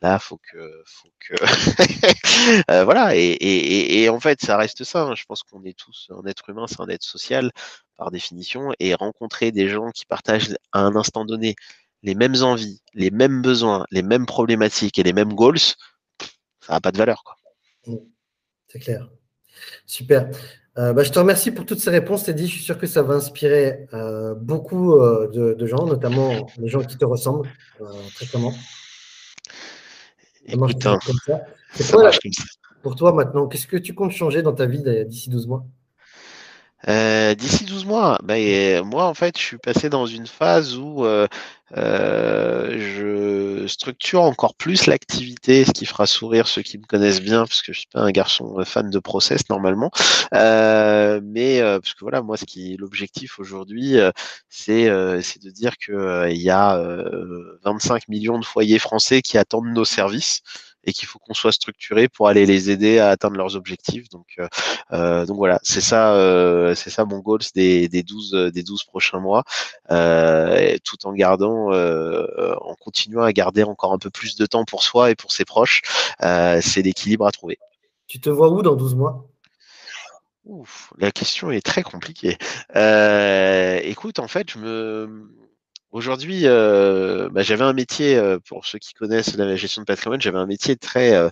là 0.00 0.18
faut 0.18 0.38
que, 0.38 0.82
faut 0.86 1.10
que, 1.18 1.34
euh, 2.70 2.84
voilà 2.84 3.14
et, 3.14 3.20
et, 3.20 4.02
et, 4.02 4.08
en 4.08 4.20
fait 4.20 4.40
ça 4.40 4.56
reste 4.56 4.84
ça. 4.84 5.02
Hein. 5.02 5.14
Je 5.14 5.24
pense 5.26 5.42
qu'on 5.42 5.64
est 5.64 5.78
tous 5.78 6.10
un 6.10 6.26
être 6.26 6.48
humain, 6.48 6.66
c'est 6.66 6.80
un 6.80 6.88
être 6.88 7.04
social 7.04 7.50
par 7.96 8.10
définition 8.10 8.72
et 8.78 8.94
rencontrer 8.94 9.52
des 9.52 9.68
gens 9.68 9.90
qui 9.90 10.06
partagent 10.06 10.56
à 10.72 10.80
un 10.80 10.96
instant 10.96 11.24
donné 11.24 11.56
les 12.02 12.14
mêmes 12.14 12.36
envies, 12.42 12.80
les 12.94 13.10
mêmes 13.10 13.42
besoins, 13.42 13.84
les 13.90 14.02
mêmes 14.02 14.26
problématiques 14.26 14.98
et 14.98 15.02
les 15.02 15.12
mêmes 15.12 15.34
goals, 15.34 15.58
ça 15.58 16.72
n'a 16.72 16.80
pas 16.80 16.92
de 16.92 16.98
valeur 16.98 17.24
quoi. 17.24 17.36
C'est 18.68 18.80
clair. 18.80 19.08
Super. 19.86 20.30
Euh, 20.78 20.92
bah, 20.92 21.02
je 21.02 21.10
te 21.10 21.18
remercie 21.18 21.50
pour 21.50 21.64
toutes 21.64 21.80
ces 21.80 21.90
réponses, 21.90 22.24
Teddy. 22.24 22.46
Je 22.46 22.52
suis 22.52 22.62
sûr 22.62 22.78
que 22.78 22.86
ça 22.86 23.02
va 23.02 23.14
inspirer 23.14 23.86
euh, 23.94 24.34
beaucoup 24.34 24.94
euh, 24.94 25.28
de, 25.54 25.66
gens, 25.66 25.86
notamment 25.86 26.46
les 26.58 26.68
gens 26.68 26.82
qui 26.82 26.98
te 26.98 27.04
ressemblent 27.04 27.48
très 28.14 28.26
clairement. 28.26 28.52
Écoute, 30.44 30.86
hein, 30.86 30.98
pour 32.82 32.94
toi 32.94 33.12
maintenant, 33.12 33.48
qu'est-ce 33.48 33.66
que 33.66 33.76
tu 33.76 33.94
comptes 33.94 34.12
changer 34.12 34.42
dans 34.42 34.52
ta 34.52 34.66
vie 34.66 34.82
d'ici 35.06 35.30
12 35.30 35.46
mois? 35.46 35.66
Euh, 36.88 37.34
d'ici 37.34 37.64
12 37.64 37.86
mois, 37.86 38.18
bah, 38.22 38.34
moi 38.84 39.06
en 39.06 39.14
fait 39.14 39.38
je 39.38 39.42
suis 39.42 39.58
passé 39.58 39.88
dans 39.88 40.06
une 40.06 40.26
phase 40.26 40.76
où 40.76 41.04
euh, 41.04 41.26
euh, 41.76 42.76
je 42.78 43.66
structure 43.66 44.22
encore 44.22 44.54
plus 44.54 44.86
l'activité, 44.86 45.64
ce 45.64 45.72
qui 45.72 45.86
fera 45.86 46.06
sourire 46.06 46.46
ceux 46.46 46.62
qui 46.62 46.78
me 46.78 46.84
connaissent 46.84 47.22
bien, 47.22 47.40
parce 47.40 47.62
que 47.62 47.72
je 47.72 47.80
suis 47.80 47.88
pas 47.92 48.00
un 48.02 48.10
garçon 48.12 48.62
fan 48.64 48.90
de 48.90 48.98
process 48.98 49.48
normalement. 49.48 49.90
mais 50.32 51.60
parce 51.62 51.94
que 51.94 52.00
voilà, 52.00 52.22
moi 52.22 52.36
ce 52.36 52.44
qui 52.44 52.76
l'objectif 52.78 53.38
aujourd'hui, 53.38 53.96
c'est 54.48 54.88
c'est 55.22 55.42
de 55.42 55.50
dire 55.50 55.76
que 55.78 56.28
il 56.30 56.40
y 56.40 56.50
a 56.50 56.78
25 57.64 58.08
millions 58.08 58.38
de 58.38 58.44
foyers 58.44 58.78
français 58.78 59.22
qui 59.22 59.38
attendent 59.38 59.72
nos 59.72 59.84
services 59.84 60.42
et 60.86 60.92
qu'il 60.92 61.06
faut 61.08 61.18
qu'on 61.18 61.34
soit 61.34 61.52
structuré 61.52 62.08
pour 62.08 62.28
aller 62.28 62.46
les 62.46 62.70
aider 62.70 62.98
à 62.98 63.10
atteindre 63.10 63.36
leurs 63.36 63.56
objectifs. 63.56 64.08
Donc, 64.08 64.26
euh, 64.38 64.48
euh 64.92 65.26
donc 65.26 65.36
voilà, 65.36 65.58
c'est 65.62 65.80
ça, 65.80 66.14
euh, 66.14 66.74
c'est 66.74 66.90
ça 66.90 67.04
mon 67.04 67.18
goal 67.18 67.40
des, 67.54 67.88
des 67.88 68.02
12 68.02 68.50
des 68.52 68.62
12 68.62 68.84
prochains 68.84 69.20
mois, 69.20 69.44
tout 69.88 71.06
en 71.06 71.12
gardant, 71.12 71.72
en 71.72 72.74
continuant 72.76 73.22
à 73.22 73.32
garder 73.32 73.62
encore 73.62 73.92
un 73.92 73.98
peu 73.98 74.10
plus 74.10 74.36
de 74.36 74.46
temps 74.46 74.64
pour 74.64 74.82
soi 74.82 75.10
et 75.10 75.14
pour 75.14 75.32
ses 75.32 75.44
proches. 75.44 75.82
c'est 76.20 76.82
l'équilibre 76.82 77.26
à 77.26 77.32
trouver. 77.32 77.58
Tu 78.06 78.20
te 78.20 78.30
vois 78.30 78.48
où 78.50 78.62
dans 78.62 78.76
12 78.76 78.94
mois? 78.94 79.28
Ouf, 80.46 80.92
la 80.98 81.10
question 81.10 81.50
est 81.50 81.60
très 81.60 81.82
compliquée. 81.82 82.38
Euh, 82.76 83.80
écoute, 83.82 84.20
en 84.20 84.28
fait, 84.28 84.48
je 84.48 84.58
me, 84.58 85.28
Aujourd'hui, 85.96 86.42
euh, 86.44 87.30
bah, 87.30 87.42
j'avais 87.42 87.64
un 87.64 87.72
métier, 87.72 88.18
euh, 88.18 88.38
pour 88.38 88.66
ceux 88.66 88.78
qui 88.78 88.92
connaissent 88.92 89.34
la 89.34 89.56
gestion 89.56 89.80
de 89.80 89.86
patrimoine, 89.86 90.20
j'avais 90.20 90.36
un 90.36 90.44
métier 90.44 90.76
très, 90.76 91.14
euh, 91.14 91.30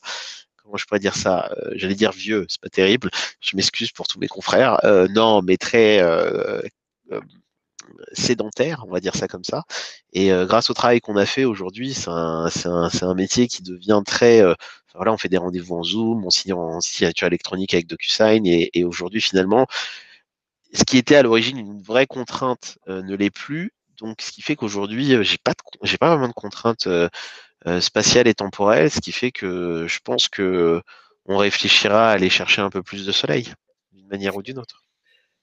comment 0.56 0.78
je 0.78 0.86
pourrais 0.86 1.00
dire 1.00 1.16
ça, 1.16 1.54
j'allais 1.74 1.94
dire 1.94 2.12
vieux, 2.12 2.46
c'est 2.48 2.62
pas 2.62 2.70
terrible, 2.70 3.10
je 3.42 3.56
m'excuse 3.56 3.92
pour 3.92 4.08
tous 4.08 4.18
mes 4.18 4.26
confrères, 4.26 4.80
non, 5.10 5.42
mais 5.42 5.58
très 5.58 6.00
sédentaire, 8.14 8.84
on 8.88 8.90
va 8.90 9.00
dire 9.00 9.14
ça 9.14 9.28
comme 9.28 9.44
ça. 9.44 9.64
Et 10.14 10.30
grâce 10.46 10.70
au 10.70 10.74
travail 10.74 11.02
qu'on 11.02 11.16
a 11.18 11.26
fait 11.26 11.44
aujourd'hui, 11.44 11.92
c'est 11.92 12.08
un, 12.08 12.48
un, 12.64 12.88
un, 13.02 13.14
métier 13.14 13.48
qui 13.48 13.62
devient 13.62 14.00
très... 14.06 14.40
voilà, 14.94 15.12
on 15.12 15.18
fait 15.18 15.28
des 15.28 15.36
rendez-vous 15.36 15.74
en 15.74 15.82
Zoom, 15.82 16.24
on 16.24 16.30
signe 16.30 16.54
en 16.54 16.80
signature 16.80 17.26
électronique 17.26 17.74
avec 17.74 17.86
DocuSign, 17.86 18.46
et, 18.46 18.70
et 18.72 18.84
aujourd'hui, 18.84 19.20
finalement, 19.20 19.66
ce 20.72 20.84
qui 20.84 20.96
était 20.96 21.16
à 21.16 21.22
l'origine 21.22 21.58
une 21.58 21.82
vraie 21.82 22.06
contrainte 22.06 22.78
ne 22.86 23.14
l'est 23.14 23.28
plus, 23.28 23.73
donc, 23.98 24.20
ce 24.20 24.32
qui 24.32 24.42
fait 24.42 24.56
qu'aujourd'hui, 24.56 25.22
j'ai 25.24 25.38
pas 25.38 25.52
j'ai 25.82 25.98
pas 25.98 26.10
vraiment 26.10 26.28
de 26.28 26.32
contraintes 26.32 26.88
spatiales 27.80 28.28
et 28.28 28.34
temporelles, 28.34 28.90
ce 28.90 29.00
qui 29.00 29.12
fait 29.12 29.32
que 29.32 29.86
je 29.88 29.98
pense 30.00 30.28
que 30.28 30.82
on 31.26 31.38
réfléchira 31.38 32.10
à 32.10 32.12
aller 32.12 32.28
chercher 32.30 32.60
un 32.60 32.70
peu 32.70 32.82
plus 32.82 33.06
de 33.06 33.12
soleil, 33.12 33.52
d'une 33.92 34.06
manière 34.08 34.36
ou 34.36 34.42
d'une 34.42 34.58
autre. 34.58 34.82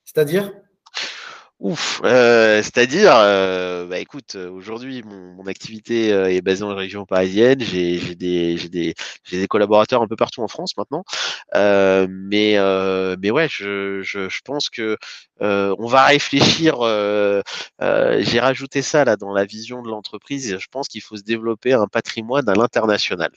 C'est-à-dire? 0.06 0.52
Ouf, 1.62 2.02
euh, 2.04 2.64
c'est-à-dire, 2.64 3.14
euh, 3.18 3.86
bah 3.86 4.00
écoute, 4.00 4.34
aujourd'hui 4.34 5.04
mon, 5.04 5.46
activité 5.46 6.08
est 6.10 6.42
basée 6.42 6.64
en 6.64 6.74
région 6.74 7.06
parisienne, 7.06 7.60
j'ai 7.62 8.16
des, 8.16 8.56
des, 8.68 8.96
des, 9.32 9.48
collaborateurs 9.48 10.02
un 10.02 10.08
peu 10.08 10.16
partout 10.16 10.42
en 10.42 10.48
France 10.48 10.76
maintenant, 10.76 11.04
euh, 11.54 12.08
mais, 12.10 12.58
mais 13.20 13.30
ouais, 13.30 13.48
je, 13.48 14.02
je, 14.02 14.28
je 14.28 14.42
pense 14.44 14.72
que 14.72 14.98
on 15.40 15.86
va 15.86 16.06
réfléchir. 16.06 16.78
j'ai 17.80 18.40
rajouté 18.40 18.82
ça 18.82 19.06
là 19.06 19.16
dans 19.16 19.32
la 19.32 19.46
vision 19.46 19.84
de 19.84 19.90
l'entreprise. 19.90 20.58
Je 20.58 20.68
pense 20.72 20.88
qu'il 20.88 21.02
faut 21.04 21.18
se 21.18 21.24
développer 21.24 21.74
un 21.74 21.88
patrimoine 21.88 22.50
à 22.50 22.54
l'international 22.56 23.32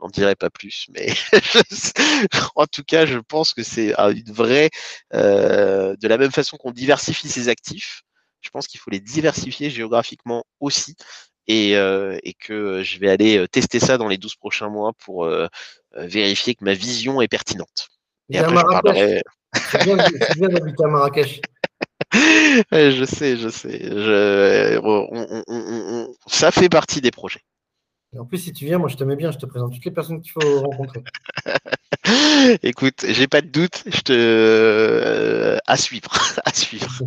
n'en 0.00 0.08
dirai 0.08 0.34
pas 0.34 0.50
plus, 0.50 0.86
mais 0.90 1.12
en 2.54 2.66
tout 2.66 2.84
cas, 2.84 3.06
je 3.06 3.18
pense 3.18 3.52
que 3.52 3.62
c'est 3.62 3.94
une 3.94 4.32
vraie, 4.32 4.70
euh, 5.14 5.96
de 5.96 6.08
la 6.08 6.18
même 6.18 6.30
façon 6.30 6.56
qu'on 6.56 6.70
diversifie 6.70 7.28
ses 7.28 7.48
actifs, 7.48 8.02
je 8.40 8.50
pense 8.50 8.66
qu'il 8.66 8.80
faut 8.80 8.90
les 8.90 9.00
diversifier 9.00 9.70
géographiquement 9.70 10.44
aussi. 10.60 10.96
Et, 11.46 11.76
euh, 11.76 12.18
et, 12.22 12.32
que 12.32 12.82
je 12.82 12.98
vais 12.98 13.10
aller 13.10 13.36
euh, 13.36 13.46
tester 13.46 13.78
ça 13.78 13.98
dans 13.98 14.08
les 14.08 14.16
12 14.16 14.36
prochains 14.36 14.70
mois 14.70 14.92
pour 14.94 15.28
vérifier 15.94 16.54
que 16.54 16.64
ma 16.64 16.72
vision 16.72 17.20
est 17.20 17.28
pertinente. 17.28 17.88
Et 18.30 18.38
après, 18.38 18.56
je 18.56 18.62
parlerai. 18.62 19.22
Bien, 19.84 20.48
d'habiter 20.48 20.84
à 20.84 20.88
Marrakech. 20.88 21.42
je 22.72 23.04
sais, 23.04 23.36
je 23.36 23.50
sais. 23.50 23.78
Je, 23.82 24.80
ça 26.26 26.50
fait 26.50 26.70
partie 26.70 27.02
des 27.02 27.10
projets 27.10 27.42
en 28.18 28.24
plus, 28.24 28.38
si 28.38 28.52
tu 28.52 28.64
viens, 28.64 28.78
moi 28.78 28.88
je 28.88 28.96
te 28.96 29.04
mets 29.04 29.16
bien, 29.16 29.30
je 29.30 29.38
te 29.38 29.46
présente 29.46 29.72
toutes 29.72 29.84
les 29.84 29.90
personnes 29.90 30.20
qu'il 30.20 30.32
faut 30.32 30.60
rencontrer. 30.60 31.02
Écoute, 32.62 33.04
j'ai 33.08 33.26
pas 33.26 33.40
de 33.40 33.48
doute, 33.48 33.82
je 33.86 34.00
te 34.00 34.12
euh, 34.12 35.56
à 35.66 35.76
suivre, 35.76 36.10
à 36.44 36.52
suivre. 36.52 37.02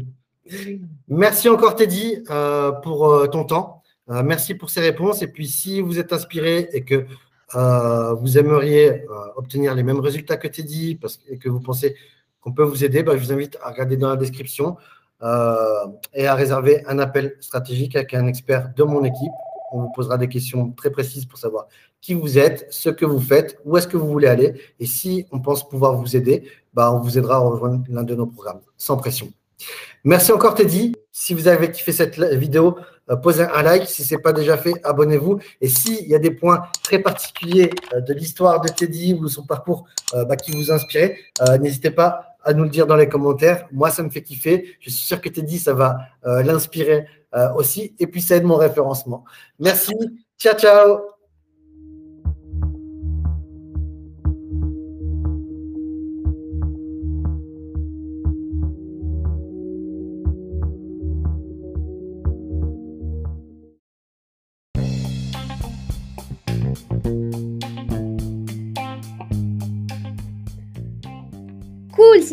Merci 1.08 1.50
encore 1.50 1.76
Teddy 1.76 2.24
euh, 2.30 2.72
pour 2.72 3.10
euh, 3.10 3.28
ton 3.28 3.44
temps. 3.44 3.84
merci 4.08 4.56
pour 4.56 4.70
ces 4.70 4.82
réponses. 4.82 5.22
Et 5.22 5.28
puis, 5.28 5.48
si 5.48 5.82
vous 5.82 6.00
êtes 6.00 6.14
inspiré 6.14 6.70
et 6.74 6.84
que 6.84 7.06
vous 7.54 8.38
aimeriez 8.38 9.06
obtenir 9.38 9.74
les 9.74 9.84
mêmes 9.84 10.02
résultats 10.02 10.38
que 10.38 10.48
Teddy 10.48 10.96
parce, 10.96 11.20
et 11.30 11.38
que 11.38 11.48
vous 11.48 11.62
pensez 11.62 11.96
qu'on 12.42 12.52
peut 12.52 12.64
vous 12.64 12.84
aider, 12.84 13.04
bah, 13.04 13.16
je 13.16 13.24
vous 13.24 13.32
invite 13.32 13.58
à 13.62 13.70
regarder 13.70 13.98
dans 13.98 14.10
la 14.10 14.18
description 14.18 14.78
et 15.22 16.28
à 16.28 16.36
réserver 16.36 16.84
un 16.88 17.00
appel 17.00 17.36
stratégique 17.40 17.96
avec 17.96 18.14
un 18.14 18.28
expert 18.28 18.74
de 18.76 18.84
mon 18.84 19.04
équipe 19.04 19.32
on 19.72 19.82
vous 19.82 19.92
posera 19.92 20.18
des 20.18 20.28
questions 20.28 20.72
très 20.72 20.92
précises 20.92 21.26
pour 21.26 21.40
savoir 21.40 21.68
qui 22.02 22.14
vous 22.14 22.38
êtes, 22.38 22.68
ce 22.70 22.90
que 22.90 23.06
vous 23.06 23.20
faites, 23.20 23.60
où 23.66 23.78
est-ce 23.78 23.88
que 23.88 23.98
vous 23.98 24.08
voulez 24.08 24.28
aller. 24.28 24.54
Et 24.80 24.86
si 24.86 25.26
on 25.32 25.40
pense 25.40 25.68
pouvoir 25.68 25.96
vous 25.96 26.16
aider, 26.16 26.44
bah, 26.74 26.92
on 26.94 27.00
vous 27.00 27.18
aidera 27.18 27.36
à 27.36 27.40
rejoindre 27.40 27.84
l'un 27.90 28.04
de 28.04 28.16
nos 28.16 28.28
programmes, 28.28 28.62
sans 28.78 28.98
pression. 28.98 29.32
Merci 30.04 30.32
encore 30.32 30.56
Teddy. 30.56 30.94
Si 31.12 31.34
vous 31.34 31.48
avez 31.48 31.72
kiffé 31.72 31.92
cette 31.92 32.20
vidéo, 32.20 32.78
euh, 33.10 33.16
posez 33.16 33.44
un 33.44 33.62
like. 33.64 33.88
Si 33.88 34.04
ce 34.04 34.16
n'est 34.16 34.22
pas 34.22 34.32
déjà 34.32 34.58
fait, 34.58 34.74
abonnez-vous. 34.84 35.40
Et 35.62 35.68
s'il 35.68 36.08
y 36.08 36.16
a 36.16 36.20
des 36.20 36.32
points 36.32 36.62
très 36.84 37.00
particuliers 37.00 37.72
euh, 37.94 38.02
de 38.02 38.14
l'histoire 38.14 38.62
de 38.62 38.70
Teddy 38.70 39.16
ou 39.16 39.24
de 39.24 39.30
son 39.30 39.44
parcours 39.46 39.86
euh, 40.14 40.26
bah, 40.26 40.36
qui 40.36 40.52
vous 40.52 40.72
inspirent, 40.72 41.12
n'hésitez 41.60 41.92
pas 41.92 42.38
à 42.44 42.54
nous 42.54 42.64
le 42.64 42.70
dire 42.70 42.88
dans 42.88 42.96
les 42.96 43.10
commentaires. 43.10 43.68
Moi, 43.72 43.90
ça 43.90 44.04
me 44.04 44.10
fait 44.10 44.22
kiffer. 44.22 44.78
Je 44.80 44.90
suis 44.90 45.04
sûr 45.04 45.20
que 45.20 45.28
Teddy, 45.28 45.60
ça 45.60 45.74
va 45.74 45.98
l'inspirer 46.24 47.08
aussi. 47.56 47.96
Et 48.00 48.08
puis, 48.08 48.22
ça 48.22 48.36
aide 48.36 48.44
mon 48.44 48.56
référencement. 48.56 49.24
Merci. 49.60 49.94
Ciao, 50.38 50.54
ciao. 50.56 51.17